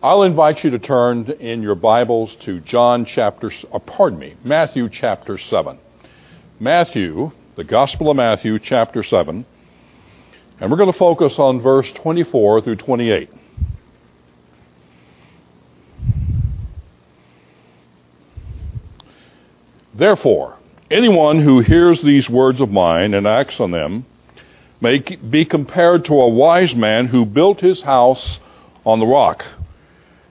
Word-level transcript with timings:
I'll 0.00 0.22
invite 0.22 0.62
you 0.62 0.70
to 0.70 0.78
turn 0.78 1.28
in 1.28 1.60
your 1.60 1.74
Bibles 1.74 2.36
to 2.42 2.60
John 2.60 3.04
chapter, 3.04 3.50
uh, 3.72 3.80
pardon 3.80 4.20
me, 4.20 4.36
Matthew 4.44 4.88
chapter 4.88 5.36
7. 5.36 5.76
Matthew, 6.60 7.32
the 7.56 7.64
Gospel 7.64 8.08
of 8.08 8.16
Matthew 8.16 8.60
chapter 8.60 9.02
7, 9.02 9.44
and 10.60 10.70
we're 10.70 10.76
going 10.76 10.92
to 10.92 10.96
focus 10.96 11.34
on 11.40 11.60
verse 11.60 11.90
24 11.94 12.60
through 12.60 12.76
28. 12.76 13.28
Therefore, 19.96 20.58
anyone 20.92 21.42
who 21.42 21.58
hears 21.58 22.00
these 22.02 22.30
words 22.30 22.60
of 22.60 22.70
mine 22.70 23.14
and 23.14 23.26
acts 23.26 23.58
on 23.58 23.72
them 23.72 24.06
may 24.80 24.98
be 25.00 25.44
compared 25.44 26.04
to 26.04 26.14
a 26.14 26.28
wise 26.28 26.76
man 26.76 27.08
who 27.08 27.24
built 27.26 27.58
his 27.58 27.82
house 27.82 28.38
on 28.86 29.00
the 29.00 29.06
rock. 29.06 29.44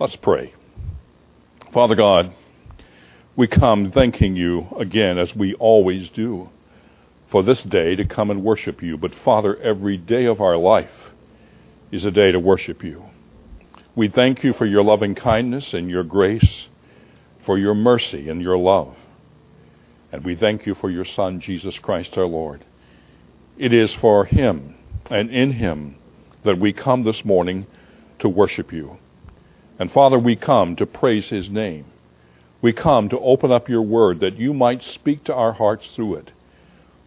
Let's 0.00 0.16
pray. 0.16 0.54
Father 1.74 1.94
God, 1.94 2.32
we 3.36 3.46
come 3.46 3.92
thanking 3.92 4.34
you 4.34 4.66
again, 4.78 5.18
as 5.18 5.36
we 5.36 5.52
always 5.56 6.08
do, 6.08 6.48
for 7.30 7.42
this 7.42 7.62
day 7.62 7.96
to 7.96 8.06
come 8.06 8.30
and 8.30 8.42
worship 8.42 8.82
you. 8.82 8.96
But 8.96 9.14
Father, 9.14 9.58
every 9.58 9.98
day 9.98 10.24
of 10.24 10.40
our 10.40 10.56
life 10.56 11.12
is 11.92 12.06
a 12.06 12.10
day 12.10 12.32
to 12.32 12.40
worship 12.40 12.82
you. 12.82 13.04
We 13.94 14.08
thank 14.08 14.42
you 14.42 14.54
for 14.54 14.64
your 14.64 14.82
loving 14.82 15.14
kindness 15.14 15.74
and 15.74 15.90
your 15.90 16.04
grace, 16.04 16.68
for 17.44 17.58
your 17.58 17.74
mercy 17.74 18.30
and 18.30 18.40
your 18.40 18.56
love. 18.56 18.96
And 20.12 20.24
we 20.24 20.34
thank 20.34 20.64
you 20.64 20.74
for 20.74 20.88
your 20.88 21.04
Son, 21.04 21.40
Jesus 21.40 21.78
Christ 21.78 22.16
our 22.16 22.24
Lord. 22.24 22.64
It 23.58 23.74
is 23.74 23.92
for 23.92 24.24
him 24.24 24.76
and 25.10 25.28
in 25.28 25.52
him 25.52 25.96
that 26.42 26.58
we 26.58 26.72
come 26.72 27.04
this 27.04 27.22
morning 27.22 27.66
to 28.20 28.30
worship 28.30 28.72
you. 28.72 28.96
And 29.80 29.90
Father, 29.90 30.18
we 30.18 30.36
come 30.36 30.76
to 30.76 30.84
praise 30.84 31.30
His 31.30 31.48
name. 31.48 31.86
We 32.60 32.74
come 32.74 33.08
to 33.08 33.18
open 33.18 33.50
up 33.50 33.66
your 33.66 33.80
word 33.80 34.20
that 34.20 34.36
you 34.36 34.52
might 34.52 34.82
speak 34.82 35.24
to 35.24 35.34
our 35.34 35.54
hearts 35.54 35.90
through 35.96 36.16
it. 36.16 36.30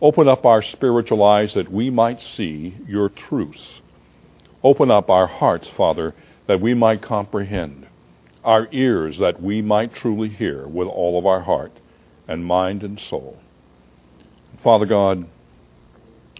Open 0.02 0.28
up 0.28 0.44
our 0.44 0.64
spiritual 0.64 1.24
eyes 1.24 1.54
that 1.54 1.72
we 1.72 1.92
might 1.92 2.20
see 2.20 2.76
your 2.88 3.10
truths. 3.10 3.80
Open 4.64 4.90
up 4.90 5.12
our 5.12 5.28
hearts, 5.28 5.70
Father, 5.78 6.16
that 6.48 6.62
we 6.62 6.74
might 6.74 7.04
comprehend. 7.04 7.86
Our 8.44 8.68
ears 8.72 9.20
that 9.20 9.40
we 9.40 9.62
might 9.62 9.94
truly 9.94 10.30
hear 10.30 10.66
with 10.66 10.88
all 10.88 11.20
of 11.20 11.28
our 11.28 11.42
heart 11.42 11.74
and 12.28 12.44
mind 12.44 12.82
and 12.82 13.00
soul. 13.00 13.38
Father 14.64 14.88
God, 14.88 15.28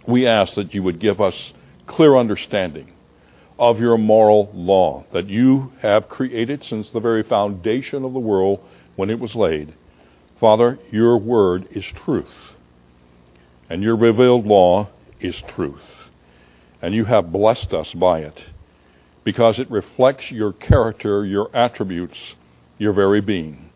we 0.08 0.26
ask 0.26 0.54
that 0.54 0.74
you 0.74 0.82
would 0.82 0.98
give 0.98 1.20
us 1.20 1.52
clear 1.86 2.16
understanding 2.16 2.93
of 3.58 3.78
your 3.78 3.96
moral 3.96 4.50
law 4.52 5.04
that 5.12 5.28
you 5.28 5.72
have 5.80 6.08
created 6.08 6.64
since 6.64 6.90
the 6.90 7.00
very 7.00 7.22
foundation 7.22 8.04
of 8.04 8.12
the 8.12 8.18
world 8.18 8.60
when 8.96 9.10
it 9.10 9.20
was 9.20 9.34
laid. 9.34 9.74
Father, 10.40 10.78
your 10.90 11.16
word 11.18 11.68
is 11.70 11.84
truth, 12.04 12.54
and 13.70 13.82
your 13.82 13.96
revealed 13.96 14.46
law 14.46 14.88
is 15.20 15.40
truth. 15.48 15.80
And 16.82 16.94
you 16.94 17.04
have 17.06 17.32
blessed 17.32 17.72
us 17.72 17.94
by 17.94 18.18
it 18.20 18.38
because 19.24 19.58
it 19.58 19.70
reflects 19.70 20.30
your 20.30 20.52
character, 20.52 21.24
your 21.24 21.48
attributes, 21.56 22.34
your 22.76 22.92
very 22.92 23.22
being. 23.22 23.70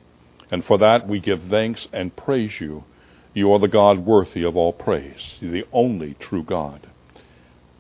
And 0.51 0.65
for 0.65 0.77
that 0.79 1.09
we 1.09 1.21
give 1.21 1.43
thanks 1.45 1.89
and 1.93 2.15
praise 2.15 2.61
you. 2.61 2.85
You 3.33 3.53
are 3.53 3.59
the 3.59 3.69
God 3.69 4.05
worthy 4.05 4.43
of 4.45 4.57
all 4.57 4.73
praise, 4.73 5.37
the 5.41 5.65
only 5.73 6.15
true 6.15 6.43
God. 6.43 6.89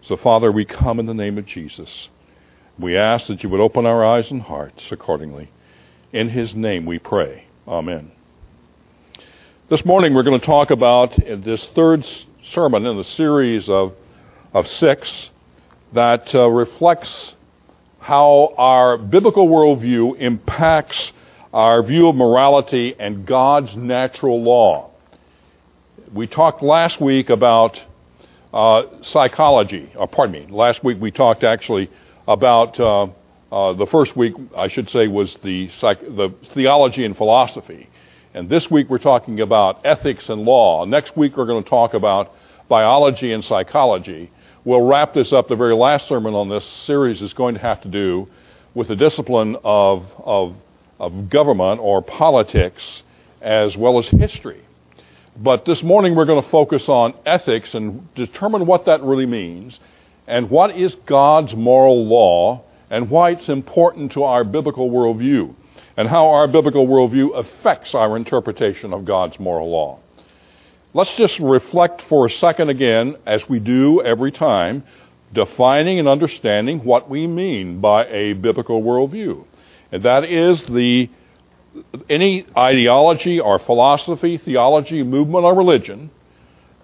So, 0.08 0.16
Father, 0.16 0.50
we 0.50 0.64
come 0.64 0.98
in 1.00 1.04
the 1.04 1.12
name 1.12 1.36
of 1.36 1.44
Jesus. 1.44 2.08
We 2.78 2.96
ask 2.96 3.26
that 3.26 3.42
you 3.42 3.50
would 3.50 3.60
open 3.60 3.84
our 3.84 4.02
eyes 4.02 4.30
and 4.30 4.40
hearts 4.40 4.86
accordingly. 4.90 5.50
In 6.14 6.30
his 6.30 6.54
name 6.54 6.86
we 6.86 6.98
pray. 6.98 7.44
Amen. 7.66 8.12
This 9.68 9.84
morning 9.84 10.14
we're 10.14 10.22
going 10.22 10.40
to 10.40 10.46
talk 10.46 10.70
about 10.70 11.14
this 11.18 11.62
third 11.74 12.08
sermon 12.42 12.86
in 12.86 12.96
the 12.96 13.04
series 13.04 13.68
of, 13.68 13.92
of 14.54 14.66
six 14.66 15.28
that 15.92 16.34
uh, 16.34 16.48
reflects 16.48 17.34
how 17.98 18.54
our 18.56 18.96
biblical 18.96 19.46
worldview 19.46 20.18
impacts 20.18 21.12
our 21.52 21.82
view 21.82 22.08
of 22.08 22.16
morality 22.16 22.96
and 22.98 23.26
God's 23.26 23.76
natural 23.76 24.42
law. 24.42 24.90
We 26.14 26.26
talked 26.26 26.62
last 26.62 26.98
week 26.98 27.28
about 27.28 27.82
uh, 28.52 28.82
psychology. 29.02 29.92
Uh, 29.98 30.06
pardon 30.06 30.32
me. 30.32 30.46
Last 30.50 30.82
week 30.84 30.98
we 31.00 31.10
talked 31.10 31.44
actually 31.44 31.90
about 32.26 32.78
uh, 32.80 33.08
uh, 33.50 33.72
the 33.74 33.86
first 33.86 34.16
week, 34.16 34.34
I 34.56 34.68
should 34.68 34.90
say, 34.90 35.06
was 35.08 35.36
the 35.42 35.68
psych- 35.70 36.00
the 36.00 36.34
theology 36.54 37.04
and 37.04 37.16
philosophy, 37.16 37.88
and 38.34 38.48
this 38.48 38.70
week 38.70 38.88
we're 38.90 38.98
talking 38.98 39.40
about 39.40 39.80
ethics 39.84 40.28
and 40.28 40.42
law. 40.42 40.84
Next 40.84 41.16
week 41.16 41.36
we're 41.36 41.46
going 41.46 41.62
to 41.62 41.70
talk 41.70 41.94
about 41.94 42.32
biology 42.68 43.32
and 43.32 43.44
psychology. 43.44 44.30
We'll 44.64 44.82
wrap 44.82 45.14
this 45.14 45.32
up. 45.32 45.48
The 45.48 45.56
very 45.56 45.74
last 45.74 46.08
sermon 46.08 46.34
on 46.34 46.48
this 46.48 46.64
series 46.64 47.22
is 47.22 47.32
going 47.32 47.54
to 47.54 47.60
have 47.60 47.80
to 47.82 47.88
do 47.88 48.28
with 48.74 48.88
the 48.88 48.96
discipline 48.96 49.56
of 49.64 50.04
of, 50.18 50.56
of 50.98 51.30
government 51.30 51.80
or 51.80 52.02
politics 52.02 53.02
as 53.40 53.76
well 53.76 53.98
as 53.98 54.08
history. 54.08 54.62
But 55.40 55.64
this 55.64 55.84
morning 55.84 56.16
we're 56.16 56.24
going 56.24 56.42
to 56.42 56.50
focus 56.50 56.88
on 56.88 57.14
ethics 57.24 57.74
and 57.74 58.12
determine 58.16 58.66
what 58.66 58.86
that 58.86 59.04
really 59.04 59.26
means 59.26 59.78
and 60.26 60.50
what 60.50 60.76
is 60.76 60.96
God's 61.06 61.54
moral 61.54 62.06
law 62.06 62.64
and 62.90 63.08
why 63.08 63.30
it's 63.30 63.48
important 63.48 64.10
to 64.12 64.24
our 64.24 64.42
biblical 64.42 64.90
worldview 64.90 65.54
and 65.96 66.08
how 66.08 66.26
our 66.30 66.48
biblical 66.48 66.88
worldview 66.88 67.38
affects 67.38 67.94
our 67.94 68.16
interpretation 68.16 68.92
of 68.92 69.04
God's 69.04 69.38
moral 69.38 69.70
law. 69.70 70.00
Let's 70.92 71.14
just 71.14 71.38
reflect 71.38 72.02
for 72.08 72.26
a 72.26 72.30
second 72.30 72.70
again, 72.70 73.14
as 73.24 73.48
we 73.48 73.60
do 73.60 74.02
every 74.02 74.32
time, 74.32 74.82
defining 75.32 76.00
and 76.00 76.08
understanding 76.08 76.80
what 76.80 77.08
we 77.08 77.28
mean 77.28 77.80
by 77.80 78.06
a 78.06 78.32
biblical 78.32 78.82
worldview. 78.82 79.44
And 79.92 80.02
that 80.02 80.24
is 80.24 80.66
the 80.66 81.08
any 82.08 82.46
ideology 82.56 83.40
or 83.40 83.58
philosophy, 83.58 84.38
theology, 84.38 85.02
movement, 85.02 85.44
or 85.44 85.54
religion 85.54 86.10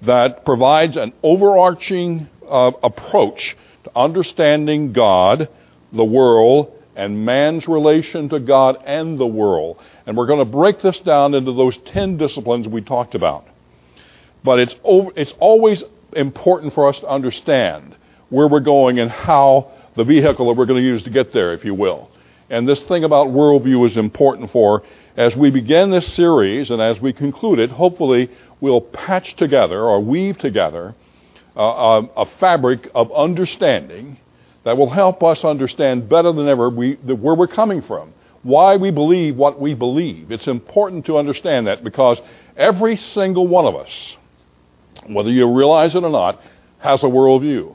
that 0.02 0.44
provides 0.44 0.96
an 0.96 1.12
overarching 1.22 2.28
uh, 2.48 2.70
approach 2.82 3.56
to 3.84 3.98
understanding 3.98 4.92
God, 4.92 5.48
the 5.92 6.04
world, 6.04 6.72
and 6.96 7.24
man's 7.24 7.66
relation 7.66 8.28
to 8.28 8.38
God 8.38 8.76
and 8.84 9.18
the 9.18 9.26
world. 9.26 9.78
And 10.06 10.16
we're 10.16 10.26
going 10.26 10.38
to 10.38 10.44
break 10.44 10.80
this 10.80 10.98
down 11.00 11.34
into 11.34 11.52
those 11.52 11.76
10 11.86 12.16
disciplines 12.16 12.68
we 12.68 12.82
talked 12.82 13.14
about. 13.14 13.46
But 14.44 14.60
it's, 14.60 14.74
over, 14.84 15.10
it's 15.16 15.32
always 15.40 15.82
important 16.14 16.74
for 16.74 16.88
us 16.88 16.98
to 17.00 17.08
understand 17.08 17.96
where 18.28 18.46
we're 18.46 18.60
going 18.60 19.00
and 19.00 19.10
how 19.10 19.72
the 19.96 20.04
vehicle 20.04 20.48
that 20.48 20.58
we're 20.58 20.66
going 20.66 20.80
to 20.80 20.86
use 20.86 21.02
to 21.04 21.10
get 21.10 21.32
there, 21.32 21.52
if 21.54 21.64
you 21.64 21.74
will. 21.74 22.10
And 22.50 22.68
this 22.68 22.82
thing 22.82 23.04
about 23.04 23.28
worldview 23.28 23.88
is 23.88 23.96
important 23.96 24.50
for 24.50 24.82
as 25.16 25.36
we 25.36 25.50
begin 25.50 25.90
this 25.90 26.12
series 26.12 26.70
and 26.70 26.82
as 26.82 27.00
we 27.00 27.12
conclude 27.12 27.58
it, 27.58 27.70
hopefully 27.70 28.30
we'll 28.60 28.80
patch 28.80 29.36
together 29.36 29.80
or 29.80 30.00
weave 30.00 30.38
together 30.38 30.94
uh, 31.56 31.60
a, 31.60 32.22
a, 32.22 32.26
fabric 32.40 32.90
of 32.94 33.12
understanding 33.12 34.18
that 34.64 34.76
will 34.76 34.90
help 34.90 35.22
us 35.22 35.44
understand 35.44 36.08
better 36.08 36.32
than 36.32 36.48
ever 36.48 36.68
we, 36.68 36.94
where 36.94 37.34
we're 37.34 37.46
coming 37.46 37.80
from, 37.80 38.12
why 38.42 38.76
we 38.76 38.90
believe 38.90 39.36
what 39.36 39.60
we 39.60 39.72
believe. 39.72 40.32
It's 40.32 40.48
important 40.48 41.06
to 41.06 41.16
understand 41.16 41.68
that 41.68 41.84
because 41.84 42.20
every 42.56 42.96
single 42.96 43.46
one 43.46 43.66
of 43.66 43.76
us, 43.76 44.16
whether 45.06 45.30
you 45.30 45.46
realize 45.52 45.94
it 45.94 46.02
or 46.02 46.10
not, 46.10 46.40
has 46.78 47.02
a 47.02 47.06
worldview. 47.06 47.74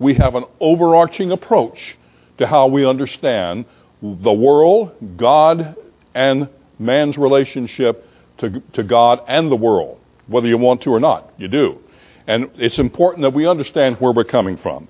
We 0.00 0.14
have 0.14 0.34
an 0.34 0.44
overarching 0.58 1.30
approach 1.30 1.96
to 2.38 2.46
how 2.46 2.66
we 2.66 2.84
understand 2.84 3.66
the 4.02 4.32
world, 4.32 5.16
God, 5.16 5.76
and 6.14 6.48
man's 6.78 7.18
relationship 7.18 8.06
to, 8.38 8.60
to 8.72 8.82
God 8.82 9.20
and 9.28 9.50
the 9.50 9.56
world, 9.56 10.00
whether 10.26 10.46
you 10.46 10.58
want 10.58 10.82
to 10.82 10.90
or 10.90 11.00
not. 11.00 11.32
You 11.36 11.48
do. 11.48 11.78
And 12.26 12.50
it's 12.56 12.78
important 12.78 13.22
that 13.22 13.34
we 13.34 13.46
understand 13.46 13.96
where 13.96 14.12
we're 14.12 14.24
coming 14.24 14.56
from. 14.56 14.88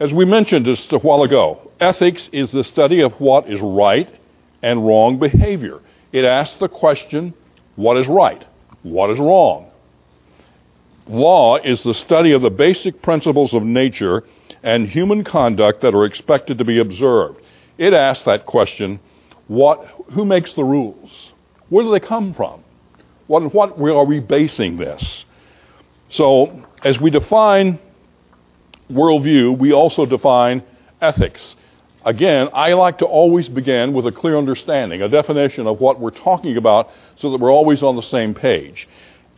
As 0.00 0.12
we 0.12 0.24
mentioned 0.24 0.66
just 0.66 0.92
a 0.92 0.98
while 0.98 1.22
ago, 1.22 1.70
ethics 1.80 2.28
is 2.32 2.50
the 2.50 2.64
study 2.64 3.00
of 3.00 3.12
what 3.20 3.50
is 3.50 3.60
right 3.60 4.08
and 4.62 4.84
wrong 4.84 5.18
behavior. 5.18 5.80
It 6.12 6.24
asks 6.24 6.58
the 6.58 6.68
question, 6.68 7.34
what 7.76 7.96
is 7.96 8.06
right? 8.08 8.44
What 8.82 9.10
is 9.10 9.18
wrong? 9.18 9.70
Law 11.06 11.56
is 11.56 11.82
the 11.82 11.94
study 11.94 12.32
of 12.32 12.42
the 12.42 12.50
basic 12.50 13.02
principles 13.02 13.52
of 13.52 13.62
nature 13.62 14.24
and 14.62 14.88
human 14.88 15.22
conduct 15.22 15.82
that 15.82 15.94
are 15.94 16.06
expected 16.06 16.58
to 16.58 16.64
be 16.64 16.80
observed. 16.80 17.40
It 17.78 17.92
asks 17.92 18.24
that 18.24 18.46
question, 18.46 19.00
what, 19.48 19.84
who 20.12 20.24
makes 20.24 20.52
the 20.52 20.64
rules? 20.64 21.32
Where 21.68 21.84
do 21.84 21.90
they 21.90 22.00
come 22.00 22.34
from? 22.34 22.62
What, 23.26 23.54
what 23.54 23.78
are 23.80 24.04
we 24.04 24.20
basing 24.20 24.76
this? 24.76 25.24
So, 26.10 26.64
as 26.84 27.00
we 27.00 27.10
define 27.10 27.78
worldview, 28.90 29.58
we 29.58 29.72
also 29.72 30.06
define 30.06 30.62
ethics. 31.00 31.56
Again, 32.04 32.48
I 32.52 32.74
like 32.74 32.98
to 32.98 33.06
always 33.06 33.48
begin 33.48 33.94
with 33.94 34.06
a 34.06 34.12
clear 34.12 34.36
understanding, 34.36 35.00
a 35.00 35.08
definition 35.08 35.66
of 35.66 35.80
what 35.80 35.98
we're 35.98 36.10
talking 36.10 36.56
about 36.58 36.90
so 37.16 37.30
that 37.30 37.40
we're 37.40 37.50
always 37.50 37.82
on 37.82 37.96
the 37.96 38.02
same 38.02 38.34
page. 38.34 38.86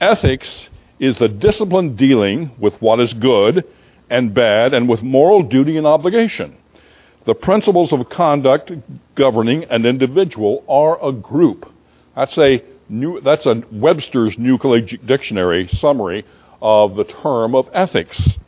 Ethics 0.00 0.68
is 0.98 1.16
the 1.18 1.28
discipline 1.28 1.94
dealing 1.94 2.50
with 2.58 2.74
what 2.82 2.98
is 2.98 3.12
good 3.12 3.64
and 4.10 4.34
bad 4.34 4.74
and 4.74 4.88
with 4.88 5.02
moral 5.02 5.42
duty 5.42 5.76
and 5.76 5.86
obligation. 5.86 6.56
The 7.26 7.34
principles 7.34 7.92
of 7.92 8.08
conduct 8.08 8.70
governing 9.16 9.64
an 9.64 9.84
individual 9.84 10.64
are 10.68 11.04
a 11.04 11.12
group. 11.12 11.68
That's 12.14 12.38
a 12.38 12.62
new, 12.88 13.20
that's 13.20 13.46
a 13.46 13.62
Webster's 13.72 14.38
New 14.38 14.58
Collegiate 14.58 15.06
Dictionary 15.06 15.68
summary 15.68 16.24
of 16.62 16.94
the 16.94 17.02
term 17.02 17.56
of 17.56 17.68
ethics. 17.72 18.38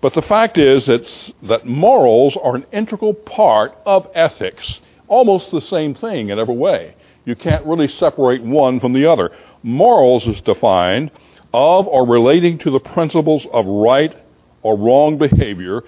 But 0.00 0.14
the 0.14 0.22
fact 0.22 0.58
is 0.58 0.88
it's, 0.88 1.32
that 1.42 1.66
morals 1.66 2.36
are 2.40 2.54
an 2.54 2.66
integral 2.72 3.14
part 3.14 3.76
of 3.84 4.08
ethics, 4.14 4.80
almost 5.08 5.50
the 5.50 5.60
same 5.60 5.94
thing 5.94 6.28
in 6.28 6.38
every 6.38 6.54
way. 6.56 6.94
You 7.24 7.34
can't 7.34 7.66
really 7.66 7.88
separate 7.88 8.44
one 8.44 8.78
from 8.78 8.92
the 8.92 9.10
other. 9.10 9.30
Morals 9.64 10.26
is 10.26 10.40
defined 10.42 11.10
of 11.52 11.88
or 11.88 12.06
relating 12.06 12.58
to 12.58 12.70
the 12.70 12.80
principles 12.80 13.46
of 13.52 13.66
right 13.66 14.14
or 14.62 14.78
wrong 14.78 15.18
behavior, 15.18 15.82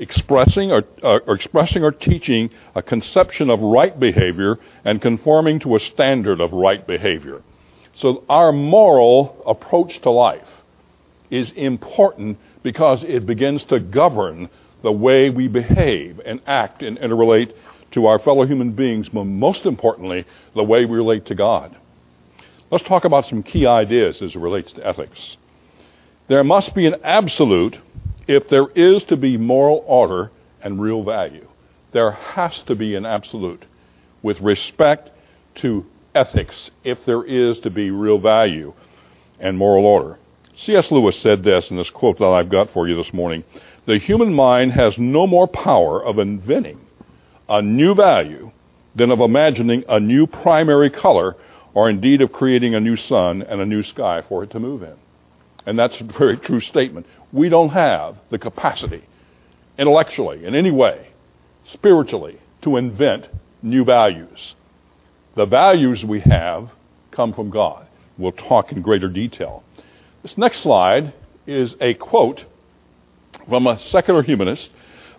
expressing 0.00 0.72
or, 0.72 0.82
uh, 1.02 1.18
or, 1.26 1.34
expressing 1.34 1.84
or 1.84 1.92
teaching 1.92 2.50
a 2.74 2.82
conception 2.82 3.50
of 3.50 3.60
right 3.60 3.98
behavior 4.00 4.58
and 4.84 5.00
conforming 5.00 5.60
to 5.60 5.76
a 5.76 5.80
standard 5.80 6.40
of 6.40 6.52
right 6.52 6.86
behavior. 6.86 7.42
So 7.94 8.24
our 8.28 8.50
moral 8.50 9.42
approach 9.46 10.00
to 10.02 10.10
life 10.10 10.48
is 11.30 11.52
important 11.52 12.38
because 12.62 13.04
it 13.04 13.26
begins 13.26 13.62
to 13.64 13.78
govern 13.78 14.48
the 14.82 14.92
way 14.92 15.30
we 15.30 15.48
behave 15.48 16.20
and 16.24 16.40
act 16.46 16.82
and 16.82 16.98
interrelate 16.98 17.52
to 17.92 18.06
our 18.06 18.18
fellow 18.18 18.46
human 18.46 18.72
beings, 18.72 19.08
but 19.08 19.24
most 19.24 19.66
importantly, 19.66 20.24
the 20.54 20.62
way 20.62 20.84
we 20.84 20.96
relate 20.96 21.26
to 21.26 21.34
God. 21.34 21.76
Let's 22.70 22.84
talk 22.84 23.04
about 23.04 23.26
some 23.26 23.42
key 23.42 23.66
ideas 23.66 24.22
as 24.22 24.34
it 24.34 24.38
relates 24.38 24.72
to 24.72 24.86
ethics. 24.86 25.36
There 26.28 26.44
must 26.44 26.74
be 26.74 26.86
an 26.86 26.94
absolute 27.02 27.76
if 28.30 28.48
there 28.48 28.68
is 28.76 29.02
to 29.02 29.16
be 29.16 29.36
moral 29.36 29.82
order 29.88 30.30
and 30.62 30.80
real 30.80 31.02
value. 31.02 31.48
There 31.90 32.12
has 32.12 32.62
to 32.62 32.76
be 32.76 32.94
an 32.94 33.04
absolute 33.04 33.64
with 34.22 34.40
respect 34.40 35.10
to 35.56 35.84
ethics 36.14 36.70
if 36.84 37.04
there 37.06 37.24
is 37.24 37.58
to 37.58 37.70
be 37.70 37.90
real 37.90 38.20
value 38.20 38.72
and 39.40 39.58
moral 39.58 39.84
order. 39.84 40.16
C.S. 40.56 40.92
Lewis 40.92 41.18
said 41.18 41.42
this 41.42 41.72
in 41.72 41.76
this 41.76 41.90
quote 41.90 42.18
that 42.18 42.26
I've 42.26 42.50
got 42.50 42.70
for 42.70 42.86
you 42.86 42.94
this 42.94 43.12
morning 43.12 43.42
The 43.86 43.98
human 43.98 44.32
mind 44.32 44.74
has 44.74 44.96
no 44.96 45.26
more 45.26 45.48
power 45.48 46.00
of 46.00 46.20
inventing 46.20 46.78
a 47.48 47.60
new 47.60 47.96
value 47.96 48.52
than 48.94 49.10
of 49.10 49.18
imagining 49.18 49.82
a 49.88 49.98
new 49.98 50.28
primary 50.28 50.90
color 50.90 51.34
or 51.74 51.90
indeed 51.90 52.20
of 52.20 52.32
creating 52.32 52.76
a 52.76 52.80
new 52.80 52.96
sun 52.96 53.42
and 53.42 53.60
a 53.60 53.66
new 53.66 53.82
sky 53.82 54.22
for 54.28 54.44
it 54.44 54.50
to 54.50 54.60
move 54.60 54.84
in. 54.84 54.94
And 55.66 55.78
that's 55.78 56.00
a 56.00 56.04
very 56.04 56.36
true 56.36 56.60
statement. 56.60 57.06
We 57.32 57.48
don't 57.48 57.70
have 57.70 58.16
the 58.30 58.38
capacity, 58.38 59.04
intellectually, 59.78 60.44
in 60.44 60.54
any 60.54 60.70
way, 60.70 61.08
spiritually, 61.64 62.40
to 62.62 62.76
invent 62.76 63.28
new 63.62 63.84
values. 63.84 64.54
The 65.36 65.46
values 65.46 66.04
we 66.04 66.20
have 66.20 66.70
come 67.10 67.32
from 67.32 67.50
God. 67.50 67.86
We'll 68.18 68.32
talk 68.32 68.72
in 68.72 68.82
greater 68.82 69.08
detail. 69.08 69.62
This 70.22 70.36
next 70.36 70.60
slide 70.60 71.14
is 71.46 71.76
a 71.80 71.94
quote 71.94 72.44
from 73.48 73.66
a 73.66 73.78
secular 73.78 74.22
humanist 74.22 74.70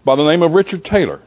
by 0.06 0.16
the 0.16 0.24
name 0.24 0.42
of 0.42 0.52
Richard 0.52 0.84
Taylor, 0.84 1.22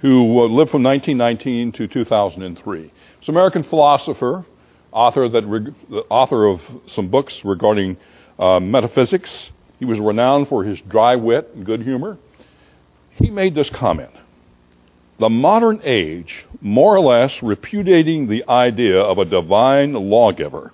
who 0.00 0.40
uh, 0.40 0.44
lived 0.44 0.70
from 0.70 0.82
1919 0.82 1.72
to 1.72 1.86
2003. 1.88 2.82
He's 2.82 3.28
an 3.28 3.34
American 3.34 3.62
philosopher, 3.64 4.44
author, 4.92 5.28
that, 5.28 6.04
author 6.08 6.46
of 6.46 6.60
some 6.86 7.08
books 7.08 7.40
regarding 7.44 7.96
uh, 8.38 8.60
metaphysics. 8.60 9.50
He 9.78 9.84
was 9.84 9.98
renowned 10.00 10.48
for 10.48 10.64
his 10.64 10.80
dry 10.82 11.16
wit 11.16 11.50
and 11.54 11.64
good 11.64 11.82
humor. 11.82 12.18
He 13.12 13.30
made 13.30 13.54
this 13.54 13.70
comment 13.70 14.12
The 15.18 15.28
modern 15.28 15.80
age, 15.82 16.46
more 16.60 16.96
or 16.96 17.00
less 17.00 17.42
repudiating 17.42 18.28
the 18.28 18.44
idea 18.48 19.00
of 19.00 19.18
a 19.18 19.24
divine 19.24 19.92
lawgiver, 19.92 20.72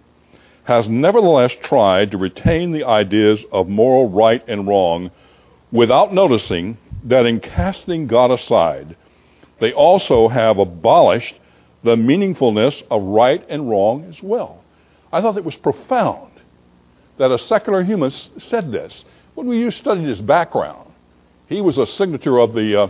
has 0.64 0.88
nevertheless 0.88 1.52
tried 1.62 2.10
to 2.10 2.18
retain 2.18 2.72
the 2.72 2.84
ideas 2.84 3.44
of 3.52 3.68
moral 3.68 4.10
right 4.10 4.42
and 4.48 4.66
wrong 4.66 5.10
without 5.70 6.12
noticing 6.12 6.78
that 7.04 7.26
in 7.26 7.40
casting 7.40 8.06
God 8.06 8.30
aside, 8.30 8.96
they 9.60 9.72
also 9.72 10.28
have 10.28 10.58
abolished 10.58 11.38
the 11.82 11.96
meaningfulness 11.96 12.82
of 12.90 13.02
right 13.02 13.44
and 13.48 13.68
wrong 13.68 14.04
as 14.04 14.22
well. 14.22 14.64
I 15.12 15.20
thought 15.20 15.36
it 15.36 15.44
was 15.44 15.56
profound 15.56 16.33
that 17.18 17.30
a 17.30 17.38
secular 17.38 17.82
humanist 17.82 18.40
said 18.40 18.72
this. 18.72 19.04
When 19.34 19.46
we 19.46 19.70
studied 19.70 20.06
his 20.06 20.20
background, 20.20 20.90
he 21.48 21.60
was 21.60 21.78
a 21.78 21.86
signature 21.86 22.38
of 22.38 22.54
the, 22.54 22.82
uh, 22.82 22.86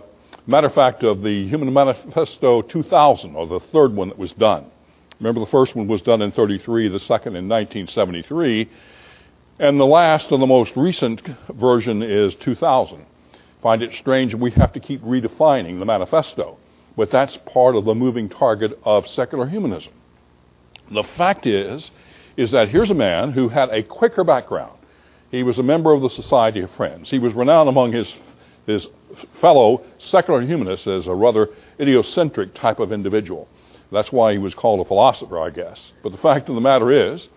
matter 0.46 0.68
of 0.68 0.74
fact, 0.74 1.02
of 1.02 1.22
the 1.22 1.48
Human 1.48 1.72
Manifesto 1.72 2.62
2000, 2.62 3.34
or 3.34 3.46
the 3.46 3.60
third 3.60 3.94
one 3.94 4.08
that 4.08 4.18
was 4.18 4.32
done. 4.32 4.66
Remember, 5.20 5.40
the 5.40 5.50
first 5.50 5.74
one 5.74 5.86
was 5.86 6.02
done 6.02 6.22
in 6.22 6.32
33, 6.32 6.88
the 6.88 7.00
second 7.00 7.36
in 7.36 7.48
1973, 7.48 8.68
and 9.58 9.78
the 9.78 9.84
last 9.84 10.32
and 10.32 10.42
the 10.42 10.46
most 10.46 10.76
recent 10.76 11.22
version 11.54 12.02
is 12.02 12.34
2000. 12.36 13.04
Find 13.62 13.82
it 13.82 13.94
strange 13.94 14.34
we 14.34 14.50
have 14.52 14.72
to 14.72 14.80
keep 14.80 15.02
redefining 15.02 15.78
the 15.78 15.86
manifesto. 15.86 16.58
But 16.96 17.10
that's 17.10 17.36
part 17.52 17.76
of 17.76 17.84
the 17.84 17.94
moving 17.94 18.28
target 18.28 18.78
of 18.84 19.06
secular 19.06 19.46
humanism. 19.46 19.92
The 20.92 21.02
fact 21.16 21.46
is, 21.46 21.90
is 22.36 22.50
that 22.50 22.68
here's 22.68 22.90
a 22.90 22.94
man 22.94 23.32
who 23.32 23.48
had 23.48 23.70
a 23.70 23.82
Quaker 23.82 24.24
background. 24.24 24.78
He 25.30 25.42
was 25.42 25.58
a 25.58 25.62
member 25.62 25.92
of 25.92 26.02
the 26.02 26.10
Society 26.10 26.60
of 26.60 26.70
Friends. 26.72 27.10
He 27.10 27.18
was 27.18 27.34
renowned 27.34 27.68
among 27.68 27.92
his, 27.92 28.14
his 28.66 28.88
fellow 29.40 29.82
secular 29.98 30.42
humanists 30.42 30.86
as 30.86 31.06
a 31.06 31.14
rather 31.14 31.50
idiocentric 31.78 32.54
type 32.54 32.78
of 32.78 32.92
individual. 32.92 33.48
That's 33.90 34.12
why 34.12 34.32
he 34.32 34.38
was 34.38 34.54
called 34.54 34.80
a 34.80 34.84
philosopher, 34.84 35.38
I 35.38 35.50
guess. 35.50 35.92
But 36.02 36.12
the 36.12 36.18
fact 36.18 36.48
of 36.48 36.54
the 36.54 36.60
matter 36.60 36.90
is, 36.90 37.28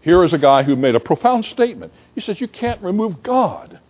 here 0.00 0.22
is 0.22 0.32
a 0.32 0.38
guy 0.38 0.62
who 0.62 0.76
made 0.76 0.94
a 0.94 1.00
profound 1.00 1.44
statement. 1.44 1.92
He 2.14 2.20
says, 2.20 2.40
You 2.40 2.48
can't 2.48 2.80
remove 2.82 3.22
God 3.22 3.80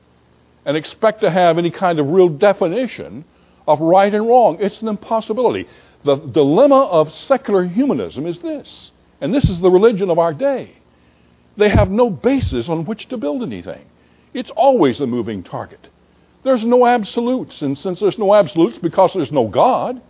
and 0.65 0.77
expect 0.77 1.21
to 1.21 1.31
have 1.31 1.59
any 1.59 1.71
kind 1.71 1.99
of 2.01 2.09
real 2.09 2.29
definition 2.29 3.25
of 3.67 3.81
right 3.81 4.13
and 4.13 4.27
wrong. 4.27 4.59
It's 4.61 4.81
an 4.83 4.89
impossibility. 4.89 5.69
The 6.05 6.17
dilemma 6.17 6.85
of 6.85 7.13
secular 7.15 7.65
humanism 7.65 8.27
is 8.27 8.41
this, 8.41 8.91
and 9.21 9.35
this 9.35 9.49
is 9.49 9.61
the 9.61 9.71
religion 9.71 10.11
of 10.11 10.19
our 10.19 10.35
day. 10.35 10.77
They 11.57 11.69
have 11.71 11.91
no 11.91 12.11
basis 12.11 12.69
on 12.69 12.85
which 12.85 13.09
to 13.09 13.17
build 13.17 13.43
anything. 13.43 13.85
It's 14.35 14.51
always 14.51 15.01
a 15.01 15.07
moving 15.07 15.43
target. 15.43 15.89
There's 16.43 16.65
no 16.65 16.87
absolutes, 16.87 17.63
and 17.63 17.77
since 17.77 18.01
there's 18.01 18.19
no 18.19 18.35
absolutes 18.35 18.79
because 18.79 19.13
there's 19.15 19.33
no 19.33 19.49
God, 19.49 20.01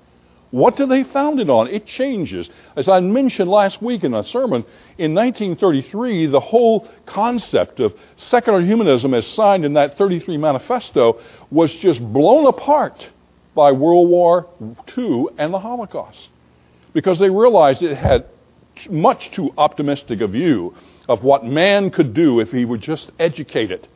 what 0.51 0.77
do 0.77 0.87
they 0.87 1.03
found 1.03 1.41
it 1.41 1.51
on? 1.51 1.69
It 1.69 1.87
changes. 1.87 2.49
As 2.77 2.89
I 2.89 3.01
mentioned 3.01 3.51
last 3.51 3.83
week 3.83 4.05
in 4.05 4.15
a 4.15 4.25
sermon, 4.25 4.65
in 4.99 5.15
1933, 5.15 6.27
the 6.27 6.41
whole 6.41 6.89
concept 7.05 7.81
of 7.81 7.95
secular 8.17 8.61
humanism 8.61 9.15
as 9.15 9.27
signed 9.27 9.65
in 9.65 9.75
that 9.75 9.97
33 9.97 10.37
manifesto 10.37 11.21
was 11.51 11.73
just 11.75 12.01
blown 12.01 12.47
apart 12.47 13.09
by 13.55 13.73
World 13.73 14.09
War 14.09 14.47
II 14.97 15.27
and 15.39 15.53
the 15.53 15.59
Holocaust 15.59 16.29
because 16.93 17.19
they 17.19 17.31
realized 17.31 17.83
it 17.83 17.97
had 17.97 18.27
much 18.91 19.31
too 19.31 19.53
optimistic 19.57 20.21
a 20.21 20.27
view 20.27 20.75
of 21.09 21.23
what 21.23 21.45
man 21.45 21.91
could 21.91 22.15
do 22.15 22.41
if 22.41 22.51
he 22.51 22.65
would 22.65 22.81
just 22.81 23.11
educate 23.19 23.71
it. 23.71 23.89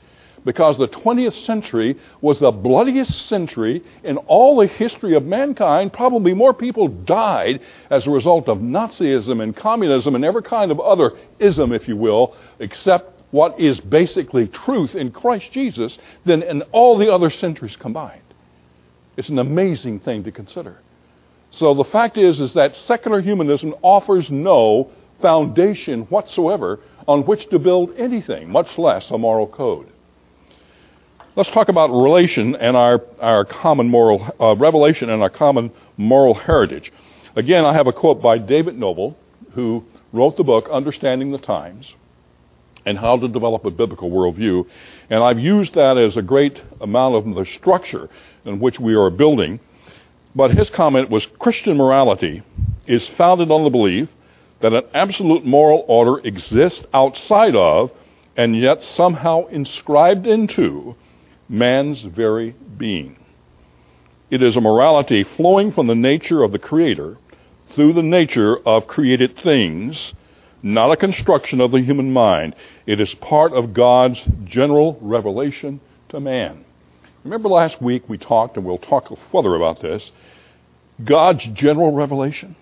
Because 0.45 0.79
the 0.79 0.89
20th 0.89 1.45
century 1.45 1.99
was 2.23 2.41
the 2.41 2.51
bloodiest 2.51 3.29
century 3.29 3.85
in 4.03 4.17
all 4.17 4.57
the 4.59 4.67
history 4.67 5.15
of 5.15 5.25
mankind. 5.25 5.93
Probably 5.93 6.33
more 6.33 6.55
people 6.55 6.89
died 6.89 7.61
as 7.91 8.07
a 8.07 8.11
result 8.11 8.49
of 8.49 8.59
Nazism 8.59 9.43
and 9.43 9.55
communism 9.55 10.15
and 10.15 10.25
every 10.25 10.43
kind 10.43 10.71
of 10.71 10.81
other 10.81 11.13
ism, 11.39 11.73
if 11.73 11.87
you 11.87 11.97
will, 11.97 12.35
except 12.59 13.21
what 13.33 13.61
is 13.61 13.81
basically 13.81 14.47
truth 14.49 14.95
in 14.95 15.11
Christ 15.11 15.53
Jesus 15.53 15.99
than 16.25 16.43
in 16.43 16.63
all 16.73 16.97
the 16.97 17.13
other 17.13 17.31
centuries 17.31 17.77
combined. 17.77 18.23
It's 19.17 19.29
an 19.29 19.39
amazing 19.39 20.01
thing 20.01 20.25
to 20.25 20.33
consider. 20.33 20.79
So 21.53 21.75
the 21.75 21.85
fact 21.85 22.17
is, 22.17 22.41
is 22.41 22.55
that 22.55 22.77
secular 22.77 23.21
humanism 23.21 23.75
offers 23.83 24.31
no 24.31 24.91
foundation 25.21 26.03
whatsoever 26.03 26.81
on 27.07 27.25
which 27.25 27.49
to 27.51 27.59
build 27.59 27.93
anything, 27.97 28.51
much 28.51 28.79
less 28.79 29.11
a 29.11 29.19
moral 29.19 29.47
code. 29.47 29.89
Let's 31.37 31.51
talk 31.51 31.69
about 31.69 31.91
relation 31.91 32.57
and 32.57 32.77
our, 32.77 33.03
our 33.21 33.45
common 33.45 33.89
moral, 33.89 34.35
uh, 34.41 34.57
revelation 34.57 35.11
and 35.11 35.23
our 35.23 35.31
common 35.31 35.71
moral 35.97 36.35
heritage. 36.35 36.93
Again, 37.37 37.65
I 37.65 37.73
have 37.73 37.87
a 37.87 37.93
quote 37.93 38.21
by 38.21 38.39
David 38.39 38.77
Noebel, 38.77 39.17
who 39.53 39.85
wrote 40.13 40.37
the 40.37 40.45
book 40.45 40.69
Understanding 40.71 41.31
the 41.31 41.39
Times 41.39 41.95
and 42.85 42.99
How 42.99 43.17
to 43.17 43.29
Develop 43.29 43.65
a 43.65 43.71
Biblical 43.71 44.11
Worldview. 44.11 44.67
And 45.09 45.23
I've 45.23 45.39
used 45.39 45.75
that 45.75 45.99
as 45.99 46.17
a 46.17 46.23
great 46.23 46.61
amount 46.81 47.15
of 47.15 47.35
the 47.35 47.45
structure 47.45 48.09
in 48.45 48.59
which 48.59 48.81
we 48.81 48.95
are 48.95 49.11
building. 49.11 49.61
But 50.35 50.53
his 50.53 50.71
comment 50.71 51.11
was 51.11 51.27
Christian 51.39 51.77
morality 51.77 52.43
is 52.87 53.09
founded 53.09 53.51
on 53.51 53.65
the 53.65 53.71
belief 53.71 54.09
that 54.61 54.73
an 54.73 54.85
absolute 54.95 55.45
moral 55.45 55.85
order 55.89 56.19
exists 56.27 56.85
outside 56.95 57.57
of 57.57 57.91
and 58.37 58.59
yet 58.59 58.83
somehow 58.83 59.47
inscribed 59.47 60.27
into 60.27 60.95
man's 61.49 62.03
very 62.03 62.55
being. 62.77 63.17
It 64.31 64.43
is 64.43 64.57
a 64.57 64.61
morality 64.61 65.25
flowing 65.25 65.73
from 65.73 65.89
the 65.89 65.95
nature 65.95 66.45
of 66.45 66.53
the 66.53 66.59
Creator 66.59 67.19
through 67.75 67.93
the 67.95 68.03
nature 68.03 68.57
of 68.67 68.87
created 68.87 69.37
things, 69.43 70.15
not 70.63 70.93
a 70.93 70.97
construction 70.97 71.61
of 71.61 71.73
the 71.73 71.83
human 71.83 72.13
mind. 72.13 72.55
It 72.87 73.01
is 73.01 73.15
part 73.15 73.53
of 73.53 73.75
God's 73.75 74.23
general 74.45 74.99
revelation 75.01 75.81
to 76.11 76.21
man. 76.21 76.65
Remember 77.25 77.49
last 77.49 77.81
week 77.83 78.09
we 78.09 78.19
talked, 78.19 78.57
and 78.57 78.65
we'll 78.65 78.79
talk 78.79 79.13
further 79.31 79.55
about 79.55 79.81
this, 79.81 80.11
God's 81.05 81.45
general 81.47 81.93
revelation. 81.93 82.57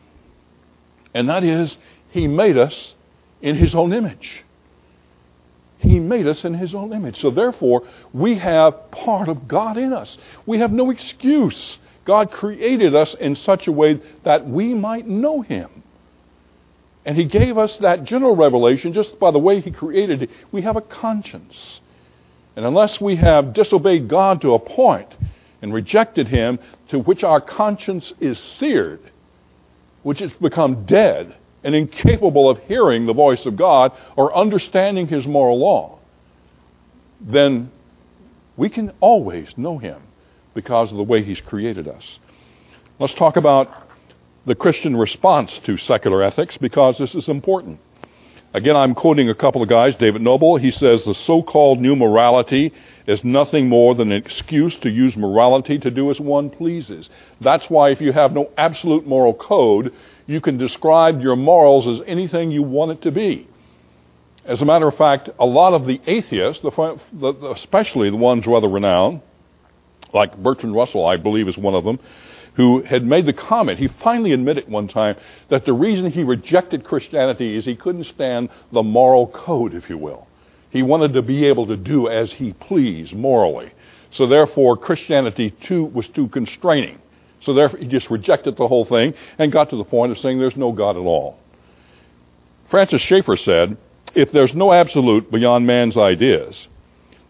And 1.15 1.29
that 1.29 1.45
is, 1.45 1.77
He 2.11 2.27
made 2.27 2.59
us 2.59 2.95
in 3.41 3.57
His 3.57 3.75
own 3.75 3.93
image. 3.93 4.45
He 5.79 6.01
made 6.01 6.27
us 6.27 6.45
in 6.45 6.55
His 6.55 6.75
own 6.75 6.93
image. 6.93 7.21
So 7.21 7.31
therefore, 7.31 7.83
we 8.13 8.37
have 8.39 8.91
part 8.91 9.29
of 9.29 9.47
God 9.47 9.77
in 9.77 9.93
us. 9.93 10.19
We 10.45 10.59
have 10.59 10.73
no 10.73 10.91
excuse. 10.91 11.79
God 12.05 12.33
created 12.33 12.97
us 12.97 13.15
in 13.15 13.37
such 13.37 13.69
a 13.69 13.73
way 13.73 14.01
that 14.25 14.49
we 14.49 14.75
might 14.75 15.07
know 15.07 15.43
Him. 15.43 15.85
And 17.05 17.17
He 17.17 17.25
gave 17.25 17.57
us 17.57 17.77
that 17.77 18.05
general 18.05 18.35
revelation 18.35 18.93
just 18.93 19.19
by 19.21 19.31
the 19.31 19.39
way 19.39 19.61
He 19.61 19.71
created 19.71 20.23
it. 20.23 20.31
We 20.51 20.63
have 20.63 20.77
a 20.77 20.81
conscience. 20.81 21.81
And 22.59 22.67
unless 22.67 23.01
we 23.01 23.15
have 23.15 23.55
disobeyed 23.55 24.09
God 24.09 24.41
to 24.41 24.55
a 24.55 24.59
point 24.59 25.15
and 25.63 25.73
rejected 25.73 26.27
Him 26.27 26.59
to 26.89 26.99
which 26.99 27.23
our 27.23 27.41
conscience 27.41 28.13
is 28.19 28.37
seared, 28.37 29.13
which 30.03 30.19
has 30.19 30.33
become 30.33 30.85
dead, 30.85 31.37
and 31.63 31.77
incapable 31.77 32.51
of 32.51 32.59
hearing 32.65 33.07
the 33.07 33.13
voice 33.13 33.47
of 33.47 33.57
God 33.57 33.93
or 34.17 34.37
understanding 34.37 35.07
His 35.07 35.25
moral 35.25 35.61
law, 35.61 36.01
then 37.21 37.71
we 38.57 38.69
can 38.69 38.91
always 38.99 39.57
know 39.57 39.79
Him 39.79 40.03
because 40.53 40.91
of 40.91 40.97
the 40.97 41.05
way 41.05 41.23
He's 41.23 41.41
created 41.41 41.87
us. 41.87 42.19
Let's 42.99 43.15
talk 43.15 43.37
about 43.37 43.89
the 44.47 44.57
Christian 44.57 44.97
response 44.97 45.61
to 45.61 45.77
secular 45.77 46.25
ethics 46.25 46.59
because 46.59 46.99
this 46.99 47.15
is 47.15 47.29
important. 47.29 47.79
Again, 48.55 48.77
I'm 48.77 48.95
quoting 48.95 49.29
a 49.29 49.35
couple 49.35 49.63
of 49.63 49.69
guys. 49.69 49.95
David 49.97 50.23
Noebel, 50.23 50.57
he 50.57 50.71
says 50.71 51.05
the 51.05 51.15
so 51.15 51.43
called 51.43 51.81
new 51.81 51.95
morality 51.95 52.73
is 53.07 53.23
nothing 53.23 53.69
more 53.69 53.95
than 53.95 54.11
an 54.11 54.17
excuse 54.19 54.77
to 54.79 54.91
use 54.91 55.17
morality 55.17 55.79
to 55.79 55.91
do 55.91 56.11
as 56.11 56.19
one 56.19 56.49
pleases. 56.49 57.11
That's 57.43 57.69
why 57.69 57.91
if 57.91 58.01
you 58.01 58.13
have 58.13 58.33
no 58.33 58.51
absolute 58.57 59.07
moral 59.07 59.35
code, 59.35 59.93
you 60.27 60.41
can 60.41 60.57
describe 60.57 61.21
your 61.21 61.37
morals 61.37 61.87
as 61.87 62.07
anything 62.07 62.51
you 62.51 62.63
want 62.63 62.93
it 62.93 63.03
to 63.03 63.11
be. 63.11 63.47
As 64.47 64.63
a 64.63 64.65
matter 64.65 64.89
of 64.89 64.97
fact, 64.97 65.29
a 65.39 65.45
lot 65.45 65.75
of 65.75 65.87
the 65.87 66.01
atheists, 66.07 66.65
especially 66.65 68.09
the 68.09 68.17
ones 68.17 68.47
rather 68.47 68.69
renowned, 68.69 69.21
like 70.15 70.37
Bertrand 70.39 70.75
Russell, 70.75 71.05
I 71.05 71.19
believe, 71.19 71.49
is 71.49 71.59
one 71.59 71.75
of 71.75 71.85
them, 71.85 71.99
who 72.59 72.83
had 72.83 73.07
made 73.07 73.25
the 73.25 73.33
comment, 73.33 73.79
he 73.79 73.87
finally 73.87 74.33
admitted 74.33 74.69
one 74.69 74.89
time 74.89 75.15
that 75.49 75.65
the 75.65 75.73
reason 75.73 76.11
he 76.11 76.25
rejected 76.25 76.83
Christianity 76.83 77.57
is 77.57 77.65
he 77.65 77.77
couldn't 77.77 78.03
stand 78.03 78.49
the 78.73 78.83
moral 78.83 79.29
code, 79.29 79.75
if 79.75 79.89
you 79.89 79.97
will. 79.97 80.27
He 80.71 80.83
wanted 80.83 81.13
to 81.13 81.23
be 81.23 81.45
able 81.45 81.69
to 81.69 81.77
do 81.77 82.09
as 82.09 82.33
he 82.33 82.53
pleased 82.53 83.15
morally. 83.15 83.71
So 84.11 84.27
therefore, 84.27 84.77
Christianity 84.77 85.51
too 85.51 85.85
was 85.85 86.09
too 86.09 86.27
constraining. 86.29 86.99
So 87.43 87.55
therefore, 87.55 87.79
he 87.79 87.87
just 87.87 88.11
rejected 88.11 88.57
the 88.57 88.67
whole 88.67 88.85
thing 88.85 89.15
and 89.39 89.53
got 89.53 89.71
to 89.71 89.77
the 89.77 89.85
point 89.85 90.11
of 90.11 90.19
saying 90.19 90.41
there's 90.41 90.57
no 90.57 90.73
God 90.73 90.97
at 90.97 91.03
all. 91.03 91.39
Francis 92.71 93.01
Schaeffer 93.03 93.37
said, 93.37 93.77
if 94.17 94.33
there's 94.33 94.53
no 94.53 94.73
absolute 94.73 95.31
beyond 95.31 95.65
man's 95.65 95.97
ideas, 95.97 96.67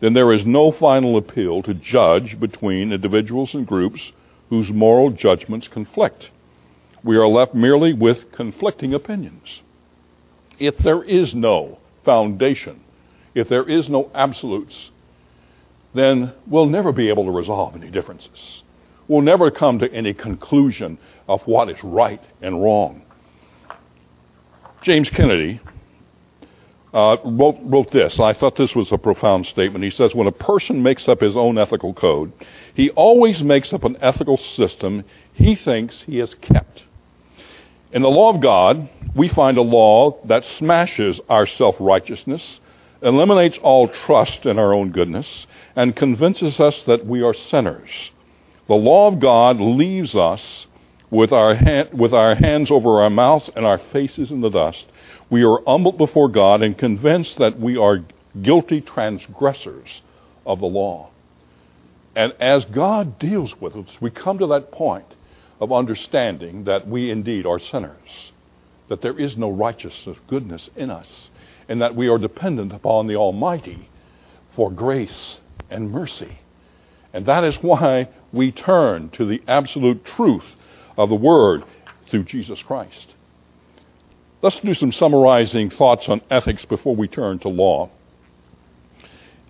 then 0.00 0.14
there 0.14 0.32
is 0.32 0.46
no 0.46 0.72
final 0.72 1.18
appeal 1.18 1.62
to 1.64 1.74
judge 1.74 2.40
between 2.40 2.94
individuals 2.94 3.52
and 3.52 3.66
groups 3.66 4.12
whose 4.48 4.70
moral 4.70 5.10
judgments 5.10 5.68
conflict. 5.68 6.30
We 7.04 7.16
are 7.16 7.28
left 7.28 7.54
merely 7.54 7.92
with 7.92 8.32
conflicting 8.32 8.94
opinions. 8.94 9.62
If 10.58 10.78
there 10.78 11.02
is 11.02 11.34
no 11.34 11.78
foundation, 12.04 12.80
if 13.34 13.48
there 13.48 13.68
is 13.68 13.88
no 13.88 14.10
absolutes, 14.14 14.90
then 15.94 16.32
we'll 16.46 16.66
never 16.66 16.92
be 16.92 17.08
able 17.08 17.24
to 17.24 17.30
resolve 17.30 17.76
any 17.76 17.90
differences 17.90 18.62
We'll 19.08 19.22
never 19.22 19.50
come 19.50 19.78
to 19.78 19.90
any 19.90 20.12
conclusion 20.12 20.98
of 21.26 21.40
what 21.46 21.70
is 21.70 21.82
right 21.82 22.22
and 22.42 22.62
wrong. 22.62 23.02
James 24.82 25.08
Kennedy 25.08 25.60
uh, 26.94 27.16
wrote, 27.24 27.58
wrote 27.62 27.90
this. 27.90 28.18
I 28.18 28.32
thought 28.32 28.56
this 28.56 28.74
was 28.74 28.92
a 28.92 28.98
profound 28.98 29.46
statement. 29.46 29.84
He 29.84 29.90
says, 29.90 30.14
When 30.14 30.26
a 30.26 30.32
person 30.32 30.82
makes 30.82 31.08
up 31.08 31.20
his 31.20 31.36
own 31.36 31.58
ethical 31.58 31.92
code, 31.92 32.32
he 32.74 32.90
always 32.90 33.42
makes 33.42 33.72
up 33.72 33.84
an 33.84 33.96
ethical 34.00 34.36
system 34.36 35.04
he 35.34 35.54
thinks 35.54 36.02
he 36.02 36.18
has 36.18 36.34
kept. 36.34 36.84
In 37.92 38.02
the 38.02 38.08
law 38.08 38.34
of 38.34 38.40
God, 38.40 38.88
we 39.14 39.28
find 39.28 39.56
a 39.56 39.62
law 39.62 40.18
that 40.26 40.44
smashes 40.44 41.20
our 41.28 41.46
self 41.46 41.76
righteousness, 41.78 42.60
eliminates 43.02 43.58
all 43.62 43.88
trust 43.88 44.46
in 44.46 44.58
our 44.58 44.74
own 44.74 44.90
goodness, 44.90 45.46
and 45.76 45.96
convinces 45.96 46.60
us 46.60 46.82
that 46.84 47.06
we 47.06 47.22
are 47.22 47.34
sinners. 47.34 48.10
The 48.66 48.74
law 48.74 49.08
of 49.08 49.20
God 49.20 49.60
leaves 49.60 50.14
us 50.14 50.66
with 51.10 51.32
our, 51.32 51.54
hand, 51.54 51.88
with 51.98 52.12
our 52.12 52.34
hands 52.34 52.70
over 52.70 53.00
our 53.02 53.10
mouths 53.10 53.48
and 53.56 53.64
our 53.64 53.78
faces 53.78 54.30
in 54.30 54.42
the 54.42 54.50
dust. 54.50 54.86
We 55.30 55.44
are 55.44 55.60
humbled 55.66 55.98
before 55.98 56.28
God 56.28 56.62
and 56.62 56.76
convinced 56.76 57.38
that 57.38 57.58
we 57.58 57.76
are 57.76 58.04
guilty 58.40 58.80
transgressors 58.80 60.00
of 60.46 60.60
the 60.60 60.66
law. 60.66 61.10
And 62.16 62.32
as 62.40 62.64
God 62.64 63.18
deals 63.18 63.60
with 63.60 63.76
us, 63.76 63.98
we 64.00 64.10
come 64.10 64.38
to 64.38 64.46
that 64.48 64.72
point 64.72 65.04
of 65.60 65.72
understanding 65.72 66.64
that 66.64 66.88
we 66.88 67.10
indeed 67.10 67.46
are 67.46 67.58
sinners, 67.58 68.32
that 68.88 69.02
there 69.02 69.18
is 69.18 69.36
no 69.36 69.50
righteousness, 69.50 70.16
goodness 70.28 70.70
in 70.76 70.90
us, 70.90 71.30
and 71.68 71.82
that 71.82 71.94
we 71.94 72.08
are 72.08 72.18
dependent 72.18 72.72
upon 72.72 73.06
the 73.06 73.16
Almighty 73.16 73.88
for 74.56 74.70
grace 74.70 75.38
and 75.68 75.90
mercy. 75.90 76.38
And 77.12 77.26
that 77.26 77.44
is 77.44 77.56
why 77.56 78.08
we 78.32 78.50
turn 78.50 79.10
to 79.10 79.26
the 79.26 79.42
absolute 79.46 80.04
truth 80.04 80.54
of 80.96 81.08
the 81.08 81.14
Word 81.14 81.64
through 82.10 82.24
Jesus 82.24 82.62
Christ. 82.62 83.14
Let's 84.40 84.60
do 84.60 84.74
some 84.74 84.92
summarizing 84.92 85.70
thoughts 85.70 86.08
on 86.08 86.20
ethics 86.30 86.64
before 86.64 86.94
we 86.94 87.08
turn 87.08 87.40
to 87.40 87.48
law. 87.48 87.90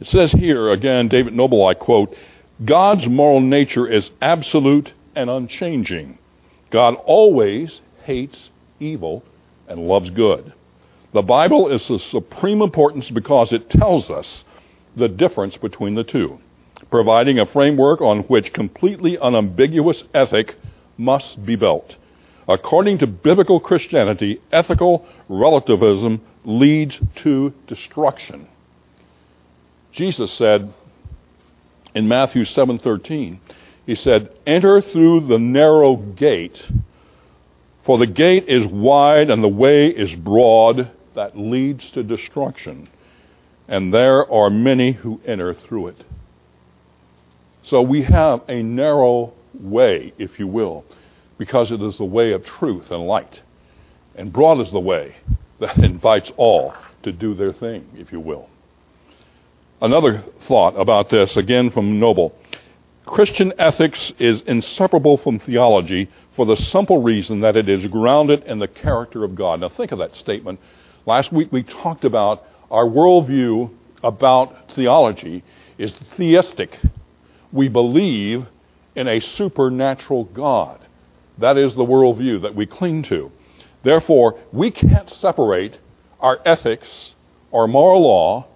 It 0.00 0.06
says 0.06 0.32
here, 0.32 0.70
again, 0.70 1.08
David 1.08 1.34
Noebel, 1.34 1.66
I 1.66 1.74
quote, 1.74 2.14
God's 2.64 3.06
moral 3.06 3.40
nature 3.40 3.86
is 3.86 4.10
absolute 4.22 4.92
and 5.14 5.28
unchanging. 5.28 6.18
God 6.70 6.94
always 7.04 7.80
hates 8.04 8.50
evil 8.80 9.24
and 9.66 9.86
loves 9.86 10.10
good. 10.10 10.52
The 11.12 11.22
Bible 11.22 11.68
is 11.68 11.90
of 11.90 12.00
supreme 12.00 12.62
importance 12.62 13.10
because 13.10 13.52
it 13.52 13.68
tells 13.68 14.10
us 14.10 14.44
the 14.96 15.08
difference 15.08 15.56
between 15.56 15.94
the 15.94 16.04
two 16.04 16.38
providing 16.90 17.38
a 17.38 17.46
framework 17.46 18.00
on 18.00 18.20
which 18.20 18.52
completely 18.52 19.18
unambiguous 19.18 20.04
ethic 20.14 20.54
must 20.96 21.44
be 21.44 21.56
built. 21.56 21.96
According 22.48 22.98
to 22.98 23.06
biblical 23.06 23.60
Christianity, 23.60 24.40
ethical 24.50 25.04
relativism 25.28 26.22
leads 26.46 26.98
to 27.16 27.52
destruction. 27.66 28.48
Jesus 29.92 30.32
said 30.32 30.72
in 31.94 32.08
Matthew 32.08 32.44
7:13, 32.44 33.40
he 33.84 33.94
said, 33.94 34.30
"Enter 34.46 34.80
through 34.80 35.20
the 35.20 35.38
narrow 35.38 35.96
gate, 35.96 36.62
for 37.82 37.98
the 37.98 38.06
gate 38.06 38.44
is 38.48 38.66
wide 38.66 39.30
and 39.30 39.42
the 39.42 39.48
way 39.48 39.88
is 39.88 40.14
broad 40.14 40.90
that 41.14 41.38
leads 41.38 41.90
to 41.90 42.02
destruction, 42.02 42.88
and 43.66 43.92
there 43.92 44.30
are 44.32 44.50
many 44.50 44.92
who 44.92 45.20
enter 45.26 45.52
through 45.52 45.88
it." 45.88 46.04
So 47.62 47.82
we 47.82 48.02
have 48.02 48.40
a 48.48 48.62
narrow 48.62 49.34
way, 49.58 50.12
if 50.18 50.38
you 50.38 50.46
will, 50.46 50.84
because 51.38 51.70
it 51.70 51.80
is 51.80 51.96
the 51.96 52.04
way 52.04 52.32
of 52.32 52.44
truth 52.44 52.90
and 52.90 53.06
light. 53.06 53.40
And 54.14 54.32
broad 54.32 54.60
is 54.60 54.70
the 54.72 54.80
way 54.80 55.16
that 55.60 55.78
invites 55.78 56.30
all 56.36 56.74
to 57.04 57.12
do 57.12 57.34
their 57.34 57.52
thing, 57.52 57.88
if 57.96 58.12
you 58.12 58.20
will. 58.20 58.50
Another 59.80 60.24
thought 60.48 60.74
about 60.74 61.08
this, 61.08 61.36
again 61.36 61.70
from 61.70 62.00
Noebel. 62.00 62.34
Christian 63.06 63.52
ethics 63.58 64.12
is 64.18 64.42
inseparable 64.42 65.16
from 65.16 65.38
theology 65.38 66.10
for 66.34 66.44
the 66.44 66.56
simple 66.56 67.02
reason 67.02 67.40
that 67.40 67.56
it 67.56 67.68
is 67.68 67.86
grounded 67.86 68.42
in 68.44 68.58
the 68.58 68.68
character 68.68 69.24
of 69.24 69.34
God. 69.34 69.60
Now, 69.60 69.68
think 69.68 69.92
of 69.92 69.98
that 69.98 70.14
statement. 70.16 70.60
Last 71.06 71.32
week 71.32 71.50
we 71.50 71.62
talked 71.62 72.04
about 72.04 72.44
our 72.70 72.84
worldview 72.84 73.70
about 74.02 74.72
theology 74.74 75.42
is 75.78 75.92
theistic. 76.16 76.78
We 77.52 77.68
believe 77.68 78.46
in 78.94 79.08
a 79.08 79.20
supernatural 79.20 80.24
God. 80.24 80.80
That 81.40 81.56
is 81.56 81.74
the 81.74 81.84
worldview 81.84 82.42
that 82.42 82.54
we 82.54 82.66
cling 82.66 83.02
to. 83.04 83.30
Therefore, 83.82 84.38
we 84.52 84.70
can't 84.70 85.08
separate 85.08 85.78
our 86.20 86.40
ethics 86.44 87.14
or 87.50 87.68
moral 87.68 88.02
law 88.02 88.46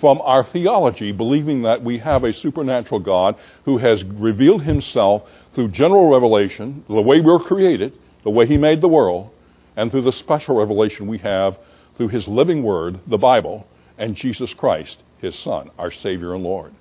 from 0.00 0.20
our 0.22 0.44
theology, 0.44 1.12
believing 1.12 1.62
that 1.62 1.82
we 1.82 1.98
have 1.98 2.24
a 2.24 2.32
supernatural 2.32 3.00
God 3.00 3.36
who 3.64 3.78
has 3.78 4.04
revealed 4.04 4.62
himself 4.62 5.22
through 5.54 5.68
general 5.68 6.10
revelation, 6.10 6.84
the 6.88 7.00
way 7.00 7.20
we're 7.20 7.38
created, 7.38 7.94
the 8.22 8.30
way 8.30 8.46
he 8.46 8.58
made 8.58 8.80
the 8.80 8.88
world, 8.88 9.30
and 9.76 9.90
through 9.90 10.02
the 10.02 10.12
special 10.12 10.56
revelation 10.56 11.06
we 11.06 11.18
have 11.18 11.56
through 11.96 12.08
his 12.08 12.28
living 12.28 12.62
word, 12.62 13.00
the 13.06 13.16
Bible, 13.16 13.66
and 13.96 14.16
Jesus 14.16 14.52
Christ, 14.52 14.98
his 15.18 15.38
Son, 15.38 15.70
our 15.78 15.90
Savior 15.90 16.34
and 16.34 16.44
Lord. 16.44 16.74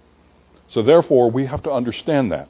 So 0.68 0.82
therefore, 0.82 1.32
we 1.32 1.46
have 1.46 1.64
to 1.64 1.72
understand 1.72 2.32
that. 2.32 2.50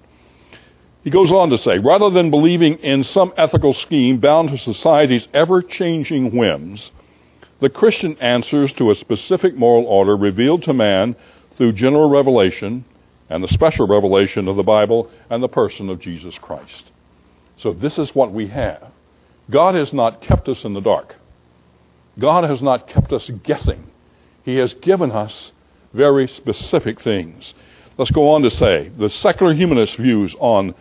He 1.06 1.12
goes 1.12 1.32
on 1.32 1.52
to 1.52 1.58
say, 1.60 1.78
rather 1.78 2.10
than 2.10 2.32
believing 2.32 2.80
in 2.80 3.04
some 3.04 3.32
ethical 3.38 3.76
scheme 3.76 4.18
bound 4.18 4.50
to 4.50 4.58
society's 4.58 5.28
ever 5.36 5.62
changing 5.62 6.36
whims, 6.36 6.90
the 7.60 7.70
Christian 7.70 8.18
answers 8.20 8.74
to 8.74 8.90
a 8.90 8.96
specific 8.96 9.56
moral 9.56 9.86
order 9.86 10.18
revealed 10.18 10.64
to 10.64 10.74
man 10.74 11.16
through 11.58 11.74
general 11.74 12.10
revelation 12.10 12.86
and 13.30 13.44
the 13.44 13.48
special 13.48 13.88
revelation 13.88 14.48
of 14.48 14.56
the 14.56 14.64
Bible 14.64 15.08
and 15.30 15.44
the 15.44 15.48
person 15.48 15.92
of 15.92 16.00
Jesus 16.00 16.40
Christ. 16.40 16.90
So 17.58 17.72
this 17.72 18.00
is 18.00 18.16
what 18.16 18.34
we 18.34 18.48
have. 18.48 18.92
God 19.52 19.76
has 19.76 19.94
not 19.94 20.24
kept 20.24 20.50
us 20.50 20.64
in 20.64 20.74
the 20.74 20.82
dark. 20.82 21.16
God 22.18 22.46
has 22.46 22.64
not 22.64 22.88
kept 22.88 23.14
us 23.14 23.30
guessing. 23.44 23.92
He 24.44 24.56
has 24.56 24.74
given 24.74 25.12
us 25.12 25.52
very 25.94 26.28
specific 26.28 27.00
things. 27.00 27.54
Let's 27.96 28.12
go 28.12 28.32
on 28.32 28.42
to 28.42 28.50
say 28.50 28.90
the 28.98 29.10
secular 29.10 29.54
humanist 29.54 29.98
views 29.98 30.36
on, 30.40 30.74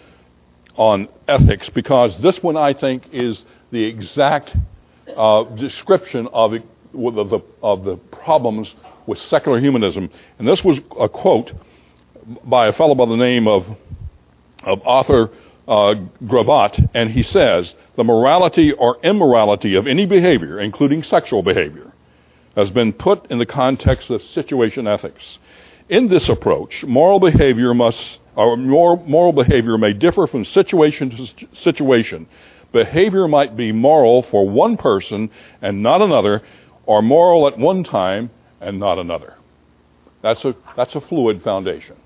on 0.76 1.09
ethics, 1.28 1.69
because 1.71 2.16
this 2.21 2.43
one 2.43 2.57
I 2.57 2.73
think 2.73 3.04
is 3.12 3.45
the 3.71 3.85
exact 3.85 4.57
uh, 5.16 5.45
description 5.57 6.28
of, 6.33 6.54
of, 6.54 7.31
the, 7.31 7.40
of 7.62 7.85
the 7.85 7.97
problems 7.97 8.75
with 9.07 9.19
secular 9.19 9.61
humanism. 9.61 10.11
And 10.38 10.49
this 10.49 10.64
was 10.64 10.81
a 10.99 11.09
quote 11.09 11.52
by 12.45 12.69
a 12.69 12.73
fellow 12.73 12.95
by 12.95 13.07
the 13.07 13.16
name 13.16 13.47
of, 13.47 13.66
of 14.62 14.81
Arthur 14.85 15.31
uh, 15.69 15.95
Gravatt, 16.25 16.90
and 16.95 17.11
he 17.11 17.23
says, 17.23 17.75
The 17.97 18.04
morality 18.04 18.73
or 18.73 18.99
immorality 19.02 19.75
of 19.75 19.87
any 19.87 20.07
behavior, 20.07 20.61
including 20.61 21.02
sexual 21.02 21.43
behavior, 21.43 21.93
has 22.57 22.71
been 22.71 22.93
put 22.93 23.31
in 23.31 23.38
the 23.38 23.47
context 23.47 24.11
of 24.11 24.23
situation 24.23 24.87
ethics. 24.87 25.38
In 25.88 26.09
this 26.09 26.28
approach, 26.28 26.85
moral 26.85 27.21
behavior 27.21 27.75
must, 27.75 28.19
or 28.37 28.57
moral 28.57 29.33
behavior 29.33 29.79
may 29.79 29.93
differ 29.93 30.26
from 30.26 30.45
situation 30.45 31.11
to 31.11 31.47
situation. 31.62 32.26
Behavior 32.73 33.29
might 33.29 33.57
be 33.57 33.71
moral 33.71 34.25
for 34.25 34.49
one 34.49 34.76
person 34.76 35.31
and 35.62 35.83
not 35.83 36.03
another, 36.03 36.43
or 36.87 37.03
moral 37.03 37.47
at 37.47 37.57
one 37.59 37.85
time 37.85 38.31
and 38.61 38.81
not 38.81 38.99
another. 38.99 39.35
That's 40.23 40.44
a, 40.44 40.57
that's 40.77 40.94
a 40.94 41.01
fluid 41.01 41.42
foundation. 41.42 41.97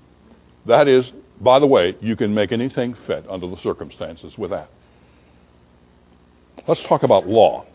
That 0.65 0.87
is, 0.87 1.11
by 1.41 1.59
the 1.59 1.65
way, 1.65 1.95
you 2.01 2.15
can 2.15 2.33
make 2.33 2.51
anything 2.51 2.95
fit 3.07 3.25
under 3.29 3.47
the 3.47 3.57
circumstances 3.57 4.37
with 4.37 4.51
that. 4.51 4.69
Let's 6.67 6.83
talk 6.83 7.03
about 7.03 7.27
law. 7.27 7.65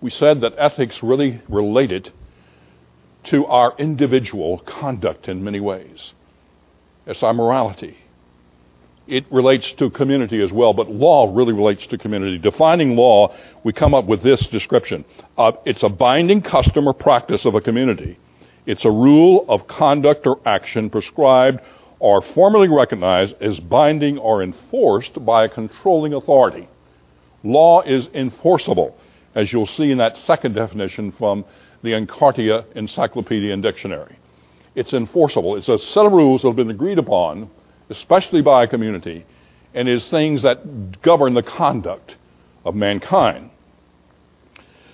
We 0.00 0.10
said 0.10 0.40
that 0.42 0.54
ethics 0.58 1.02
really 1.02 1.40
related 1.48 2.12
to 3.24 3.46
our 3.46 3.74
individual 3.78 4.58
conduct 4.58 5.28
in 5.28 5.42
many 5.42 5.60
ways. 5.60 6.12
It's 7.08 7.22
our 7.22 7.32
morality. 7.32 7.96
It 9.06 9.24
relates 9.32 9.72
to 9.78 9.88
community 9.88 10.42
as 10.42 10.52
well, 10.52 10.74
but 10.74 10.90
law 10.90 11.34
really 11.34 11.54
relates 11.54 11.86
to 11.86 11.96
community. 11.96 12.36
Defining 12.36 12.94
law, 12.96 13.34
we 13.64 13.72
come 13.72 13.94
up 13.94 14.04
with 14.04 14.22
this 14.22 14.46
description. 14.48 15.06
Uh, 15.38 15.52
it's 15.64 15.82
a 15.82 15.88
binding 15.88 16.42
custom 16.42 16.86
or 16.86 16.92
practice 16.92 17.46
of 17.46 17.54
a 17.54 17.62
community. 17.62 18.18
It's 18.66 18.84
a 18.84 18.90
rule 18.90 19.46
of 19.48 19.66
conduct 19.66 20.26
or 20.26 20.38
action 20.44 20.90
prescribed 20.90 21.60
or 21.98 22.20
formally 22.34 22.68
recognized 22.68 23.34
as 23.40 23.58
binding 23.58 24.18
or 24.18 24.42
enforced 24.42 25.24
by 25.24 25.46
a 25.46 25.48
controlling 25.48 26.12
authority. 26.12 26.68
Law 27.42 27.80
is 27.80 28.08
enforceable, 28.12 28.94
as 29.34 29.50
you'll 29.50 29.66
see 29.66 29.90
in 29.90 29.96
that 29.98 30.18
second 30.18 30.52
definition 30.52 31.12
from 31.12 31.46
the 31.82 31.92
Encarta 31.92 32.64
Encyclopedia 32.76 33.54
and 33.54 33.62
Dictionary. 33.62 34.18
It's 34.78 34.92
enforceable. 34.92 35.56
It's 35.56 35.68
a 35.68 35.76
set 35.76 36.06
of 36.06 36.12
rules 36.12 36.42
that 36.42 36.48
have 36.50 36.56
been 36.56 36.70
agreed 36.70 36.98
upon, 36.98 37.50
especially 37.90 38.42
by 38.42 38.62
a 38.62 38.68
community, 38.68 39.26
and 39.74 39.88
is 39.88 40.08
things 40.08 40.42
that 40.42 41.02
govern 41.02 41.34
the 41.34 41.42
conduct 41.42 42.14
of 42.64 42.76
mankind. 42.76 43.50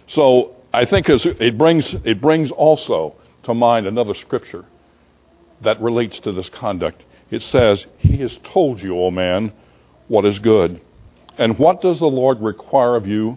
So 0.07 0.57
I 0.73 0.87
think 0.87 1.11
it 1.11 1.59
brings, 1.59 1.95
it 2.03 2.19
brings 2.19 2.51
also 2.51 3.17
to 3.43 3.53
mind 3.53 3.87
another 3.87 4.15
scripture 4.15 4.65
that 5.61 5.83
relates 5.83 6.19
to 6.21 6.33
this 6.33 6.49
conduct. 6.49 7.05
It 7.31 7.43
says, 7.43 7.85
He 7.99 8.17
has 8.19 8.39
told 8.43 8.81
you, 8.81 8.99
O 8.99 9.11
man, 9.11 9.53
what 10.09 10.25
is 10.25 10.39
good. 10.39 10.81
And 11.37 11.59
what 11.59 11.83
does 11.83 11.99
the 11.99 12.07
Lord 12.07 12.41
require 12.41 12.97
of 12.97 13.07
you 13.07 13.37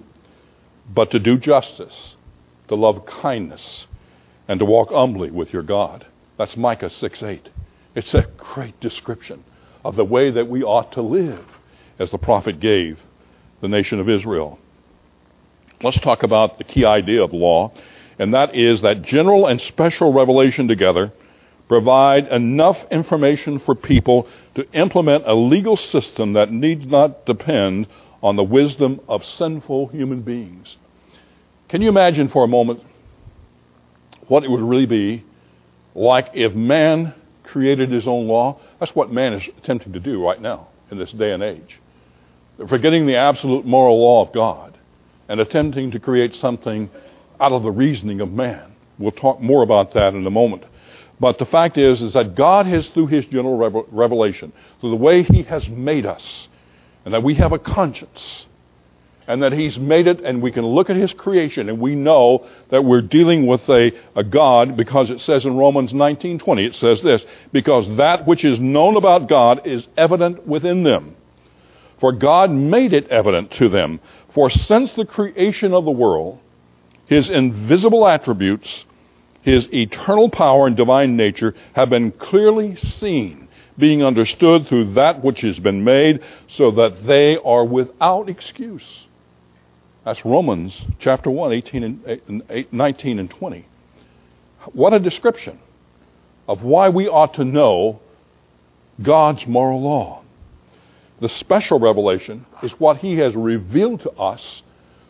but 0.96 1.12
to 1.12 1.20
do 1.20 1.38
justice, 1.38 2.16
to 2.70 2.76
love 2.76 3.06
kindness, 3.06 3.86
and 4.48 4.62
to 4.62 4.66
walk 4.66 4.92
humbly 4.92 5.30
with 5.30 5.52
your 5.52 5.64
God? 5.64 6.06
That's 6.38 6.56
Micah 6.56 6.90
6 6.90 7.24
8. 7.24 7.50
It's 7.96 8.14
a 8.14 8.28
great 8.38 8.80
description 8.80 9.44
of 9.84 9.96
the 9.96 10.06
way 10.06 10.30
that 10.30 10.48
we 10.48 10.64
ought 10.64 10.92
to 10.94 11.02
live 11.02 11.46
as 11.98 12.12
the 12.12 12.18
prophet 12.18 12.60
gave 12.60 13.00
the 13.62 13.68
nation 13.68 14.00
of 14.00 14.08
Israel. 14.08 14.60
Let's 15.82 16.00
talk 16.00 16.24
about 16.24 16.58
the 16.58 16.64
key 16.64 16.86
idea 16.86 17.24
of 17.24 17.34
law, 17.34 17.72
and 18.20 18.34
that 18.34 18.56
is 18.56 18.82
that 18.82 19.02
general 19.02 19.48
and 19.48 19.60
special 19.60 20.14
revelation 20.14 20.68
together 20.68 21.12
provide 21.68 22.28
enough 22.28 22.78
information 22.92 23.60
for 23.60 23.76
people 23.76 24.28
to 24.56 24.72
implement 24.74 25.24
a 25.26 25.34
legal 25.34 25.76
system 25.76 26.34
that 26.34 26.52
needs 26.52 26.86
not 26.86 27.26
depend 27.26 27.88
on 28.24 28.36
the 28.36 28.44
wisdom 28.44 29.00
of 29.08 29.26
sinful 29.26 29.88
human 29.88 30.22
beings. 30.22 30.78
Can 31.68 31.82
you 31.82 31.90
imagine 31.90 32.30
for 32.30 32.44
a 32.44 32.48
moment 32.48 32.82
what 34.28 34.44
it 34.44 34.50
would 34.50 34.62
really 34.62 34.86
be 34.86 35.24
like 35.98 36.30
if 36.34 36.54
man 36.54 37.14
created 37.44 37.92
his 37.92 38.08
own 38.08 38.28
law? 38.28 38.60
That's 38.80 38.96
what 38.96 39.12
man 39.12 39.34
is 39.34 39.48
attempting 39.58 39.94
to 39.94 40.00
do 40.00 40.24
right 40.24 40.40
now 40.40 40.68
in 40.92 40.98
this 40.98 41.12
day 41.12 41.32
and 41.32 41.42
age. 41.42 41.80
Forgetting 42.70 43.08
the 43.08 43.16
absolute 43.16 43.66
moral 43.66 44.00
law 44.00 44.26
of 44.26 44.34
God 44.34 44.78
and 45.28 45.40
attempting 45.40 45.92
to 45.92 46.00
create 46.00 46.36
something 46.36 46.90
out 47.40 47.52
of 47.52 47.64
the 47.64 47.72
reasoning 47.72 48.22
of 48.22 48.32
man. 48.32 48.76
We'll 49.00 49.12
talk 49.12 49.42
more 49.42 49.64
about 49.64 49.94
that 49.94 50.14
in 50.14 50.26
a 50.26 50.32
moment. 50.32 50.64
But 51.20 51.40
the 51.40 51.46
fact 51.46 51.78
is, 51.78 52.02
is 52.02 52.14
that 52.14 52.36
God 52.36 52.68
has, 52.68 52.88
through 52.90 53.08
His 53.08 53.26
general 53.26 53.58
revelation, 53.92 54.54
through 54.80 54.92
the 54.92 54.98
way 54.98 55.24
He 55.24 55.44
has 55.44 55.68
made 55.68 56.06
us, 56.06 56.48
and 57.06 57.14
that 57.14 57.24
we 57.24 57.36
have 57.36 57.54
a 57.54 57.60
conscience, 57.60 58.46
and 59.28 59.44
that 59.44 59.54
He's 59.54 59.78
made 59.78 60.08
it, 60.08 60.22
and 60.22 60.42
we 60.42 60.52
can 60.52 60.66
look 60.66 60.90
at 60.90 60.96
His 60.96 61.14
creation, 61.14 61.70
and 61.70 61.80
we 61.80 61.96
know 61.96 62.48
that 62.70 62.84
we're 62.84 63.02
dealing 63.02 63.46
with 63.46 63.68
a, 63.70 63.92
a 64.16 64.24
God, 64.24 64.78
because 64.78 65.10
it 65.10 65.22
says 65.22 65.46
in 65.46 65.56
Romans 65.56 65.94
19:20, 65.94 66.68
it 66.68 66.76
says 66.76 67.02
this, 67.02 67.26
because 67.52 67.88
that 67.98 68.26
which 68.28 68.44
is 68.46 68.60
known 68.60 68.98
about 68.98 69.30
God 69.30 69.66
is 69.66 69.88
evident 69.98 70.48
within 70.48 70.84
them. 70.84 71.16
For 72.00 72.12
God 72.12 72.52
made 72.52 72.94
it 72.94 73.08
evident 73.10 73.52
to 73.54 73.70
them. 73.70 74.00
For 74.34 74.50
since 74.50 74.94
the 74.94 75.06
creation 75.06 75.74
of 75.74 75.84
the 75.84 75.92
world, 75.92 76.40
His 77.08 77.30
invisible 77.30 78.08
attributes 78.08 78.86
his 79.48 79.74
eternal 79.74 80.30
power 80.30 80.68
and 80.68 80.76
divine 80.76 81.16
nature 81.16 81.56
have 81.72 81.90
been 81.90 82.12
clearly 82.12 82.76
seen, 82.76 83.48
being 83.78 84.04
understood 84.04 84.68
through 84.68 84.94
that 84.96 85.24
which 85.24 85.40
has 85.40 85.58
been 85.58 85.86
made, 85.86 86.20
so 86.50 86.70
that 86.72 87.08
they 87.08 87.38
are 87.38 87.64
without 87.64 88.28
excuse. 88.28 89.07
That's 90.08 90.24
Romans 90.24 90.84
chapter 91.00 91.30
1, 91.30 91.52
18 91.52 91.84
and, 91.84 92.02
eh, 92.08 92.16
eh, 92.50 92.64
19 92.72 93.20
and 93.20 93.30
20. 93.30 93.66
What 94.72 94.94
a 94.94 95.00
description 95.00 95.60
of 96.48 96.64
why 96.64 96.88
we 96.88 97.10
ought 97.10 97.34
to 97.34 97.44
know 97.44 98.00
God's 99.04 99.46
moral 99.46 99.82
law. 99.82 100.22
The 101.20 101.28
special 101.28 101.78
revelation 101.78 102.46
is 102.64 102.72
what 102.80 103.00
he 103.00 103.18
has 103.18 103.36
revealed 103.36 104.00
to 104.00 104.12
us 104.12 104.62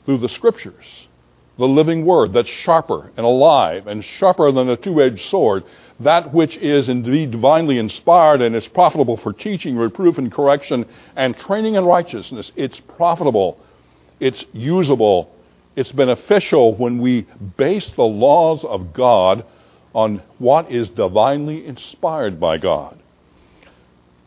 through 0.04 0.18
the 0.18 0.30
scriptures, 0.30 1.08
the 1.60 1.68
living 1.68 2.04
word 2.04 2.34
that's 2.34 2.50
sharper 2.50 3.12
and 3.18 3.24
alive 3.24 3.86
and 3.86 4.04
sharper 4.04 4.52
than 4.52 4.68
a 4.68 4.78
two 4.78 5.00
edged 5.00 5.28
sword, 5.28 5.64
that 6.00 6.34
which 6.34 6.58
is 6.58 6.90
indeed 6.90 7.30
divinely 7.30 7.78
inspired 7.78 8.42
and 8.42 8.56
is 8.56 8.68
profitable 8.68 9.18
for 9.18 9.32
teaching, 9.32 9.78
reproof, 9.78 10.18
and 10.18 10.32
correction, 10.32 10.88
and 11.16 11.38
training 11.38 11.76
in 11.76 11.86
righteousness. 11.86 12.52
It's 12.56 12.80
profitable, 12.80 13.60
it's 14.20 14.44
usable, 14.54 15.32
it's 15.76 15.92
beneficial 15.92 16.76
when 16.76 17.00
we 17.00 17.28
base 17.58 17.90
the 17.96 18.04
laws 18.04 18.64
of 18.66 18.94
God 18.94 19.46
on 19.94 20.22
what 20.38 20.72
is 20.72 20.90
divinely 20.90 21.66
inspired 21.66 22.40
by 22.40 22.58
God. 22.58 22.98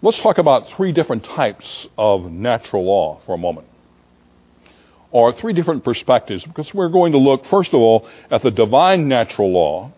Let's 0.03 0.18
talk 0.18 0.38
about 0.38 0.68
three 0.76 0.92
different 0.92 1.24
types 1.24 1.87
of 1.98 2.31
natural 2.31 2.85
law 2.85 3.20
for 3.26 3.35
a 3.35 3.38
moment, 3.38 3.66
or 5.11 5.33
three 5.33 5.53
different 5.53 5.85
perspectives, 5.85 6.44
because 6.44 6.72
we're 6.72 6.88
going 6.88 7.12
to 7.12 7.18
look, 7.18 7.44
first 7.46 7.74
of 7.74 7.81
all, 7.81 8.09
at 8.31 8.42
the 8.42 8.50
divine 8.50 9.09
natural 9.09 9.53
law. 9.53 9.92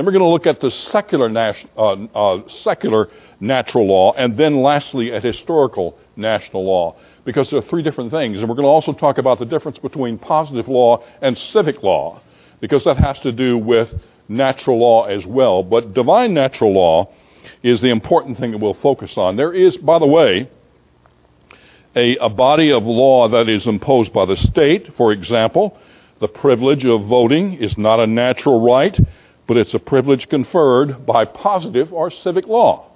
Then 0.00 0.06
we're 0.06 0.12
going 0.12 0.24
to 0.24 0.28
look 0.28 0.46
at 0.46 0.60
the 0.60 0.70
secular, 0.70 1.28
uh, 1.76 1.82
uh, 2.14 2.48
secular 2.48 3.10
natural 3.38 3.86
law, 3.86 4.14
and 4.14 4.34
then 4.34 4.62
lastly 4.62 5.12
at 5.12 5.22
historical 5.22 5.98
national 6.16 6.64
law, 6.64 6.96
because 7.26 7.50
there 7.50 7.58
are 7.58 7.68
three 7.68 7.82
different 7.82 8.10
things. 8.10 8.38
And 8.38 8.48
we're 8.48 8.54
going 8.54 8.64
to 8.64 8.70
also 8.70 8.94
talk 8.94 9.18
about 9.18 9.38
the 9.38 9.44
difference 9.44 9.76
between 9.76 10.16
positive 10.16 10.68
law 10.68 11.04
and 11.20 11.36
civic 11.36 11.82
law, 11.82 12.22
because 12.60 12.82
that 12.84 12.96
has 12.96 13.20
to 13.20 13.30
do 13.30 13.58
with 13.58 13.92
natural 14.26 14.78
law 14.78 15.04
as 15.04 15.26
well. 15.26 15.62
But 15.62 15.92
divine 15.92 16.32
natural 16.32 16.72
law 16.72 17.12
is 17.62 17.82
the 17.82 17.90
important 17.90 18.38
thing 18.38 18.52
that 18.52 18.58
we'll 18.58 18.72
focus 18.72 19.18
on. 19.18 19.36
There 19.36 19.52
is, 19.52 19.76
by 19.76 19.98
the 19.98 20.06
way, 20.06 20.48
a, 21.94 22.16
a 22.16 22.30
body 22.30 22.72
of 22.72 22.84
law 22.84 23.28
that 23.28 23.50
is 23.50 23.66
imposed 23.66 24.14
by 24.14 24.24
the 24.24 24.38
state. 24.38 24.94
For 24.96 25.12
example, 25.12 25.76
the 26.20 26.28
privilege 26.28 26.86
of 26.86 27.04
voting 27.04 27.54
is 27.54 27.76
not 27.76 28.00
a 28.00 28.06
natural 28.06 28.62
right, 28.62 28.98
but 29.50 29.56
it's 29.56 29.74
a 29.74 29.80
privilege 29.80 30.28
conferred 30.28 31.04
by 31.04 31.24
positive 31.24 31.92
or 31.92 32.08
civic 32.08 32.46
law. 32.46 32.88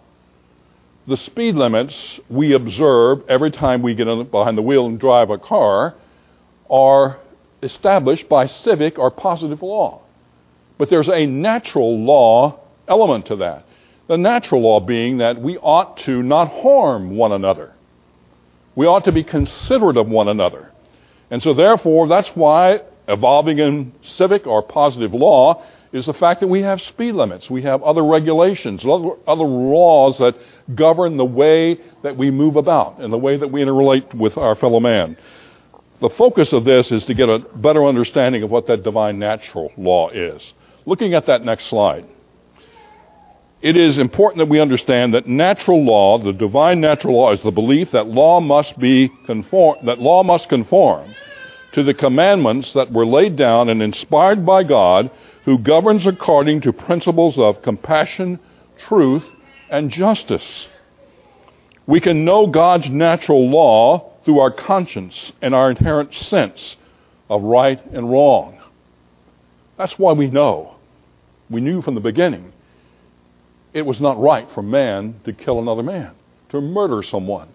The 1.09 1.17
speed 1.17 1.57
limits 1.57 2.21
we 2.31 2.53
observe 2.53 3.25
every 3.29 3.51
time 3.51 3.83
we 3.83 3.97
get 3.97 4.07
behind 4.31 4.57
the 4.57 4.63
wheel 4.63 4.87
and 4.87 5.01
drive 5.01 5.31
a 5.31 5.39
car 5.39 5.97
are 6.71 7.19
established 7.61 8.29
by 8.29 8.47
civic 8.47 9.01
or 9.01 9.11
positive 9.11 9.63
law. 9.63 10.03
But 10.79 10.91
there's 10.91 11.09
a 11.09 11.27
natural 11.27 11.99
law 11.99 12.61
element 12.87 13.27
to 13.27 13.37
that. 13.39 13.67
The 14.07 14.17
natural 14.17 14.63
law 14.63 14.79
being 14.79 15.19
that 15.19 15.41
we 15.41 15.59
ought 15.59 15.97
to 16.05 16.23
not 16.23 16.53
harm 16.63 17.17
one 17.17 17.33
another. 17.33 17.73
We 18.77 18.87
ought 18.87 19.07
to 19.07 19.13
be 19.13 19.25
considerate 19.25 19.97
of 19.97 20.07
one 20.07 20.29
another. 20.29 20.71
And 21.33 21.43
so, 21.43 21.53
therefore, 21.53 22.07
that's 22.07 22.29
why 22.29 22.83
evolving 23.09 23.59
in 23.59 23.93
civic 24.03 24.47
or 24.47 24.63
positive 24.63 25.13
law 25.13 25.65
is 25.95 26.07
the 26.07 26.13
fact 26.13 26.41
that 26.41 26.49
we 26.49 26.61
have 26.61 26.83
speed 26.83 27.13
limits. 27.13 27.49
We 27.49 27.63
have 27.63 27.83
other 27.83 28.05
regulations, 28.05 28.85
other, 28.85 29.45
laws 29.45 30.19
that 30.19 30.35
govern 30.75 31.17
the 31.17 31.25
way 31.25 31.81
that 32.03 32.17
we 32.17 32.31
move 32.31 32.57
about 32.57 32.99
and 32.99 33.13
the 33.13 33.19
way 33.19 33.37
that 33.37 33.49
we 33.49 33.63
interrelate 33.63 34.13
with 34.13 34.37
our 34.37 34.57
fellow 34.57 34.81
man. 34.81 35.17
The 36.01 36.11
focus 36.11 36.53
of 36.53 36.65
this 36.65 36.91
is 36.91 37.05
to 37.05 37.15
get 37.15 37.29
a 37.29 37.39
better 37.39 37.87
understanding 37.87 38.43
of 38.43 38.51
what 38.51 38.67
that 38.67 38.83
divine 38.83 39.19
natural 39.19 39.73
law 39.79 40.11
is. 40.11 40.53
Looking 40.85 41.15
at 41.15 41.27
that 41.27 41.45
next 41.45 41.69
slide 41.69 42.07
it 43.65 43.79
is 43.79 43.97
important 43.97 44.41
that 44.41 44.51
we 44.51 44.61
understand 44.61 45.15
that 45.15 45.27
natural 45.27 45.83
law, 45.83 46.19
the 46.19 46.35
divine 46.35 46.83
natural 46.83 47.15
law, 47.15 47.33
is 47.33 47.41
the 47.41 47.51
belief 47.51 47.93
that 47.93 48.07
law 48.07 48.39
must 48.39 48.79
be 48.79 49.11
conform, 49.25 49.87
that 49.87 49.99
law 49.99 50.23
must 50.23 50.51
conform 50.51 51.15
to 51.73 51.83
the 51.83 51.95
commandments 51.95 52.75
that 52.75 52.93
were 52.93 53.07
laid 53.07 53.37
down 53.37 53.71
and 53.71 53.81
inspired 53.81 54.45
by 54.45 54.65
God, 54.65 55.11
who 55.45 55.59
governs 55.59 56.07
according 56.07 56.63
to 56.63 56.73
principles 56.73 57.39
of 57.39 57.63
compassion, 57.63 58.41
truth, 58.79 59.25
and 59.71 59.91
justice. 59.91 60.67
We 61.87 62.01
can 62.01 62.25
know 62.25 62.47
God's 62.47 62.89
natural 62.89 63.51
law 63.51 64.13
through 64.25 64.39
our 64.39 64.51
conscience 64.51 65.33
and 65.43 65.55
our 65.55 65.71
inherent 65.71 66.15
sense 66.15 66.77
of 67.29 67.43
right 67.43 67.85
and 67.93 68.11
wrong. 68.11 68.59
That's 69.77 69.99
why 69.99 70.13
we 70.13 70.29
know. 70.29 70.77
We 71.51 71.61
knew 71.61 71.83
from 71.83 71.95
the 71.95 72.01
beginning 72.01 72.53
it 73.75 73.85
was 73.85 74.01
not 74.01 74.19
right 74.19 74.49
for 74.53 74.63
man 74.63 75.21
to 75.25 75.33
kill 75.33 75.59
another 75.59 75.83
man, 75.83 76.13
to 76.51 76.61
murder 76.61 77.03
someone. 77.03 77.49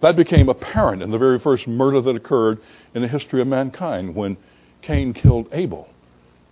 That 0.00 0.16
became 0.16 0.48
apparent 0.48 1.02
in 1.02 1.10
the 1.10 1.18
very 1.18 1.38
first 1.38 1.68
murder 1.68 2.00
that 2.00 2.16
occurred 2.16 2.60
in 2.94 3.02
the 3.02 3.08
history 3.08 3.40
of 3.40 3.46
mankind 3.46 4.14
when 4.14 4.36
Cain 4.82 5.12
killed 5.12 5.48
Abel 5.52 5.88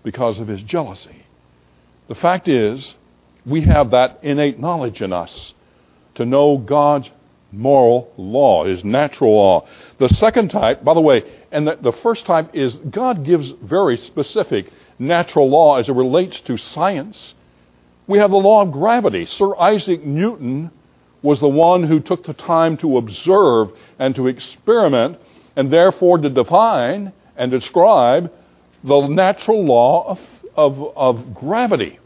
because 0.07 0.39
of 0.39 0.47
his 0.47 0.63
jealousy. 0.63 1.27
The 2.07 2.15
fact 2.15 2.47
is, 2.47 2.95
we 3.45 3.63
have 3.63 3.91
that 3.91 4.21
innate 4.23 4.61
knowledge 4.61 5.03
in 5.03 5.13
us 5.13 5.53
to 6.15 6.25
know 6.25 6.59
God's 6.59 7.11
moral 7.51 8.13
law, 8.17 8.65
His 8.65 8.85
natural 8.85 9.35
law. 9.35 9.67
The 9.99 10.09
second 10.09 10.51
type, 10.51 10.85
by 10.85 10.95
the 10.95 11.01
way, 11.01 11.25
and 11.51 11.67
the, 11.67 11.77
the, 11.81 11.93
first 11.93 12.25
type 12.27 12.55
is 12.55 12.75
God 12.75 13.25
gives 13.25 13.51
very 13.63 13.97
specific 13.97 14.71
natural 14.99 15.51
law 15.51 15.79
as 15.79 15.89
it 15.89 15.95
relates 15.95 16.41
to 16.43 16.57
science 16.57 17.35
we 18.07 18.19
have 18.19 18.31
the 18.31 18.37
law 18.37 18.63
of 18.63 18.71
gravity. 18.71 19.27
Sir 19.27 19.57
Isaac 19.57 20.05
Newton 20.05 20.71
was 21.23 21.41
the 21.41 21.49
one 21.49 21.83
who 21.83 21.99
took 21.99 22.25
the 22.25 22.35
time 22.35 22.77
to 22.79 22.99
observe 22.99 23.73
and 23.99 24.15
to 24.15 24.29
experiment 24.29 25.19
and 25.57 25.73
therefore 25.73 26.19
to 26.19 26.31
define 26.31 27.13
and 27.37 27.51
describe 27.51 28.33
the 28.85 29.07
natural 29.09 29.65
law 29.65 30.11
of, 30.11 30.21
of, 30.57 30.97
of 30.97 31.35
gravity. 31.35 31.99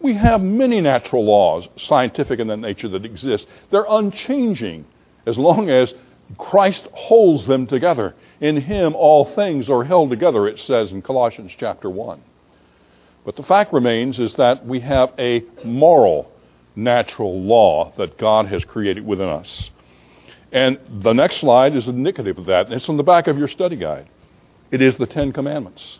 We 0.00 0.14
have 0.14 0.40
many 0.40 0.80
natural 0.80 1.24
laws, 1.24 1.66
scientific 1.76 2.38
in 2.38 2.46
that 2.48 2.58
nature, 2.58 2.88
that 2.88 3.04
exist. 3.04 3.46
They're 3.70 3.86
unchanging 3.88 4.84
as 5.26 5.36
long 5.36 5.70
as 5.70 5.92
Christ 6.36 6.86
holds 6.92 7.46
them 7.46 7.66
together. 7.66 8.14
In 8.40 8.60
Him, 8.60 8.94
all 8.94 9.24
things 9.34 9.68
are 9.68 9.84
held 9.84 10.10
together, 10.10 10.46
it 10.46 10.60
says 10.60 10.92
in 10.92 11.02
Colossians 11.02 11.52
chapter 11.58 11.90
1. 11.90 12.22
But 13.24 13.36
the 13.36 13.42
fact 13.42 13.72
remains 13.72 14.20
is 14.20 14.34
that 14.34 14.64
we 14.64 14.80
have 14.80 15.12
a 15.18 15.44
moral, 15.64 16.30
natural 16.76 17.42
law 17.42 17.92
that 17.98 18.18
God 18.18 18.46
has 18.46 18.64
created 18.64 19.04
within 19.04 19.28
us. 19.28 19.70
And 20.52 20.78
the 21.02 21.12
next 21.12 21.38
slide 21.38 21.76
is 21.76 21.88
indicative 21.88 22.38
of 22.38 22.46
that, 22.46 22.72
it's 22.72 22.88
on 22.88 22.96
the 22.96 23.02
back 23.02 23.26
of 23.26 23.36
your 23.36 23.48
study 23.48 23.76
guide. 23.76 24.08
It 24.70 24.80
is 24.80 24.96
the 24.96 25.06
Ten 25.06 25.32
Commandments. 25.32 25.98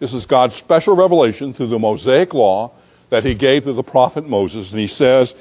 This 0.00 0.14
is 0.14 0.24
God's 0.24 0.56
special 0.56 0.96
revelation 0.96 1.52
through 1.52 1.68
the 1.68 1.78
Mosaic 1.78 2.32
law 2.32 2.72
that 3.10 3.24
he 3.24 3.34
gave 3.34 3.64
to 3.64 3.74
the 3.74 3.82
prophet 3.82 4.26
Moses. 4.26 4.70
And 4.70 4.80
he 4.80 4.86
says, 4.86 5.34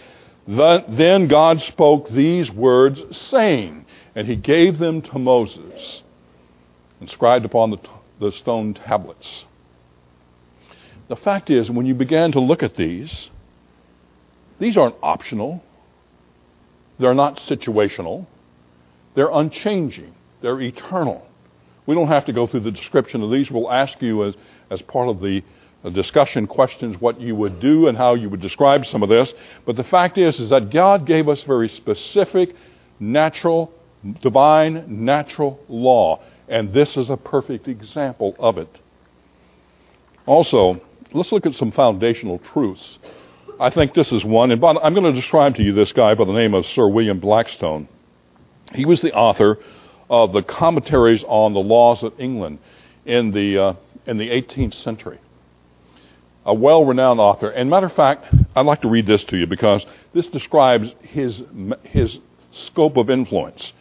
Then 0.47 1.27
God 1.27 1.61
spoke 1.61 2.09
these 2.09 2.51
words, 2.51 3.01
saying, 3.17 3.85
and 4.15 4.27
he 4.27 4.35
gave 4.35 4.77
them 4.77 5.01
to 5.01 5.17
Moses, 5.17 6.01
inscribed 6.99 7.45
upon 7.45 7.71
the, 7.71 7.77
the 8.19 8.31
stone 8.33 8.73
tablets. 8.73 9.45
The 11.07 11.15
fact 11.15 11.49
is, 11.49 11.71
when 11.71 11.85
you 11.85 11.95
began 11.95 12.33
to 12.33 12.41
look 12.41 12.61
at 12.61 12.75
these, 12.75 13.29
these 14.59 14.75
aren't 14.77 14.95
optional. 15.01 15.63
They're 16.99 17.13
not 17.13 17.37
situational. 17.37 18.27
They're 19.15 19.31
unchanging. 19.31 20.13
They're 20.41 20.59
eternal. 20.59 21.25
We 21.89 21.95
don't 21.95 22.10
have 22.10 22.25
to 22.25 22.34
go 22.34 22.45
through 22.45 22.60
the 22.60 22.71
description 22.71 23.23
of 23.23 23.32
these. 23.32 23.49
We'll 23.49 23.71
ask 23.71 23.99
you 23.99 24.23
as, 24.23 24.36
as 24.69 24.80
part 24.80 25.10
of 25.10 25.21
the 25.21 25.41
uh, 25.84 25.89
discussion 25.89 26.45
questions 26.45 27.02
what 27.02 27.19
you 27.19 27.34
would 27.34 27.60
do 27.60 27.88
and 27.88 27.97
how 27.97 28.13
you 28.13 28.30
would 28.30 28.41
describe 28.41 28.86
some 28.86 29.02
of 29.02 29.10
this. 29.10 29.34
But 29.65 29.75
the 29.75 29.84
fact 29.84 30.19
is, 30.19 30.39
is 30.39 30.52
that 30.52 30.69
God 30.69 31.08
gave 31.08 31.28
us 31.28 31.41
very 31.41 31.67
specific, 31.67 32.56
natural, 32.99 33.73
divine, 34.21 34.86
natural 35.04 35.60
law. 35.67 36.21
And 36.47 36.71
this 36.71 36.95
is 36.95 37.10
a 37.10 37.17
perfect 37.17 37.67
example 37.67 38.36
of 38.38 38.60
it. 38.60 38.80
Also, 40.28 40.80
let's 41.12 41.32
look 41.32 41.47
at 41.47 41.56
some 41.56 41.71
foundational 41.71 42.38
truths. 42.38 42.99
I 43.60 43.71
think 43.71 43.95
this 43.95 44.12
is 44.12 44.23
one, 44.23 44.52
and 44.52 44.63
I'm 44.63 44.93
going 44.93 45.12
to 45.12 45.12
describe 45.12 45.56
to 45.56 45.63
you 45.63 45.73
this 45.73 45.91
guy 45.91 46.13
by 46.13 46.25
the 46.25 46.34
name 46.34 46.54
of 46.54 46.67
Sir 46.67 46.88
William 46.88 47.19
Blackstone. 47.19 47.88
He 48.75 48.86
was 48.86 49.02
the 49.02 49.12
author 49.12 49.58
of 50.09 50.33
the 50.33 50.41
commentaries 50.41 51.23
on 51.27 51.53
the 51.53 51.59
laws 51.59 52.03
of 52.03 52.19
England 52.19 52.59
in 53.05 53.31
the 53.31 53.57
uh, 53.57 53.73
in 54.05 54.17
the 54.17 54.29
18th 54.29 54.73
century. 54.83 55.19
A 56.45 56.53
well-renowned 56.53 57.19
author. 57.19 57.49
And 57.49 57.69
matter 57.69 57.85
of 57.85 57.93
fact, 57.93 58.33
I'd 58.55 58.65
like 58.65 58.81
to 58.81 58.89
read 58.89 59.05
this 59.05 59.23
to 59.25 59.37
you 59.37 59.45
because 59.45 59.85
this 60.13 60.27
describes 60.27 60.91
his 61.01 61.43
his 61.83 62.19
scope 62.51 62.97
of 62.97 63.09
influence. 63.09 63.73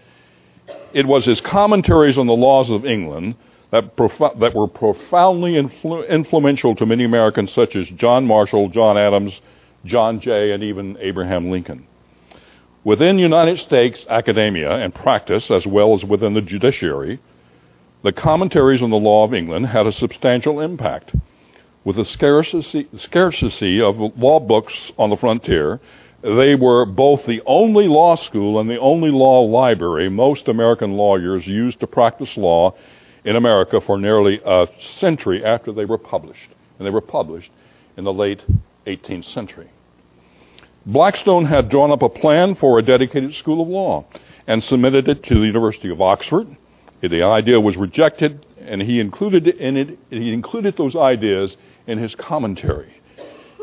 It 0.93 1.07
was 1.07 1.25
his 1.25 1.41
commentaries 1.41 2.19
on 2.19 2.27
the 2.27 2.35
laws 2.35 2.71
of 2.71 2.85
England 2.85 3.37
that, 3.71 3.97
prof- 3.97 4.39
that 4.39 4.55
were 4.55 4.69
profoundly 4.69 5.53
influ- 5.53 6.09
influential 6.09 6.75
to 6.77 6.87
many 6.87 7.05
Americans, 7.05 7.53
such 7.53 7.77
as 7.77 7.87
John 7.89 8.27
Marshall, 8.27 8.69
John 8.71 8.97
Adams, 8.97 9.41
John 9.85 10.21
Jay, 10.21 10.53
and 10.53 10.63
even 10.63 10.97
Abraham 11.01 11.51
Lincoln. 11.51 11.87
Within 12.89 13.19
United 13.19 13.59
States 13.59 14.07
academia 14.09 14.71
and 14.71 14.95
practice, 14.95 15.51
as 15.51 15.67
well 15.67 15.93
as 15.93 16.07
within 16.07 16.33
the 16.33 16.41
judiciary, 16.41 17.21
the 18.03 18.13
commentaries 18.13 18.81
on 18.81 18.89
the 18.89 18.97
law 18.97 19.25
of 19.25 19.35
England 19.35 19.67
had 19.67 19.87
a 19.87 19.93
substantial 19.93 20.59
impact. 20.59 21.15
With 21.85 21.97
the 21.97 22.07
scarcity, 22.07 22.89
scarcity 22.97 23.83
of 23.83 23.99
law 24.17 24.41
books 24.41 24.91
on 24.97 25.11
the 25.11 25.19
frontier, 25.19 25.81
they 26.23 26.55
were 26.55 26.87
both 26.87 27.27
the 27.27 27.43
only 27.45 27.89
law 27.89 28.17
school 28.17 28.59
and 28.59 28.71
the 28.71 28.81
only 28.81 29.11
law 29.11 29.43
library 29.43 30.09
most 30.09 30.49
American 30.49 30.95
lawyers 30.95 31.47
used 31.47 31.81
to 31.81 31.87
practice 31.87 32.39
law 32.39 32.75
in 33.23 33.37
America 33.37 33.83
for 33.83 33.99
nearly 33.99 34.41
a 34.47 34.67
century 34.99 35.45
after 35.45 35.73
they 35.73 35.85
were 35.85 35.99
published. 35.99 36.49
And 36.79 36.87
they 36.87 36.91
were 36.91 37.03
published 37.03 37.51
in 37.99 38.05
the 38.05 38.15
late 38.15 38.41
18th 38.87 39.27
century. 39.27 39.69
Blackstone 40.89 41.45
had 41.45 41.69
drawn 41.69 41.91
up 41.91 42.01
a 42.01 42.09
plan 42.09 42.55
for 42.55 42.79
a 42.79 42.83
dedicated 42.83 43.35
school 43.35 43.61
of 43.61 43.69
law 43.69 44.07
and 44.47 44.65
submitted 44.65 45.07
it 45.07 45.23
to 45.25 45.35
the 45.35 45.45
University 45.45 45.91
of 45.91 46.01
Oxford. 46.01 46.49
The 47.03 47.23
idea 47.23 47.61
was 47.61 47.77
rejected, 47.77 48.47
and 48.59 48.81
he 48.81 48.99
included 48.99 49.49
in 49.49 49.77
it, 49.77 49.99
he 50.09 50.33
included 50.33 50.79
those 50.79 50.97
ideas 50.97 51.59
in 51.87 51.99
his 51.99 52.15
commentary. 52.15 53.03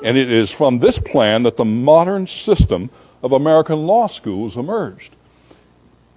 And 0.03 0.19
it 0.19 0.31
is 0.31 0.51
from 0.51 0.77
this 0.77 0.99
plan 0.99 1.41
that 1.43 1.57
the 1.57 1.65
modern 1.65 2.27
system 2.27 2.91
of 3.23 3.31
American 3.31 3.87
law 3.87 4.07
schools 4.07 4.55
emerged. 4.55 5.15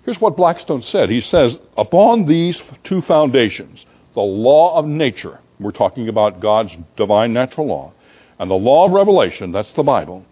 Here's 0.04 0.20
what 0.20 0.36
Blackstone 0.36 0.82
said. 0.82 1.08
He 1.08 1.22
says, 1.22 1.56
upon 1.78 2.26
these 2.26 2.62
two 2.84 3.00
foundations, 3.00 3.86
the 4.12 4.20
law 4.20 4.76
of 4.76 4.84
nature, 4.84 5.40
we're 5.58 5.70
talking 5.70 6.10
about 6.10 6.40
God's 6.40 6.76
divine 6.96 7.32
natural 7.32 7.66
law, 7.66 7.94
and 8.38 8.50
the 8.50 8.54
law 8.54 8.84
of 8.84 8.92
revelation, 8.92 9.52
that's 9.52 9.72
the 9.72 9.82
Bible, 9.82 10.26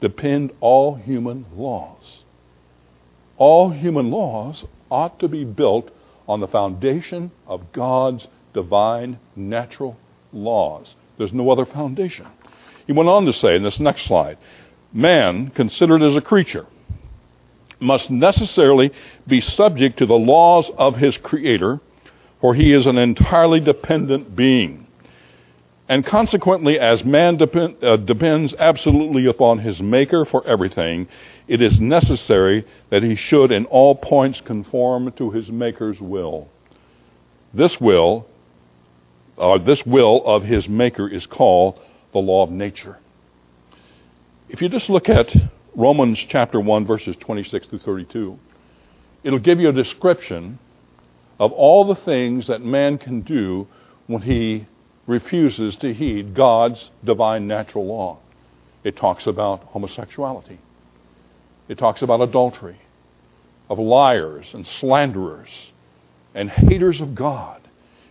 depend 0.00 0.52
all 0.60 0.94
human 0.94 1.46
laws. 1.54 2.22
All 3.36 3.70
human 3.70 4.10
laws 4.10 4.64
ought 4.90 5.18
to 5.20 5.28
be 5.28 5.44
built 5.44 5.90
on 6.26 6.40
the 6.40 6.48
foundation 6.48 7.30
of 7.46 7.72
God's 7.72 8.26
divine 8.52 9.18
natural 9.36 9.96
laws. 10.32 10.94
There's 11.16 11.32
no 11.32 11.50
other 11.50 11.64
foundation. 11.64 12.26
He 12.86 12.92
went 12.92 13.08
on 13.08 13.26
to 13.26 13.32
say 13.32 13.56
in 13.56 13.62
this 13.62 13.80
next 13.80 14.06
slide 14.06 14.38
man, 14.92 15.50
considered 15.50 16.02
as 16.02 16.16
a 16.16 16.20
creature, 16.20 16.66
must 17.80 18.10
necessarily 18.10 18.90
be 19.26 19.40
subject 19.40 19.98
to 19.98 20.06
the 20.06 20.14
laws 20.14 20.70
of 20.78 20.96
his 20.96 21.16
Creator, 21.18 21.80
for 22.40 22.54
he 22.54 22.72
is 22.72 22.86
an 22.86 22.96
entirely 22.96 23.60
dependent 23.60 24.34
being. 24.34 24.87
And 25.88 26.04
consequently, 26.04 26.78
as 26.78 27.02
man 27.02 27.38
depend, 27.38 27.82
uh, 27.82 27.96
depends 27.96 28.54
absolutely 28.58 29.24
upon 29.24 29.58
his 29.58 29.80
Maker 29.80 30.26
for 30.26 30.46
everything, 30.46 31.08
it 31.46 31.62
is 31.62 31.80
necessary 31.80 32.66
that 32.90 33.02
he 33.02 33.16
should 33.16 33.50
in 33.50 33.64
all 33.66 33.94
points 33.94 34.42
conform 34.42 35.10
to 35.12 35.30
his 35.30 35.50
Maker's 35.50 35.98
will. 35.98 36.48
This 37.54 37.80
will, 37.80 38.26
or 39.38 39.54
uh, 39.54 39.58
this 39.58 39.86
will 39.86 40.22
of 40.26 40.42
his 40.42 40.68
Maker 40.68 41.08
is 41.08 41.24
called 41.24 41.80
the 42.12 42.18
law 42.18 42.42
of 42.42 42.50
nature. 42.50 42.98
If 44.50 44.60
you 44.60 44.68
just 44.68 44.90
look 44.90 45.08
at 45.08 45.34
Romans 45.74 46.18
chapter 46.18 46.60
1, 46.60 46.86
verses 46.86 47.16
26 47.20 47.66
through 47.68 47.78
32, 47.78 48.38
it'll 49.24 49.38
give 49.38 49.58
you 49.58 49.70
a 49.70 49.72
description 49.72 50.58
of 51.38 51.50
all 51.52 51.86
the 51.86 51.94
things 51.94 52.48
that 52.48 52.60
man 52.60 52.98
can 52.98 53.22
do 53.22 53.66
when 54.06 54.22
he 54.22 54.66
refuses 55.08 55.74
to 55.76 55.92
heed 55.92 56.34
God's 56.34 56.90
divine 57.02 57.48
natural 57.48 57.86
law. 57.86 58.18
It 58.84 58.96
talks 58.96 59.26
about 59.26 59.64
homosexuality. 59.64 60.60
It 61.66 61.78
talks 61.78 62.02
about 62.02 62.20
adultery, 62.20 62.80
of 63.68 63.78
liars 63.78 64.46
and 64.52 64.66
slanderers 64.66 65.48
and 66.34 66.48
haters 66.48 67.00
of 67.00 67.14
God. 67.14 67.60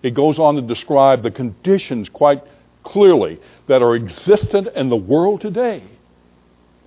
It 0.03 0.13
goes 0.13 0.39
on 0.39 0.55
to 0.55 0.61
describe 0.61 1.23
the 1.23 1.31
conditions 1.31 2.09
quite 2.09 2.43
clearly 2.83 3.39
that 3.67 3.81
are 3.81 3.95
existent 3.95 4.67
in 4.75 4.89
the 4.89 4.95
world 4.95 5.41
today 5.41 5.83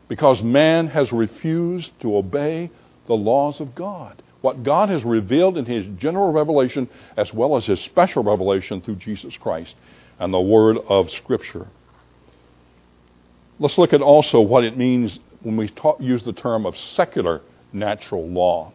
because 0.09 0.43
man 0.43 0.89
has 0.89 1.13
refused 1.13 1.93
to 2.01 2.17
obey 2.17 2.71
the 3.07 3.15
laws 3.15 3.61
of 3.61 3.75
God. 3.77 4.23
What 4.41 4.63
God 4.63 4.89
has 4.89 5.05
revealed 5.05 5.59
in 5.59 5.67
His 5.67 5.87
general 5.99 6.33
revelation 6.33 6.89
as 7.17 7.33
well 7.33 7.57
as 7.57 7.67
His 7.67 7.81
special 7.81 8.23
revelation 8.23 8.81
through 8.81 8.97
Jesus 8.97 9.37
Christ 9.37 9.75
and 10.19 10.33
the 10.33 10.41
Word 10.41 10.79
of 10.89 11.11
Scripture. 11.11 11.69
Let's 13.59 13.77
look 13.77 13.93
at 13.93 14.01
also 14.01 14.41
what 14.41 14.65
it 14.65 14.79
means 14.79 15.19
when 15.43 15.57
we 15.57 15.69
talk, 15.69 16.01
use 16.01 16.23
the 16.25 16.33
term 16.33 16.65
of 16.65 16.77
secular 16.77 17.43
natural 17.73 18.27
law. 18.27 18.73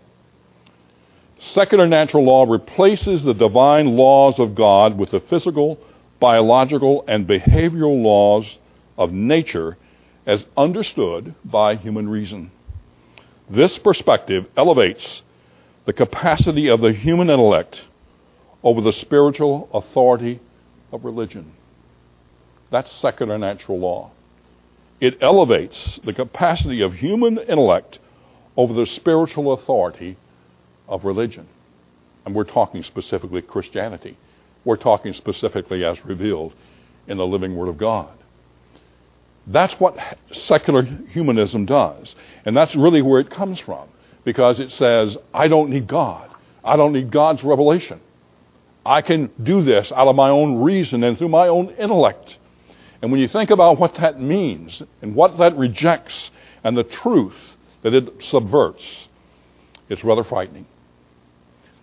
Secular 1.39 1.87
natural 1.87 2.23
law 2.23 2.45
replaces 2.49 3.23
the 3.23 3.33
divine 3.33 3.97
laws 3.97 4.39
of 4.39 4.55
God 4.55 4.97
with 4.97 5.11
the 5.11 5.19
physical, 5.19 5.79
biological, 6.19 7.03
and 7.07 7.27
behavioral 7.27 8.01
laws 8.01 8.57
of 8.97 9.11
nature 9.11 9.77
as 10.25 10.45
understood 10.55 11.35
by 11.43 11.75
human 11.75 12.07
reason. 12.09 12.51
This 13.49 13.77
perspective 13.77 14.45
elevates 14.57 15.21
the 15.85 15.93
capacity 15.93 16.67
of 16.67 16.81
the 16.81 16.93
human 16.93 17.29
intellect 17.29 17.81
over 18.63 18.81
the 18.81 18.91
spiritual 18.91 19.69
authority 19.73 20.39
of 20.91 21.05
religion. 21.05 21.53
That's 22.71 22.91
secular 22.91 23.37
natural 23.37 23.79
law. 23.79 24.11
It 24.99 25.17
elevates 25.21 25.99
the 26.03 26.13
capacity 26.13 26.81
of 26.81 26.95
human 26.95 27.37
intellect 27.37 27.99
over 28.57 28.73
the 28.73 28.85
spiritual 28.85 29.53
authority 29.53 30.17
of 30.87 31.05
religion. 31.05 31.47
And 32.25 32.33
we're 32.33 32.45
talking 32.45 32.81
specifically 32.81 33.41
Christianity. 33.41 34.17
We're 34.63 34.77
talking 34.77 35.13
specifically 35.13 35.85
as 35.85 36.03
revealed 36.05 36.53
in 37.07 37.17
the 37.17 37.27
living 37.27 37.55
Word 37.55 37.67
of 37.67 37.77
God. 37.77 38.09
That's 39.45 39.79
what 39.79 39.95
secular 40.31 40.81
humanism 40.81 41.65
does. 41.65 42.15
And 42.45 42.57
that's 42.57 42.75
really 42.75 43.03
where 43.03 43.19
it 43.19 43.29
comes 43.29 43.59
from. 43.59 43.87
Because 44.25 44.59
it 44.59 44.71
says, 44.71 45.17
I 45.33 45.47
don't 45.47 45.69
need 45.69 45.87
God. 45.87 46.29
I 46.63 46.75
don't 46.75 46.91
need 46.91 47.11
God's 47.11 47.43
revelation. 47.43 48.01
I 48.85 49.01
can 49.01 49.31
do 49.41 49.63
this 49.63 49.91
out 49.91 50.07
of 50.07 50.15
my 50.15 50.29
own 50.29 50.61
reason 50.61 51.03
and 51.03 51.17
through 51.17 51.29
my 51.29 51.47
own 51.47 51.69
intellect. 51.69 52.37
And 53.01 53.11
when 53.11 53.21
you 53.21 53.27
think 53.27 53.49
about 53.51 53.79
what 53.79 53.95
that 53.95 54.19
means 54.19 54.81
and 55.01 55.15
what 55.15 55.37
that 55.37 55.57
rejects 55.57 56.31
and 56.63 56.75
the 56.75 56.83
truth 56.83 57.35
that 57.83 57.93
it 57.93 58.23
subverts, 58.23 58.83
it's 59.89 60.03
rather 60.03 60.23
frightening. 60.23 60.65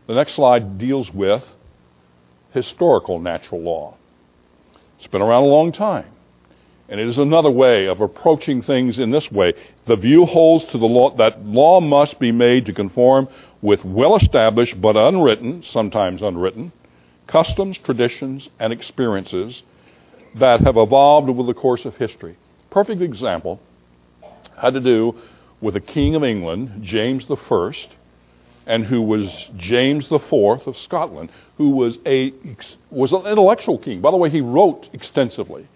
The 0.09 0.15
next 0.15 0.35
slide 0.35 0.79
deals 0.79 1.13
with 1.13 1.45
historical 2.53 3.21
natural 3.21 3.61
law. 3.61 3.97
It's 4.99 5.07
been 5.07 5.23
around 5.23 5.45
a 5.45 5.47
long 5.47 5.73
time. 5.73 6.11
And 6.89 7.01
it 7.01 7.09
is 7.09 7.19
another 7.19 7.51
way 7.51 7.87
of 7.87 8.01
approaching 8.01 8.63
things 8.63 8.99
in 8.99 9.11
this 9.11 9.31
way. 9.31 9.55
The 9.87 9.97
view 9.97 10.27
holds 10.27 10.65
to 10.67 10.79
the 10.79 10.87
law 10.87 11.15
that 11.17 11.45
law 11.45 11.81
must 11.81 12.19
be 12.19 12.33
made 12.33 12.67
to 12.67 12.73
conform 12.73 13.29
with 13.63 13.85
well 13.85 14.17
established 14.17 14.81
but 14.81 14.97
unwritten, 14.97 15.63
sometimes 15.63 16.23
unwritten, 16.23 16.73
customs, 17.27 17.79
traditions, 17.79 18.49
and 18.59 18.73
experiences 18.73 19.63
that 20.35 20.61
have 20.61 20.77
evolved 20.77 21.29
over 21.29 21.43
the 21.45 21.55
course 21.55 21.85
of 21.85 21.97
history. 21.97 22.37
Perfect 22.71 23.01
example 23.01 23.61
had 24.57 24.75
to 24.75 24.81
do 24.81 25.15
with 25.61 25.77
a 25.77 25.81
king 25.81 26.15
of 26.15 26.25
England, 26.25 26.83
James 26.83 27.25
First, 27.49 27.89
and 28.67 28.85
who 28.85 29.03
was 29.03 29.49
James 29.57 30.09
Fourth 30.29 30.67
of 30.67 30.77
Scotland, 30.77 31.31
who 31.57 31.71
was 31.71 31.99
a 32.07 32.33
was 32.91 33.13
an 33.13 33.27
intellectual 33.27 33.79
king. 33.79 34.01
By 34.01 34.11
the 34.11 34.17
way, 34.17 34.31
he 34.31 34.41
wrote 34.41 34.89
extensively. 34.93 35.69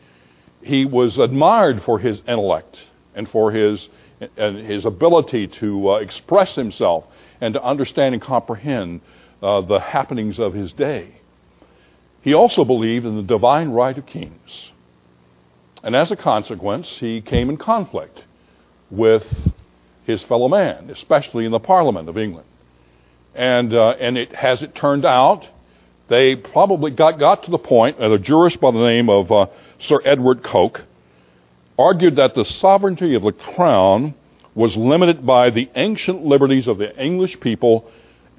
He 0.62 0.84
was 0.84 1.18
admired 1.18 1.82
for 1.82 1.98
his 1.98 2.20
intellect 2.26 2.78
and 3.14 3.28
for 3.28 3.52
his 3.52 3.88
and 4.36 4.66
his 4.66 4.86
ability 4.86 5.46
to 5.46 5.90
uh, 5.90 5.94
express 5.96 6.54
himself 6.54 7.04
and 7.40 7.54
to 7.54 7.62
understand 7.62 8.14
and 8.14 8.22
comprehend 8.22 9.00
uh, 9.42 9.60
the 9.60 9.78
happenings 9.78 10.38
of 10.38 10.54
his 10.54 10.72
day. 10.72 11.20
He 12.22 12.34
also 12.34 12.64
believed 12.64 13.04
in 13.04 13.16
the 13.16 13.22
divine 13.22 13.70
right 13.70 13.96
of 13.96 14.06
kings. 14.06 14.72
And 15.82 15.94
as 15.94 16.10
a 16.10 16.16
consequence, 16.16 16.88
he 16.98 17.20
came 17.20 17.50
in 17.50 17.56
conflict 17.56 18.24
with 18.90 19.24
his 20.04 20.22
fellow 20.24 20.48
man, 20.48 20.90
especially 20.90 21.44
in 21.44 21.52
the 21.52 21.60
Parliament 21.60 22.08
of 22.08 22.16
England. 22.16 22.46
And, 23.34 23.74
uh, 23.74 23.90
and 24.00 24.16
it, 24.16 24.32
as 24.32 24.62
it 24.62 24.74
turned 24.74 25.04
out, 25.04 25.46
they 26.08 26.36
probably 26.36 26.90
got, 26.90 27.18
got 27.18 27.44
to 27.44 27.50
the 27.50 27.58
point 27.58 27.98
that 27.98 28.10
a 28.10 28.18
jurist 28.18 28.60
by 28.60 28.70
the 28.70 28.78
name 28.78 29.10
of 29.10 29.30
uh, 29.30 29.46
Sir 29.78 30.00
Edward 30.04 30.42
Coke 30.42 30.82
argued 31.78 32.16
that 32.16 32.34
the 32.34 32.44
sovereignty 32.44 33.14
of 33.14 33.22
the 33.22 33.32
crown 33.32 34.14
was 34.54 34.76
limited 34.76 35.26
by 35.26 35.50
the 35.50 35.68
ancient 35.74 36.24
liberties 36.24 36.66
of 36.66 36.78
the 36.78 36.96
English 37.02 37.38
people 37.40 37.90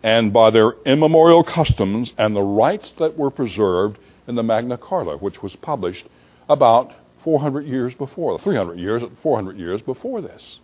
and 0.02 0.34
by 0.34 0.50
their 0.50 0.74
immemorial 0.86 1.44
customs 1.44 2.14
and 2.18 2.36
the 2.36 2.42
rights 2.42 2.92
that 2.98 3.18
were 3.18 3.30
preserved 3.30 4.00
in 4.28 4.36
the 4.36 4.44
Magna 4.44 4.78
Carta, 4.78 5.18
which 5.18 5.42
was 5.44 5.56
published 5.58 6.08
about 6.50 6.92
400 7.24 7.66
years 7.66 7.94
before, 7.94 8.40
300 8.40 8.80
years, 8.80 9.04
400 9.22 9.58
years 9.58 9.82
before 9.82 10.22
this. 10.22 10.60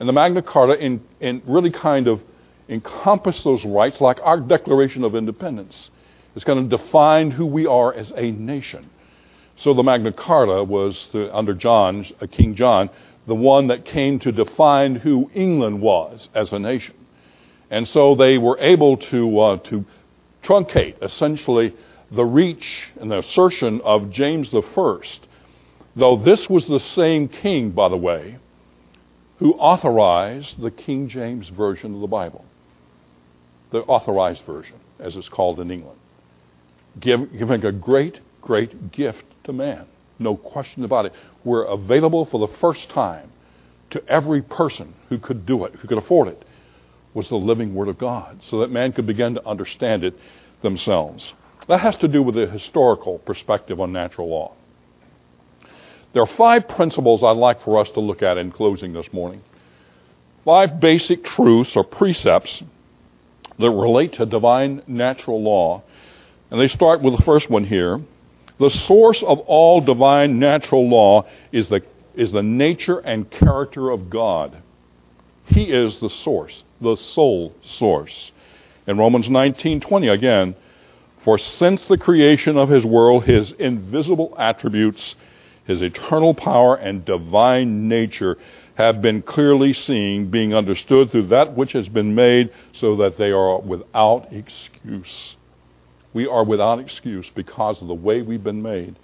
And 0.00 0.08
the 0.08 0.12
Magna 0.12 0.42
Carta 0.42 0.74
in, 0.74 1.02
in 1.20 1.42
really 1.46 1.70
kind 1.70 2.08
of 2.08 2.20
encompass 2.68 3.42
those 3.42 3.64
rights 3.64 4.00
like 4.00 4.18
our 4.22 4.38
Declaration 4.38 5.02
of 5.04 5.14
Independence. 5.14 5.90
It's 6.34 6.44
going 6.44 6.68
to 6.68 6.76
define 6.76 7.30
who 7.30 7.46
we 7.46 7.66
are 7.66 7.92
as 7.94 8.12
a 8.14 8.30
nation. 8.30 8.90
So 9.60 9.74
the 9.74 9.82
Magna 9.82 10.12
Carta 10.12 10.62
was, 10.62 11.08
the, 11.12 11.34
under 11.34 11.52
John, 11.54 12.06
uh, 12.20 12.26
King 12.26 12.54
John, 12.54 12.90
the 13.26 13.34
one 13.34 13.66
that 13.68 13.84
came 13.84 14.18
to 14.20 14.32
define 14.32 14.94
who 14.96 15.30
England 15.34 15.80
was 15.80 16.28
as 16.34 16.52
a 16.52 16.58
nation. 16.58 16.94
And 17.70 17.86
so 17.86 18.14
they 18.14 18.38
were 18.38 18.58
able 18.58 18.96
to, 18.96 19.40
uh, 19.40 19.56
to 19.64 19.84
truncate 20.42 21.02
essentially 21.02 21.74
the 22.10 22.24
reach 22.24 22.90
and 23.00 23.10
the 23.10 23.18
assertion 23.18 23.80
of 23.82 24.10
James 24.10 24.54
I, 24.54 25.00
though 25.94 26.16
this 26.16 26.48
was 26.48 26.64
the 26.66 26.80
same 26.80 27.28
king, 27.28 27.70
by 27.70 27.88
the 27.88 27.96
way, 27.96 28.38
who 29.38 29.52
authorized 29.54 30.60
the 30.60 30.70
King 30.70 31.08
James 31.08 31.48
Version 31.48 31.94
of 31.94 32.00
the 32.00 32.06
Bible, 32.06 32.44
the 33.70 33.80
authorized 33.80 34.44
version, 34.44 34.76
as 34.98 35.16
it's 35.16 35.28
called 35.28 35.60
in 35.60 35.70
England, 35.70 35.98
giving 36.98 37.64
a 37.64 37.72
great, 37.72 38.20
great 38.48 38.92
gift 38.92 39.24
to 39.44 39.52
man. 39.52 39.84
No 40.18 40.34
question 40.34 40.82
about 40.82 41.04
it. 41.04 41.12
We're 41.44 41.64
available 41.64 42.24
for 42.24 42.40
the 42.40 42.56
first 42.56 42.88
time 42.88 43.30
to 43.90 44.02
every 44.08 44.40
person 44.40 44.94
who 45.10 45.18
could 45.18 45.44
do 45.44 45.66
it, 45.66 45.74
who 45.74 45.86
could 45.86 45.98
afford 45.98 46.28
it, 46.28 46.42
was 47.12 47.28
the 47.28 47.36
living 47.36 47.74
Word 47.74 47.88
of 47.88 47.98
God, 47.98 48.40
so 48.48 48.60
that 48.60 48.70
man 48.70 48.92
could 48.92 49.06
begin 49.06 49.34
to 49.34 49.46
understand 49.46 50.02
it 50.02 50.14
themselves. 50.62 51.34
That 51.68 51.80
has 51.80 51.96
to 51.96 52.08
do 52.08 52.22
with 52.22 52.36
the 52.36 52.46
historical 52.46 53.18
perspective 53.18 53.80
on 53.80 53.92
natural 53.92 54.30
law. 54.30 54.54
There 56.14 56.22
are 56.22 56.36
five 56.38 56.68
principles 56.68 57.22
I'd 57.22 57.36
like 57.36 57.62
for 57.62 57.78
us 57.78 57.90
to 57.90 58.00
look 58.00 58.22
at 58.22 58.38
in 58.38 58.50
closing 58.50 58.94
this 58.94 59.12
morning. 59.12 59.42
Five 60.46 60.80
basic 60.80 61.22
truths 61.22 61.76
or 61.76 61.84
precepts 61.84 62.62
that 63.58 63.70
relate 63.70 64.14
to 64.14 64.24
divine 64.24 64.82
natural 64.86 65.42
law. 65.42 65.82
And 66.50 66.58
they 66.58 66.68
start 66.68 67.02
with 67.02 67.14
the 67.14 67.22
first 67.24 67.50
one 67.50 67.64
here. 67.64 68.00
The 68.58 68.70
source 68.70 69.22
of 69.22 69.40
all 69.40 69.80
divine 69.80 70.38
natural 70.38 70.88
law 70.88 71.26
is 71.52 71.68
the, 71.68 71.82
is 72.14 72.32
the 72.32 72.42
nature 72.42 72.98
and 72.98 73.30
character 73.30 73.90
of 73.90 74.10
God. 74.10 74.56
He 75.46 75.64
is 75.64 76.00
the 76.00 76.10
source, 76.10 76.64
the 76.80 76.96
sole 76.96 77.54
source. 77.62 78.32
In 78.86 78.98
Romans 78.98 79.28
19:20 79.28 80.12
again, 80.12 80.56
for 81.22 81.38
since 81.38 81.84
the 81.84 81.98
creation 81.98 82.56
of 82.56 82.68
his 82.68 82.84
world 82.84 83.24
his 83.24 83.52
invisible 83.52 84.34
attributes 84.38 85.14
his 85.68 85.82
eternal 85.82 86.32
power 86.32 86.74
and 86.76 87.04
divine 87.04 87.88
nature 87.88 88.38
have 88.76 89.02
been 89.02 89.20
clearly 89.20 89.74
seen, 89.74 90.30
being 90.30 90.54
understood 90.54 91.10
through 91.10 91.26
that 91.26 91.54
which 91.54 91.72
has 91.72 91.88
been 91.88 92.14
made, 92.14 92.48
so 92.72 92.96
that 92.96 93.18
they 93.18 93.30
are 93.30 93.60
without 93.60 94.32
excuse. 94.32 95.36
We 96.18 96.26
are 96.26 96.42
without 96.42 96.80
excuse 96.80 97.30
because 97.32 97.80
of 97.80 97.86
the 97.86 97.94
way 97.94 98.22
we've 98.22 98.42
been 98.42 98.60
made. 98.60 98.96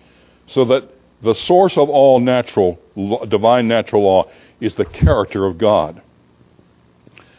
So 0.48 0.64
that 0.64 0.90
the 1.22 1.36
source 1.36 1.78
of 1.78 1.88
all 1.88 2.18
natural, 2.18 2.80
divine 3.28 3.68
natural 3.68 4.02
law 4.02 4.28
is 4.60 4.74
the 4.74 4.84
character 4.84 5.46
of 5.46 5.56
God. 5.56 6.02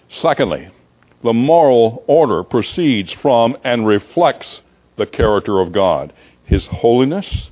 Secondly, 0.07 0.69
the 1.23 1.33
moral 1.33 2.05
order 2.07 2.41
proceeds 2.41 3.11
from 3.11 3.57
and 3.65 3.85
reflects 3.85 4.61
the 4.95 5.05
character 5.05 5.59
of 5.59 5.73
God, 5.73 6.13
His 6.45 6.65
holiness, 6.67 7.49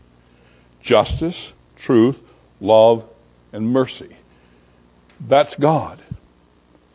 justice, 0.82 1.52
truth, 1.76 2.16
love, 2.62 3.04
and 3.52 3.68
mercy. 3.68 4.16
That's 5.28 5.56
God. 5.56 6.02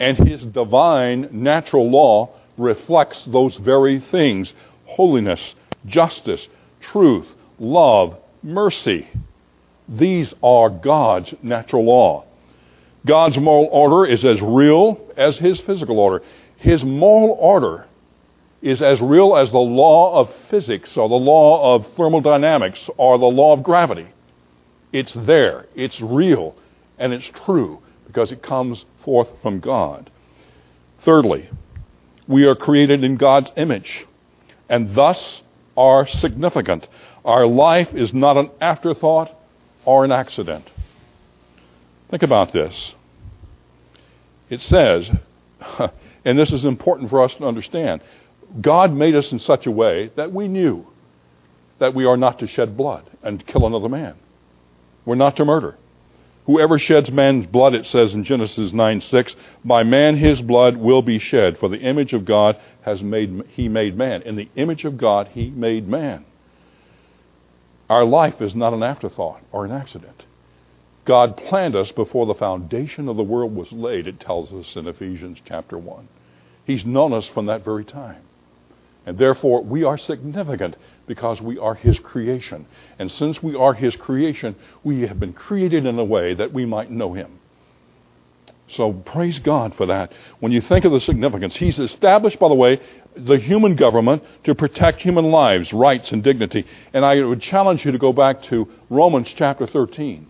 And 0.01 0.27
His 0.27 0.43
divine 0.47 1.29
natural 1.33 1.91
law 1.91 2.31
reflects 2.57 3.25
those 3.27 3.57
very 3.57 4.01
things 4.01 4.53
holiness, 4.89 5.55
justice, 5.87 6.49
truth, 6.81 7.27
love, 7.59 8.17
mercy. 8.43 9.09
These 9.89 10.35
are 10.43 10.71
God's 10.71 11.35
natural 11.43 11.85
law. 11.85 12.25
God's 13.07 13.39
moral 13.39 13.69
order 13.71 14.11
is 14.11 14.25
as 14.25 14.43
real 14.43 15.01
as 15.17 15.39
His 15.39 15.61
physical 15.61 15.99
order. 15.99 16.25
His 16.57 16.83
moral 16.83 17.37
order 17.39 17.87
is 18.61 18.83
as 18.83 19.01
real 19.01 19.37
as 19.37 19.51
the 19.51 19.59
law 19.59 20.21
of 20.21 20.35
physics 20.51 20.97
or 20.97 21.09
the 21.09 21.15
law 21.15 21.75
of 21.75 21.87
thermodynamics 21.95 22.91
or 22.97 23.19
the 23.19 23.25
law 23.25 23.53
of 23.53 23.63
gravity. 23.63 24.09
It's 24.93 25.15
there, 25.15 25.67
it's 25.77 26.01
real, 26.01 26.57
and 26.99 27.13
it's 27.13 27.31
true 27.45 27.81
because 28.07 28.33
it 28.33 28.43
comes 28.43 28.85
forth 29.05 29.29
from 29.43 29.61
God. 29.61 30.11
Thirdly, 31.05 31.49
we 32.27 32.45
are 32.45 32.57
created 32.57 33.05
in 33.05 33.17
God's 33.17 33.51
image 33.57 34.07
and 34.69 34.95
thus 34.95 35.43
are 35.77 36.07
significant. 36.07 36.87
Our 37.25 37.47
life 37.47 37.89
is 37.95 38.13
not 38.13 38.37
an 38.37 38.51
afterthought 38.61 39.35
or 39.85 40.05
an 40.05 40.13
accident. 40.13 40.69
Think 42.11 42.23
about 42.23 42.53
this. 42.53 42.95
It 44.51 44.61
says, 44.63 45.11
and 46.25 46.39
this 46.39 46.53
is 46.53 46.65
important 46.65 47.11
for 47.11 47.23
us 47.23 47.35
to 47.35 47.47
understand 47.47 48.03
God 48.61 48.93
made 48.93 49.15
us 49.15 49.31
in 49.31 49.39
such 49.39 49.67
a 49.67 49.71
way 49.71 50.11
that 50.17 50.33
we 50.33 50.49
knew 50.49 50.87
that 51.79 51.95
we 51.95 52.07
are 52.07 52.17
not 52.17 52.39
to 52.39 52.47
shed 52.47 52.77
blood 52.77 53.09
and 53.23 53.47
kill 53.47 53.67
another 53.67 53.89
man. 53.89 54.17
We're 55.05 55.17
not 55.17 55.37
to 55.37 55.45
murder. 55.45 55.77
Whoever 56.49 56.79
sheds 56.79 57.11
man's 57.11 57.47
blood, 57.47 57.75
it 57.75 57.85
says 57.85 58.15
in 58.15 58.25
Genesis 58.25 58.73
9 58.73 59.03
6, 59.03 59.37
by 59.67 59.83
man 59.83 60.17
his 60.17 60.41
blood 60.41 60.79
will 60.79 61.03
be 61.03 61.19
shed, 61.19 61.59
for 61.59 61.69
the 61.69 61.77
image 61.77 62.15
of 62.15 62.25
God 62.25 62.57
has 62.81 63.03
made 63.03 63.43
he 63.51 63.69
made 63.69 63.99
man. 63.99 64.23
In 64.23 64.35
the 64.35 64.49
image 64.57 64.87
of 64.87 64.97
God 64.97 65.29
he 65.35 65.51
made 65.51 65.87
man. 65.87 66.25
Our 67.91 68.07
life 68.07 68.41
is 68.41 68.55
not 68.55 68.73
an 68.73 68.83
afterthought 68.83 69.43
or 69.53 69.67
an 69.67 69.73
accident. 69.73 70.25
God 71.05 71.37
planned 71.37 71.77
us 71.77 71.93
before 71.93 72.25
the 72.25 72.35
foundation 72.35 73.11
of 73.11 73.19
the 73.19 73.23
world 73.23 73.55
was 73.55 73.71
laid, 73.71 74.07
it 74.07 74.19
tells 74.19 74.51
us 74.51 74.75
in 74.75 74.89
Ephesians 74.89 75.43
chapter 75.45 75.77
1. 75.77 76.09
He's 76.65 76.87
known 76.87 77.13
us 77.13 77.27
from 77.27 77.45
that 77.47 77.63
very 77.63 77.85
time. 77.85 78.23
And 79.09 79.17
therefore, 79.17 79.63
we 79.63 79.85
are 79.85 79.97
significant 79.97 80.77
because 81.07 81.41
we 81.41 81.57
are 81.59 81.75
His 81.75 81.99
creation. 81.99 82.67
And 82.99 83.11
since 83.11 83.43
we 83.43 83.57
are 83.57 83.73
His 83.73 83.97
creation, 83.97 84.55
we 84.85 85.07
have 85.07 85.19
been 85.19 85.33
created 85.33 85.87
in 85.87 85.99
a 85.99 86.05
way 86.05 86.35
that 86.35 86.53
we 86.53 86.67
might 86.67 86.91
know 86.91 87.15
Him. 87.15 87.39
So 88.69 88.93
praise 88.93 89.39
God 89.39 89.75
for 89.77 89.87
that. 89.87 90.13
When 90.41 90.53
you 90.53 90.61
think 90.61 90.85
of 90.85 90.93
the 90.93 91.01
significance, 91.01 91.57
He's 91.57 91.79
established, 91.79 92.39
by 92.39 92.51
the 92.51 92.55
way, 92.55 92.83
the 93.17 93.39
human 93.39 93.77
government 93.77 94.23
to 94.45 94.55
protect 94.55 95.01
human 95.01 95.31
lives, 95.31 95.73
rights, 95.73 96.13
and 96.13 96.23
dignity. 96.23 96.67
And 96.93 97.03
I 97.03 97.23
would 97.23 97.41
challenge 97.41 97.87
you 97.87 97.93
to 97.93 97.99
go 97.99 98.13
back 98.13 98.43
to 98.51 98.69
Romans 98.91 99.33
chapter 99.35 99.67
13 99.67 100.27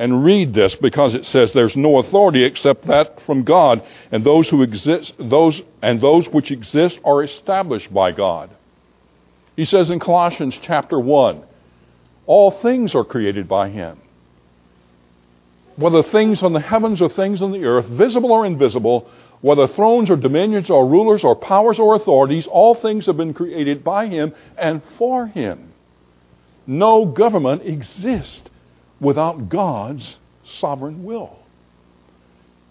and 0.00 0.24
read 0.24 0.54
this 0.54 0.74
because 0.76 1.14
it 1.14 1.26
says 1.26 1.52
there's 1.52 1.76
no 1.76 1.98
authority 1.98 2.42
except 2.42 2.86
that 2.86 3.20
from 3.26 3.44
God, 3.44 3.82
and 4.10 4.24
those 4.24 4.48
who 4.48 4.62
exist, 4.62 5.12
those 5.18 5.60
and 5.82 6.00
those 6.00 6.26
which 6.26 6.50
exist 6.50 6.98
are 7.04 7.22
established 7.22 7.92
by 7.92 8.10
God. 8.10 8.48
He 9.56 9.66
says 9.66 9.90
in 9.90 10.00
Colossians 10.00 10.58
chapter 10.62 10.98
1, 10.98 11.42
all 12.24 12.50
things 12.62 12.94
are 12.94 13.04
created 13.04 13.46
by 13.46 13.68
him. 13.68 14.00
Whether 15.76 16.02
things 16.02 16.42
on 16.42 16.54
the 16.54 16.60
heavens 16.60 17.02
or 17.02 17.10
things 17.10 17.42
on 17.42 17.52
the 17.52 17.66
earth, 17.66 17.84
visible 17.84 18.32
or 18.32 18.46
invisible, 18.46 19.10
whether 19.42 19.68
thrones 19.68 20.08
or 20.08 20.16
dominions 20.16 20.70
or 20.70 20.88
rulers 20.88 21.24
or 21.24 21.36
powers 21.36 21.78
or 21.78 21.94
authorities, 21.94 22.46
all 22.46 22.74
things 22.74 23.04
have 23.04 23.18
been 23.18 23.34
created 23.34 23.84
by 23.84 24.06
him 24.06 24.32
and 24.56 24.80
for 24.96 25.26
him. 25.26 25.74
No 26.66 27.04
government 27.04 27.62
exists 27.66 28.48
without 29.00 29.48
God's 29.48 30.16
sovereign 30.44 31.04
will. 31.04 31.38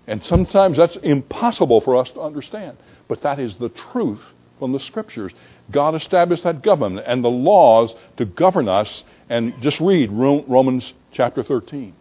And 0.07 0.23
sometimes 0.25 0.77
that's 0.77 0.97
impossible 1.03 1.81
for 1.81 1.95
us 1.97 2.09
to 2.11 2.21
understand, 2.21 2.77
but 3.07 3.21
that 3.21 3.39
is 3.39 3.55
the 3.55 3.69
truth 3.69 4.21
from 4.57 4.71
the 4.71 4.79
scriptures. 4.79 5.33
God 5.71 5.95
established 5.95 6.43
that 6.43 6.61
government 6.61 7.05
and 7.07 7.23
the 7.23 7.29
laws 7.29 7.93
to 8.17 8.25
govern 8.25 8.67
us. 8.67 9.03
And 9.29 9.53
just 9.61 9.79
read 9.79 10.11
Romans 10.11 10.93
chapter 11.11 11.43
13. 11.43 11.93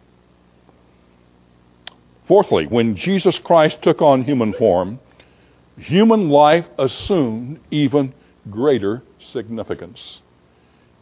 Fourthly, 2.27 2.65
when 2.65 2.95
Jesus 2.95 3.39
Christ 3.39 3.81
took 3.81 4.01
on 4.01 4.23
human 4.23 4.53
form, 4.53 4.99
human 5.77 6.29
life 6.29 6.65
assumed 6.77 7.59
even 7.71 8.13
greater 8.49 9.03
significance. 9.19 10.21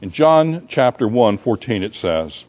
In 0.02 0.12
John 0.12 0.68
chapter 0.70 1.08
1, 1.08 1.40
14, 1.40 1.84
it 1.84 1.96
says, 1.96 2.44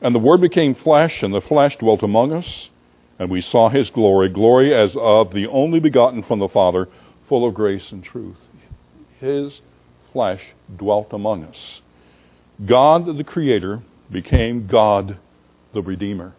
and 0.00 0.14
the 0.14 0.18
Word 0.18 0.40
became 0.40 0.74
flesh, 0.74 1.22
and 1.22 1.34
the 1.34 1.40
flesh 1.40 1.76
dwelt 1.76 2.02
among 2.02 2.32
us, 2.32 2.70
and 3.18 3.30
we 3.30 3.40
saw 3.40 3.68
his 3.68 3.90
glory, 3.90 4.28
glory 4.28 4.74
as 4.74 4.96
of 4.98 5.32
the 5.32 5.46
only 5.48 5.80
begotten 5.80 6.22
from 6.22 6.38
the 6.38 6.48
Father, 6.48 6.88
full 7.28 7.46
of 7.46 7.54
grace 7.54 7.92
and 7.92 8.02
truth. 8.02 8.38
His 9.20 9.60
flesh 10.12 10.42
dwelt 10.76 11.12
among 11.12 11.44
us. 11.44 11.82
God 12.64 13.06
the 13.16 13.24
Creator 13.24 13.82
became 14.10 14.66
God 14.66 15.18
the 15.72 15.82
Redeemer. 15.82 16.34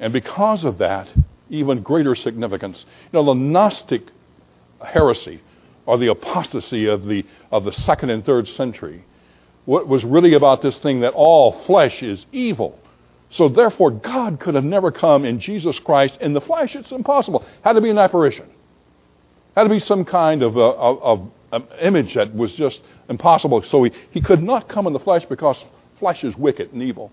And 0.00 0.12
because 0.12 0.64
of 0.64 0.78
that, 0.78 1.10
even 1.50 1.82
greater 1.82 2.14
significance. 2.14 2.84
You 3.12 3.18
know, 3.18 3.26
the 3.26 3.34
Gnostic 3.34 4.02
heresy 4.84 5.42
or 5.86 5.98
the 5.98 6.08
apostasy 6.08 6.86
of 6.86 7.04
the, 7.04 7.24
of 7.50 7.64
the 7.64 7.72
second 7.72 8.10
and 8.10 8.24
third 8.24 8.46
century 8.48 9.04
what 9.68 9.86
was 9.86 10.02
really 10.02 10.32
about 10.32 10.62
this 10.62 10.78
thing 10.78 11.00
that 11.00 11.12
all 11.12 11.52
flesh 11.66 12.02
is 12.02 12.24
evil. 12.32 12.78
So 13.28 13.50
therefore, 13.50 13.90
God 13.90 14.40
could 14.40 14.54
have 14.54 14.64
never 14.64 14.90
come 14.90 15.26
in 15.26 15.40
Jesus 15.40 15.78
Christ 15.78 16.16
in 16.22 16.32
the 16.32 16.40
flesh. 16.40 16.74
It's 16.74 16.90
impossible. 16.90 17.44
Had 17.60 17.74
to 17.74 17.82
be 17.82 17.90
an 17.90 17.98
apparition. 17.98 18.46
Had 19.54 19.64
to 19.64 19.68
be 19.68 19.78
some 19.78 20.06
kind 20.06 20.42
of, 20.42 20.56
uh, 20.56 20.70
of, 20.70 21.30
of 21.52 21.68
image 21.82 22.14
that 22.14 22.34
was 22.34 22.54
just 22.54 22.80
impossible. 23.10 23.60
So 23.60 23.84
he, 23.84 23.92
he 24.10 24.22
could 24.22 24.42
not 24.42 24.70
come 24.70 24.86
in 24.86 24.94
the 24.94 25.00
flesh 25.00 25.26
because 25.26 25.62
flesh 25.98 26.24
is 26.24 26.34
wicked 26.34 26.72
and 26.72 26.82
evil. 26.82 27.12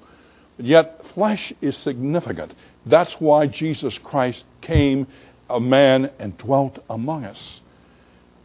Yet 0.57 1.01
flesh 1.13 1.51
is 1.59 1.75
significant. 1.75 2.53
That's 2.85 3.19
why 3.19 3.47
Jesus 3.47 3.97
Christ 3.97 4.45
came 4.61 5.07
a 5.49 5.59
man 5.59 6.09
and 6.19 6.37
dwelt 6.37 6.81
among 6.89 7.25
us. 7.25 7.59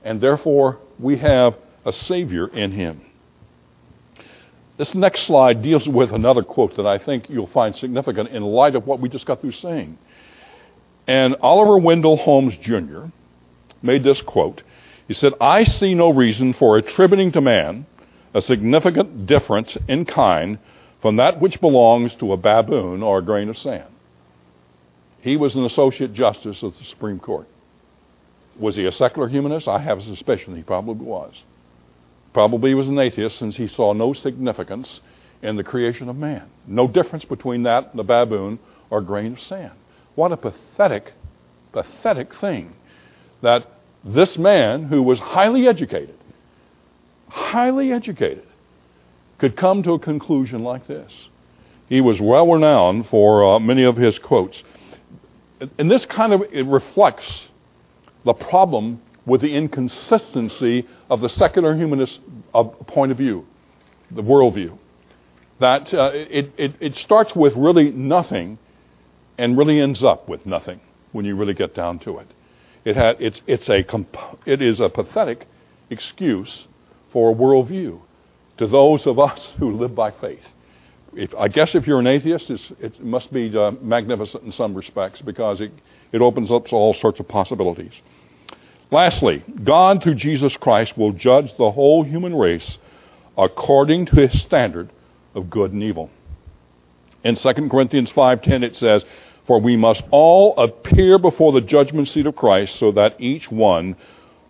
And 0.03 0.21
therefore, 0.21 0.81
we 0.99 1.17
have 1.19 1.57
a 1.87 1.93
Savior 1.93 2.49
in 2.49 2.73
him. 2.73 3.03
This 4.81 4.95
next 4.95 5.27
slide 5.27 5.61
deals 5.61 5.87
with 5.87 6.11
another 6.11 6.43
quote 6.43 6.75
that 6.77 6.87
I 6.87 6.97
think 6.97 7.29
you'll 7.29 7.49
find 7.49 7.77
significant 7.77 8.31
in 8.31 8.43
light 8.43 8.75
of 8.75 8.87
what 8.87 8.99
we 8.99 9.11
just 9.11 9.27
got 9.27 9.43
through 9.43 9.53
saying. 9.53 9.99
And 11.07 11.37
Oliver 11.43 11.77
Wendell 11.77 12.17
Holmes 12.17 12.57
Jr. 12.57 13.09
made 13.83 14.05
this 14.05 14.23
quote. 14.23 14.63
He 15.07 15.13
said, 15.13 15.35
I 15.39 15.65
see 15.65 15.93
no 15.93 16.09
reason 16.09 16.55
for 16.55 16.79
attributing 16.79 17.31
to 17.33 17.43
man 17.43 17.85
a 18.33 18.41
significant 18.41 19.27
difference 19.27 19.77
in 19.87 20.07
kind 20.07 20.59
from 21.03 21.17
that 21.17 21.43
which 21.43 21.61
belongs 21.61 22.15
to 22.15 22.33
a 22.33 22.39
baboon 22.39 23.03
or 23.03 23.19
a 23.19 23.23
grain 23.23 23.51
of 23.51 23.59
sand. 23.59 23.93
He 25.21 25.37
was 25.37 25.57
an 25.57 25.67
associate 25.67 26.15
justice 26.15 26.63
of 26.63 26.79
the 26.79 26.85
Supreme 26.85 27.21
Court. 27.21 27.49
Was 28.59 28.77
he 28.77 28.87
a 28.87 28.93
secular 28.93 29.29
humanist? 29.29 29.69
I 29.69 29.81
have 29.81 29.99
a 29.99 30.03
suspicion 30.03 30.57
he 30.57 30.63
probably 30.63 31.05
was. 31.05 31.35
Probably 32.33 32.75
was 32.75 32.89
an 32.89 32.99
atheist 32.99 33.39
since 33.39 33.57
he 33.57 33.67
saw 33.67 33.93
no 33.93 34.13
significance 34.13 35.01
in 35.43 35.57
the 35.57 35.65
creation 35.65 36.09
of 36.09 36.17
man. 36.17 36.49
No 36.67 36.87
difference 36.87 37.25
between 37.25 37.65
that 37.65 37.91
and 37.91 38.01
a 38.01 38.05
baboon 38.05 38.59
or 38.91 38.99
a 38.99 39.05
grain 39.05 39.33
of 39.33 39.41
sand. 39.41 39.73
What 40.15 40.33
a 40.33 40.37
pathetic, 40.37 41.13
pathetic 41.73 42.35
thing 42.35 42.75
that 43.43 43.67
this 44.05 44.39
man 44.39 44.85
who 44.85 45.03
was 45.03 45.19
highly 45.19 45.67
educated, 45.67 46.17
highly 47.29 47.93
educated, 47.93 48.47
could 49.39 49.57
come 49.57 49.83
to 49.83 49.93
a 49.93 49.99
conclusion 49.99 50.63
like 50.63 50.87
this. 50.87 51.29
He 51.89 52.01
was 52.01 52.21
well 52.21 52.47
renowned 52.47 53.09
for 53.09 53.57
uh, 53.57 53.59
many 53.59 53.85
of 53.85 53.97
his 53.97 54.19
quotes. 54.19 54.63
And 55.79 55.91
this 55.91 56.07
kind 56.07 56.33
of 56.33 56.43
it 56.53 56.67
reflects 56.67 57.49
the 58.25 58.35
problem 58.35 59.01
with 59.27 59.41
the 59.41 59.55
inconsistency 59.55 60.87
of 61.09 61.21
the 61.21 61.29
secular 61.29 61.77
humanist 61.77 62.21
uh, 62.55 62.65
point 62.65 63.13
of 63.13 63.19
view, 63.19 63.47
the 64.11 64.23
worldview. 64.23 64.79
That 65.59 65.93
uh, 65.93 66.11
it, 66.15 66.53
it, 66.57 66.75
it 66.81 66.97
starts 66.97 67.37
with 67.37 67.55
really 67.55 67.91
nothing 67.91 68.59
and 69.37 69.57
really 69.59 69.81
ends 69.81 70.03
up 70.03 70.29
with 70.29 70.47
nothing 70.47 70.81
when 71.13 71.25
you 71.25 71.37
really 71.37 71.55
get 71.55 71.75
down 71.75 71.99
to 72.01 72.19
it. 72.19 72.29
It, 72.85 72.97
had, 72.97 73.17
it's, 73.21 73.43
it's 73.47 73.69
a 73.69 73.83
comp- 73.83 74.17
it 74.47 74.63
is 74.63 74.81
a 74.81 74.89
pathetic 74.89 75.47
excuse 75.91 76.67
for 77.13 77.33
a 77.33 77.35
worldview 77.35 78.01
to 78.59 78.67
those 78.67 79.07
of 79.07 79.19
us 79.19 79.53
who 79.59 79.73
live 79.73 79.95
by 79.95 80.11
faith. 80.11 80.45
If, 81.13 81.35
I 81.35 81.49
guess 81.49 81.75
if 81.75 81.87
you're 81.87 81.99
an 81.99 82.07
atheist, 82.07 82.51
it 82.51 83.05
must 83.05 83.33
be 83.33 83.57
uh, 83.57 83.73
magnificent 83.83 84.45
in 84.45 84.53
some 84.53 84.75
respects 84.75 85.21
because 85.21 85.61
it, 85.61 85.73
it 86.13 86.21
opens 86.21 86.51
up 86.53 86.73
all 86.73 86.95
sorts 86.95 87.19
of 87.19 87.27
possibilities. 87.27 88.01
Lastly, 88.91 89.45
God 89.63 90.03
through 90.03 90.17
Jesus 90.17 90.57
Christ 90.57 90.99
will 90.99 91.13
judge 91.13 91.57
the 91.57 91.71
whole 91.71 92.03
human 92.03 92.35
race 92.35 92.79
according 93.39 94.07
to 94.07 94.17
his 94.17 94.41
standard 94.41 94.91
of 95.35 95.49
good 95.49 95.73
and 95.73 95.83
evil. 95.83 96.11
In 97.23 97.37
2 97.37 97.71
Corinthians 97.71 98.11
5:10 98.11 98.65
it 98.65 98.75
says, 98.75 99.05
"For 99.45 99.61
we 99.61 99.77
must 99.77 100.03
all 100.11 100.57
appear 100.57 101.19
before 101.19 101.53
the 101.53 101.61
judgment 101.61 102.09
seat 102.09 102.27
of 102.27 102.35
Christ 102.35 102.77
so 102.77 102.91
that 102.93 103.15
each 103.19 103.51
one 103.51 103.95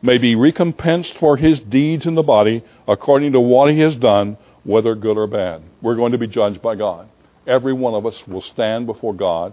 may 0.03 0.17
be 0.17 0.35
recompensed 0.35 1.19
for 1.19 1.37
his 1.37 1.61
deeds 1.61 2.07
in 2.07 2.15
the 2.15 2.23
body 2.23 2.63
according 2.89 3.33
to 3.33 3.41
what 3.41 3.71
he 3.71 3.81
has 3.81 3.97
done, 3.97 4.39
whether 4.65 4.95
good 4.95 5.19
or 5.19 5.27
bad." 5.27 5.61
We're 5.83 5.97
going 5.97 6.13
to 6.13 6.19
be 6.19 6.27
judged 6.27 6.63
by 6.63 6.77
God. 6.77 7.09
Every 7.47 7.75
one 7.75 7.95
of 7.95 8.07
us 8.07 8.27
will 8.27 8.41
stand 8.41 8.87
before 8.87 9.13
God 9.13 9.53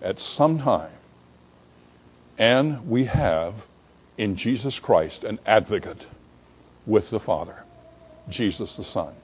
at 0.00 0.20
some 0.20 0.58
time. 0.58 0.90
And 2.38 2.88
we 2.88 3.06
have 3.06 3.54
in 4.20 4.36
Jesus 4.36 4.78
Christ 4.78 5.24
an 5.24 5.38
advocate 5.46 6.04
with 6.84 7.08
the 7.08 7.18
Father, 7.18 7.64
Jesus 8.28 8.76
the 8.76 8.84
Son. 8.84 9.14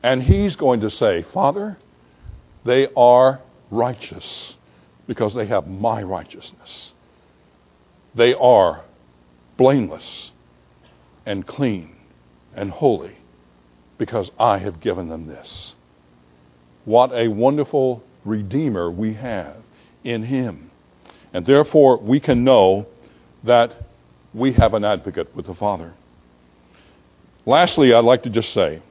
And 0.00 0.22
he's 0.22 0.54
going 0.54 0.78
to 0.82 0.90
say, 0.90 1.22
Father, 1.34 1.76
they 2.64 2.86
are 2.96 3.40
righteous 3.68 4.54
because 5.08 5.34
they 5.34 5.46
have 5.46 5.66
my 5.66 6.04
righteousness. 6.04 6.92
They 8.14 8.32
are 8.34 8.84
blameless 9.56 10.30
and 11.26 11.44
clean 11.44 11.96
and 12.54 12.70
holy 12.70 13.16
because 13.98 14.30
I 14.38 14.58
have 14.58 14.78
given 14.78 15.08
them 15.08 15.26
this. 15.26 15.74
What 16.84 17.10
a 17.12 17.26
wonderful 17.26 18.04
Redeemer 18.24 18.88
we 18.88 19.14
have 19.14 19.56
in 20.04 20.22
Him. 20.22 20.70
And 21.32 21.44
therefore, 21.44 21.98
we 21.98 22.20
can 22.20 22.44
know 22.44 22.86
that 23.42 23.85
we 24.36 24.52
have 24.52 24.74
an 24.74 24.84
advocate 24.84 25.34
with 25.34 25.46
the 25.46 25.54
Father. 25.54 25.94
Lastly, 27.46 27.94
I'd 27.94 28.04
like 28.04 28.22
to 28.24 28.30
just 28.30 28.52
say 28.52 28.82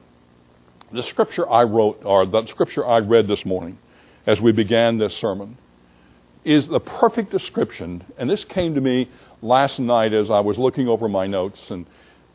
the 0.92 1.04
scripture 1.04 1.48
I 1.48 1.62
wrote, 1.62 2.02
or 2.04 2.26
the 2.26 2.46
scripture 2.46 2.84
I 2.84 2.98
read 2.98 3.28
this 3.28 3.46
morning 3.46 3.78
as 4.26 4.40
we 4.40 4.50
began 4.50 4.98
this 4.98 5.16
sermon, 5.16 5.56
is 6.44 6.66
the 6.66 6.80
perfect 6.80 7.30
description. 7.30 8.04
And 8.18 8.28
this 8.28 8.44
came 8.44 8.74
to 8.74 8.80
me 8.80 9.08
last 9.40 9.78
night 9.78 10.12
as 10.12 10.30
I 10.30 10.40
was 10.40 10.58
looking 10.58 10.88
over 10.88 11.08
my 11.08 11.28
notes. 11.28 11.70
And 11.70 11.86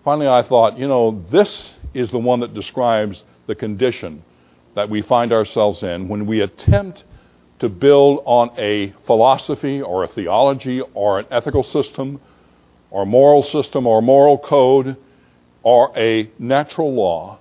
finally, 0.05 0.27
I 0.27 0.43
thought, 0.43 0.79
you 0.79 0.87
know, 0.87 1.21
this 1.29 1.69
is 1.93 2.11
the 2.11 2.17
one 2.17 2.39
that 2.39 2.53
describes 2.53 3.25
the 3.47 3.55
condition 3.55 4.23
that 4.75 4.89
we 4.89 5.01
find 5.01 5.33
ourselves 5.33 5.83
in 5.83 6.07
when 6.07 6.27
we 6.27 6.39
attempt 6.39 7.03
to 7.59 7.67
build 7.67 8.21
on 8.25 8.51
a 8.57 8.93
philosophy 9.05 9.81
or 9.81 10.05
a 10.05 10.07
theology 10.07 10.81
or 10.93 11.19
an 11.19 11.25
ethical 11.29 11.63
system 11.63 12.21
or 12.91 13.05
moral 13.05 13.41
system 13.41 13.87
or 13.87 14.01
moral 14.01 14.37
code 14.37 14.97
or 15.63 15.97
a 15.97 16.29
natural 16.37 16.93
law 16.93 17.39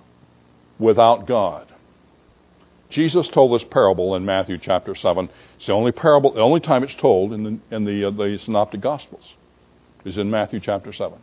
without 0.79 1.27
God. 1.27 1.67
Jesus 2.89 3.27
told 3.29 3.53
this 3.53 3.67
parable 3.69 4.15
in 4.15 4.25
Matthew 4.25 4.57
chapter 4.57 4.95
7. 4.95 5.29
It's 5.57 5.67
the 5.67 5.73
only 5.73 5.91
parable, 5.91 6.33
the 6.33 6.41
only 6.41 6.59
time 6.59 6.83
it's 6.83 6.95
told 6.95 7.31
in 7.31 7.43
the, 7.43 7.75
in 7.75 7.85
the, 7.85 8.05
uh, 8.05 8.11
the 8.11 8.37
Synoptic 8.43 8.81
Gospels 8.81 9.33
is 10.03 10.17
in 10.17 10.29
Matthew 10.29 10.59
chapter 10.59 10.91
7. 10.91 11.17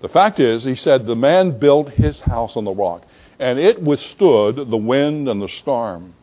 The 0.00 0.08
fact 0.08 0.40
is, 0.40 0.64
he 0.64 0.74
said, 0.74 1.06
the 1.06 1.16
man 1.16 1.58
built 1.58 1.90
his 1.90 2.20
house 2.20 2.56
on 2.56 2.64
the 2.64 2.72
rock, 2.72 3.02
and 3.38 3.58
it 3.58 3.80
withstood 3.82 4.70
the 4.70 4.76
wind 4.76 5.28
and 5.28 5.40
the 5.40 5.48
storm. 5.48 6.14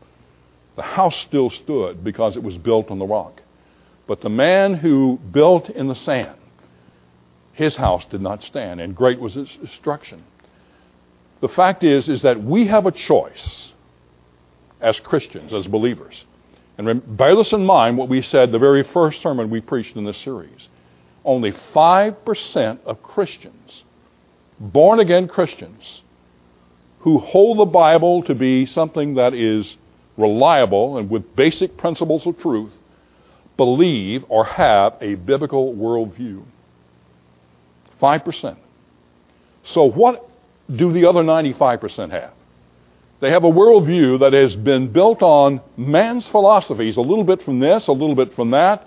The 0.76 0.84
house 0.84 1.16
still 1.18 1.50
stood 1.50 2.04
because 2.04 2.36
it 2.38 2.44
was 2.44 2.58
built 2.58 2.92
on 2.92 3.00
the 3.00 3.06
rock. 3.06 3.42
But 4.08 4.22
the 4.22 4.30
man 4.30 4.76
who 4.76 5.20
built 5.32 5.70
in 5.70 5.88
the 5.88 5.96
sand, 5.96 6.38
his 7.58 7.76
house 7.76 8.06
did 8.06 8.22
not 8.22 8.44
stand, 8.44 8.80
and 8.80 8.96
great 8.96 9.20
was 9.20 9.36
its 9.36 9.56
destruction. 9.58 10.24
The 11.42 11.48
fact 11.48 11.84
is, 11.84 12.08
is 12.08 12.22
that 12.22 12.44
we 12.44 12.68
have 12.68 12.86
a 12.86 12.92
choice 12.92 13.74
as 14.80 15.00
Christians, 15.00 15.56
as 15.56 15.66
believers. 15.66 16.26
And 16.78 17.18
bear 17.18 17.36
this 17.36 17.54
in 17.54 17.66
mind 17.66 17.98
what 17.98 18.10
we 18.10 18.22
said 18.22 18.52
the 18.52 18.60
very 18.60 18.84
first 18.84 19.24
sermon 19.24 19.50
we 19.50 19.60
preached 19.60 19.96
in 19.96 20.06
this 20.06 20.20
series. 20.20 20.68
Only 21.26 21.52
5% 21.52 22.80
of 22.86 23.02
Christians, 23.02 23.84
born 24.60 25.00
again 25.00 25.28
Christians, 25.28 26.04
who 27.00 27.18
hold 27.18 27.58
the 27.58 27.66
Bible 27.66 28.22
to 28.24 28.36
be 28.36 28.68
something 28.68 29.16
that 29.16 29.34
is 29.34 29.78
reliable 30.16 30.98
and 30.98 31.10
with 31.10 31.36
basic 31.36 31.76
principles 31.76 32.28
of 32.28 32.38
truth, 32.38 32.74
believe 33.58 34.24
or 34.30 34.46
have 34.46 34.94
a 35.02 35.16
biblical 35.16 35.74
worldview. 35.74 36.44
5%. 38.02 38.58
So, 39.64 39.86
what 39.86 40.30
do 40.74 40.92
the 40.92 41.08
other 41.08 41.24
95% 41.24 42.12
have? 42.12 42.34
They 43.20 43.32
have 43.32 43.44
a 43.44 43.50
worldview 43.50 44.20
that 44.20 44.34
has 44.34 44.56
been 44.56 44.92
built 44.92 45.22
on 45.24 45.62
man's 45.76 46.30
philosophies, 46.30 46.98
a 46.98 47.02
little 47.02 47.24
bit 47.24 47.42
from 47.44 47.60
this, 47.60 47.88
a 47.88 47.92
little 47.92 48.16
bit 48.16 48.34
from 48.36 48.52
that, 48.52 48.82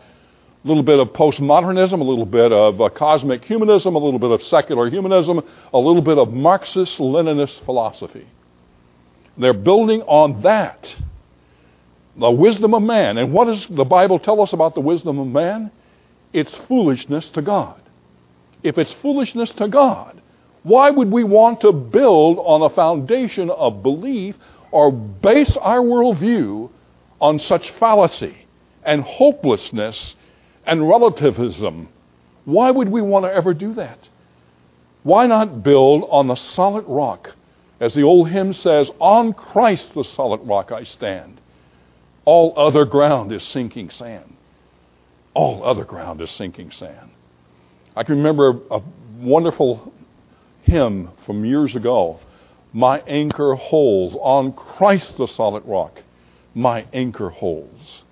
a 0.64 0.68
little 0.68 0.84
bit 0.84 1.00
of 1.00 1.08
postmodernism, 1.08 2.00
a 2.00 2.04
little 2.04 2.26
bit 2.26 2.52
of 2.52 2.80
uh, 2.80 2.88
cosmic 2.90 3.44
humanism, 3.44 3.96
a 3.96 3.98
little 3.98 4.20
bit 4.20 4.30
of 4.30 4.42
secular 4.42 4.88
humanism, 4.88 5.40
a 5.72 5.78
little 5.78 6.02
bit 6.02 6.18
of 6.18 6.32
Marxist 6.32 6.98
Leninist 6.98 7.64
philosophy. 7.64 8.28
They're 9.36 9.52
building 9.54 10.02
on 10.02 10.42
that. 10.42 10.88
the 12.16 12.30
wisdom 12.30 12.74
of 12.74 12.82
man. 12.82 13.18
And 13.18 13.32
what 13.32 13.46
does 13.46 13.66
the 13.68 13.84
Bible 13.84 14.18
tell 14.18 14.40
us 14.42 14.52
about 14.52 14.74
the 14.74 14.80
wisdom 14.80 15.18
of 15.18 15.26
man? 15.26 15.70
It's 16.32 16.54
foolishness 16.68 17.28
to 17.30 17.42
God. 17.42 17.79
If 18.62 18.78
it's 18.78 18.92
foolishness 18.94 19.50
to 19.52 19.68
God, 19.68 20.20
why 20.62 20.90
would 20.90 21.10
we 21.10 21.24
want 21.24 21.62
to 21.62 21.72
build 21.72 22.38
on 22.38 22.62
a 22.62 22.74
foundation 22.74 23.50
of 23.50 23.82
belief 23.82 24.36
or 24.70 24.92
base 24.92 25.56
our 25.56 25.80
worldview 25.80 26.70
on 27.20 27.38
such 27.38 27.70
fallacy 27.72 28.36
and 28.84 29.02
hopelessness 29.02 30.14
and 30.66 30.88
relativism? 30.88 31.88
Why 32.44 32.70
would 32.70 32.88
we 32.88 33.00
want 33.00 33.24
to 33.24 33.32
ever 33.32 33.54
do 33.54 33.74
that? 33.74 34.08
Why 35.02 35.26
not 35.26 35.62
build 35.62 36.06
on 36.10 36.28
the 36.28 36.34
solid 36.34 36.84
rock? 36.86 37.32
As 37.80 37.94
the 37.94 38.02
old 38.02 38.28
hymn 38.28 38.52
says, 38.52 38.90
On 39.00 39.32
Christ 39.32 39.94
the 39.94 40.04
solid 40.04 40.46
rock 40.46 40.70
I 40.70 40.84
stand. 40.84 41.40
All 42.26 42.52
other 42.56 42.84
ground 42.84 43.32
is 43.32 43.42
sinking 43.42 43.88
sand. 43.88 44.36
All 45.32 45.64
other 45.64 45.84
ground 45.84 46.20
is 46.20 46.30
sinking 46.30 46.70
sand. 46.70 47.10
I 48.00 48.02
can 48.02 48.16
remember 48.16 48.58
a 48.70 48.80
wonderful 49.20 49.92
hymn 50.62 51.10
from 51.26 51.44
years 51.44 51.76
ago. 51.76 52.18
My 52.72 53.00
anchor 53.00 53.54
holds 53.54 54.16
on 54.18 54.54
Christ 54.54 55.18
the 55.18 55.26
solid 55.26 55.66
rock. 55.66 56.00
My 56.54 56.86
anchor 56.94 57.28
holds. 57.28 58.04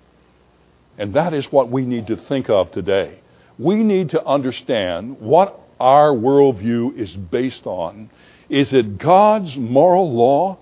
And 0.99 1.15
that 1.15 1.33
is 1.33 1.51
what 1.51 1.71
we 1.71 1.87
need 1.87 2.05
to 2.05 2.17
think 2.17 2.51
of 2.51 2.71
today. 2.71 3.17
We 3.57 3.77
need 3.77 4.11
to 4.11 4.23
understand 4.23 5.19
what 5.19 5.59
our 5.79 6.11
worldview 6.11 6.95
is 6.95 7.15
based 7.15 7.65
on. 7.65 8.11
Is 8.47 8.73
it 8.73 8.99
God's 8.99 9.57
moral 9.57 10.13
law? 10.13 10.59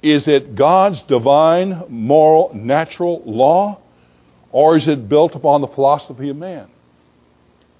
Is 0.00 0.28
it 0.28 0.54
God's 0.54 1.02
divine, 1.02 1.86
moral, 1.88 2.52
natural 2.54 3.20
law? 3.26 3.80
Or 4.52 4.76
is 4.76 4.86
it 4.86 5.08
built 5.08 5.34
upon 5.34 5.60
the 5.60 5.66
philosophy 5.66 6.28
of 6.28 6.36
man? 6.36 6.70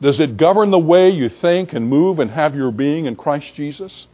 Does 0.01 0.19
it 0.19 0.37
govern 0.37 0.71
the 0.71 0.79
way 0.79 1.11
you 1.11 1.29
think 1.29 1.73
and 1.73 1.89
move 1.89 2.21
and 2.21 2.31
have 2.31 2.55
your 2.55 2.71
being 2.71 3.07
in 3.07 3.17
Christ 3.17 3.55
Jesus? 3.55 4.07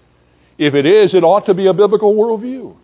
If 0.59 0.75
it 0.75 0.87
is, 0.87 1.15
it 1.15 1.23
ought 1.23 1.47
to 1.47 1.55
be 1.55 1.67
a 1.67 1.75
biblical 1.75 2.15
worldview. 2.15 2.77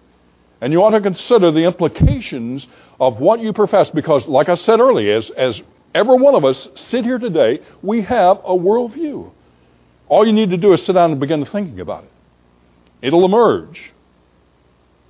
And 0.61 0.73
you 0.73 0.83
ought 0.83 0.91
to 0.91 1.01
consider 1.01 1.51
the 1.51 1.65
implications 1.65 2.67
of 3.01 3.19
what 3.19 3.41
you 3.41 3.53
profess 3.53 3.91
because, 3.91 4.27
like 4.29 4.49
I 4.49 4.55
said 4.55 4.79
earlier, 4.79 5.17
as, 5.17 5.31
as 5.31 5.63
every 5.93 6.17
one 6.17 6.37
of 6.37 6.45
us 6.45 6.69
sit 6.77 7.05
here 7.05 7.19
today, 7.19 7.61
we 7.83 8.03
have 8.03 8.39
a 8.39 8.57
worldview. 8.57 9.33
All 10.09 10.25
you 10.25 10.33
need 10.33 10.51
to 10.51 10.57
do 10.57 10.73
is 10.73 10.85
sit 10.85 10.93
down 10.93 11.11
and 11.11 11.19
begin 11.19 11.45
thinking 11.45 11.81
about 11.81 12.05
it. 12.05 12.11
It'll 13.01 13.25
emerge. 13.25 13.93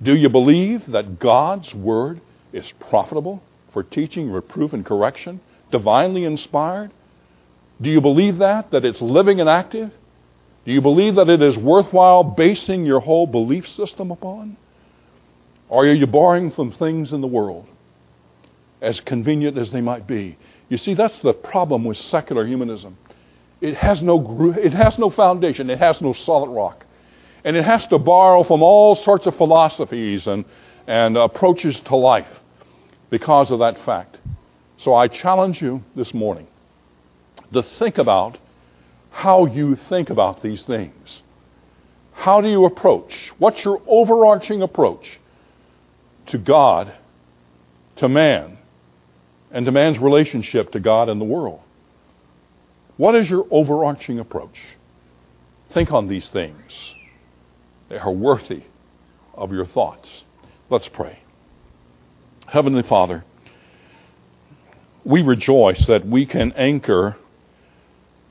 Do 0.01 0.15
you 0.15 0.29
believe 0.29 0.91
that 0.91 1.19
God's 1.19 1.73
Word 1.75 2.19
is 2.51 2.71
profitable 2.89 3.43
for 3.71 3.83
teaching, 3.83 4.31
reproof, 4.31 4.73
and 4.73 4.83
correction, 4.83 5.39
divinely 5.71 6.23
inspired? 6.23 6.91
Do 7.81 7.89
you 7.89 8.01
believe 8.01 8.37
that? 8.37 8.71
That 8.71 8.85
it's 8.85 9.01
living 9.01 9.39
and 9.39 9.49
active? 9.49 9.91
Do 10.65 10.71
you 10.71 10.81
believe 10.81 11.15
that 11.15 11.29
it 11.29 11.41
is 11.41 11.57
worthwhile 11.57 12.23
basing 12.23 12.85
your 12.85 13.01
whole 13.01 13.27
belief 13.27 13.67
system 13.67 14.11
upon? 14.11 14.55
Or 15.67 15.85
are 15.85 15.93
you 15.93 16.07
borrowing 16.07 16.51
from 16.51 16.71
things 16.71 17.11
in 17.11 17.21
the 17.21 17.27
world, 17.27 17.67
as 18.81 18.99
convenient 18.99 19.57
as 19.57 19.71
they 19.71 19.81
might 19.81 20.07
be? 20.07 20.37
You 20.69 20.77
see, 20.77 20.93
that's 20.93 21.19
the 21.21 21.33
problem 21.33 21.83
with 21.83 21.97
secular 21.97 22.45
humanism. 22.45 22.97
It 23.59 23.75
has 23.75 24.01
no, 24.01 24.53
it 24.57 24.73
has 24.73 24.97
no 24.97 25.09
foundation, 25.09 25.69
it 25.69 25.79
has 25.79 25.99
no 25.99 26.13
solid 26.13 26.49
rock. 26.49 26.85
And 27.43 27.57
it 27.57 27.65
has 27.65 27.85
to 27.87 27.99
borrow 27.99 28.43
from 28.43 28.63
all 28.63 28.95
sorts 28.95 29.25
of 29.25 29.35
philosophies 29.35 30.27
and, 30.27 30.45
and 30.87 31.17
approaches 31.17 31.79
to 31.81 31.95
life 31.95 32.27
because 33.09 33.51
of 33.51 33.59
that 33.59 33.83
fact. 33.85 34.17
So 34.77 34.93
I 34.93 35.07
challenge 35.07 35.61
you 35.61 35.83
this 35.95 36.13
morning 36.13 36.47
to 37.53 37.63
think 37.63 37.97
about 37.97 38.37
how 39.11 39.45
you 39.45 39.75
think 39.75 40.09
about 40.09 40.41
these 40.41 40.63
things. 40.65 41.23
How 42.13 42.41
do 42.41 42.47
you 42.47 42.65
approach? 42.65 43.31
What's 43.37 43.63
your 43.63 43.81
overarching 43.87 44.61
approach 44.61 45.19
to 46.27 46.37
God, 46.37 46.93
to 47.97 48.09
man, 48.09 48.57
and 49.51 49.65
to 49.65 49.71
man's 49.71 49.99
relationship 49.99 50.71
to 50.71 50.79
God 50.79 51.09
and 51.09 51.19
the 51.19 51.25
world? 51.25 51.61
What 52.97 53.15
is 53.15 53.29
your 53.29 53.45
overarching 53.51 54.19
approach? 54.19 54.59
Think 55.73 55.91
on 55.91 56.07
these 56.07 56.29
things. 56.29 56.93
They 57.89 57.97
are 57.97 58.11
worthy 58.11 58.63
of 59.33 59.51
your 59.51 59.65
thoughts. 59.65 60.23
Let's 60.69 60.87
pray. 60.87 61.19
Heavenly 62.47 62.83
Father, 62.83 63.25
we 65.03 65.21
rejoice 65.21 65.85
that 65.87 66.05
we 66.05 66.25
can 66.25 66.51
anchor 66.53 67.17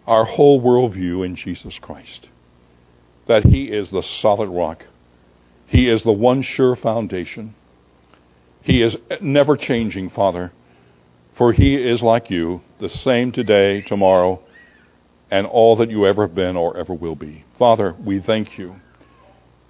our 0.07 0.25
whole 0.25 0.61
worldview 0.61 1.25
in 1.25 1.37
Jesus 1.37 1.79
Christ. 1.79 2.29
That 3.27 3.45
He 3.45 3.65
is 3.65 3.91
the 3.91 4.03
solid 4.03 4.49
rock. 4.49 4.87
He 5.67 5.89
is 5.89 6.03
the 6.03 6.13
one 6.13 6.43
sure 6.43 6.77
foundation. 6.77 7.55
He 8.63 8.83
is 8.83 8.97
never 9.21 9.57
changing, 9.57 10.11
Father, 10.11 10.53
for 11.35 11.53
He 11.53 11.77
is 11.77 12.03
like 12.03 12.31
you, 12.31 12.63
the 12.79 12.89
same 12.89 13.33
today, 13.33 13.81
tomorrow, 13.83 14.41
and 15.31 15.47
all 15.47 15.77
that 15.77 15.91
you 15.91 16.07
ever 16.07 16.27
have 16.27 16.35
been 16.35 16.57
or 16.57 16.77
ever 16.77 16.95
will 16.95 17.15
be. 17.15 17.45
Father, 17.59 17.97
we 18.05 18.21
thank 18.21 18.59
you 18.59 18.77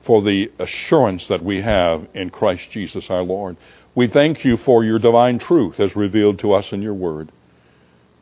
for 0.04 0.22
the 0.22 0.50
assurance 0.58 1.28
that 1.28 1.44
we 1.44 1.62
have 1.62 2.06
in 2.14 2.30
Christ 2.30 2.70
Jesus 2.70 3.08
our 3.08 3.22
Lord. 3.22 3.56
We 3.94 4.08
thank 4.08 4.44
you 4.44 4.56
for 4.56 4.82
your 4.82 4.98
divine 4.98 5.38
truth 5.38 5.78
as 5.78 5.94
revealed 5.94 6.40
to 6.40 6.52
us 6.52 6.72
in 6.72 6.82
your 6.82 6.94
word. 6.94 7.30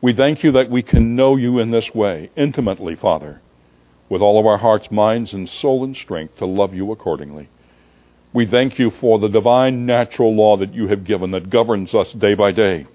We 0.01 0.15
thank 0.15 0.43
you 0.43 0.51
that 0.53 0.71
we 0.71 0.81
can 0.81 1.15
know 1.15 1.35
you 1.35 1.59
in 1.59 1.69
this 1.69 1.93
way, 1.93 2.31
intimately, 2.35 2.95
Father, 2.95 3.39
with 4.09 4.21
all 4.21 4.39
of 4.39 4.47
our 4.47 4.57
hearts, 4.57 4.89
minds, 4.89 5.31
and 5.31 5.47
soul 5.47 5.83
and 5.83 5.95
strength 5.95 6.37
to 6.37 6.45
love 6.47 6.73
you 6.73 6.91
accordingly. 6.91 7.49
We 8.33 8.47
thank 8.47 8.79
you 8.79 8.89
for 8.89 9.19
the 9.19 9.29
divine 9.29 9.85
natural 9.85 10.35
law 10.35 10.57
that 10.57 10.73
you 10.73 10.87
have 10.87 11.03
given 11.03 11.31
that 11.31 11.51
governs 11.51 11.93
us 11.93 12.11
day 12.13 12.33
by 12.33 12.51
day. 12.51 12.87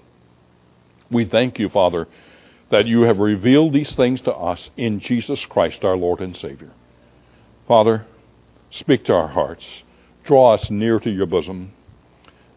We 1.08 1.26
thank 1.26 1.60
you, 1.60 1.68
Father, 1.68 2.08
that 2.70 2.86
you 2.86 3.02
have 3.02 3.18
revealed 3.18 3.72
these 3.72 3.94
things 3.94 4.20
to 4.22 4.34
us 4.34 4.70
in 4.76 4.98
Jesus 4.98 5.46
Christ, 5.46 5.84
our 5.84 5.96
Lord 5.96 6.20
and 6.20 6.36
Savior. 6.36 6.72
Father, 7.68 8.04
speak 8.70 9.04
to 9.04 9.12
our 9.12 9.28
hearts. 9.28 9.64
Draw 10.24 10.54
us 10.54 10.70
near 10.70 10.98
to 10.98 11.10
your 11.10 11.26
bosom. 11.26 11.72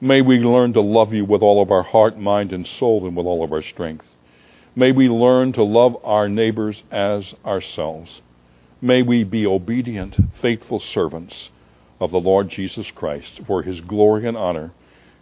May 0.01 0.21
we 0.21 0.39
learn 0.39 0.73
to 0.73 0.81
love 0.81 1.13
you 1.13 1.25
with 1.25 1.43
all 1.43 1.61
of 1.61 1.69
our 1.69 1.83
heart, 1.83 2.17
mind, 2.17 2.51
and 2.51 2.65
soul, 2.65 3.05
and 3.05 3.15
with 3.15 3.27
all 3.27 3.43
of 3.43 3.51
our 3.51 3.61
strength. 3.61 4.05
May 4.79 4.93
we 4.93 5.09
learn 5.09 5.51
to 5.53 5.63
love 5.63 5.97
our 6.05 6.29
neighbors 6.29 6.83
as 6.89 7.33
ourselves. 7.45 8.21
May 8.79 9.01
we 9.01 9.25
be 9.25 9.45
obedient, 9.45 10.15
faithful 10.41 10.79
servants 10.79 11.49
of 11.99 12.11
the 12.11 12.19
Lord 12.21 12.47
Jesus 12.47 12.89
Christ 12.89 13.41
for 13.45 13.61
his 13.61 13.81
glory 13.81 14.25
and 14.25 14.37
honor. 14.37 14.71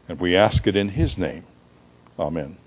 And 0.07 0.19
we 0.19 0.35
ask 0.35 0.67
it 0.67 0.75
in 0.75 0.89
his 0.89 1.17
name. 1.17 1.43
Amen. 2.19 2.57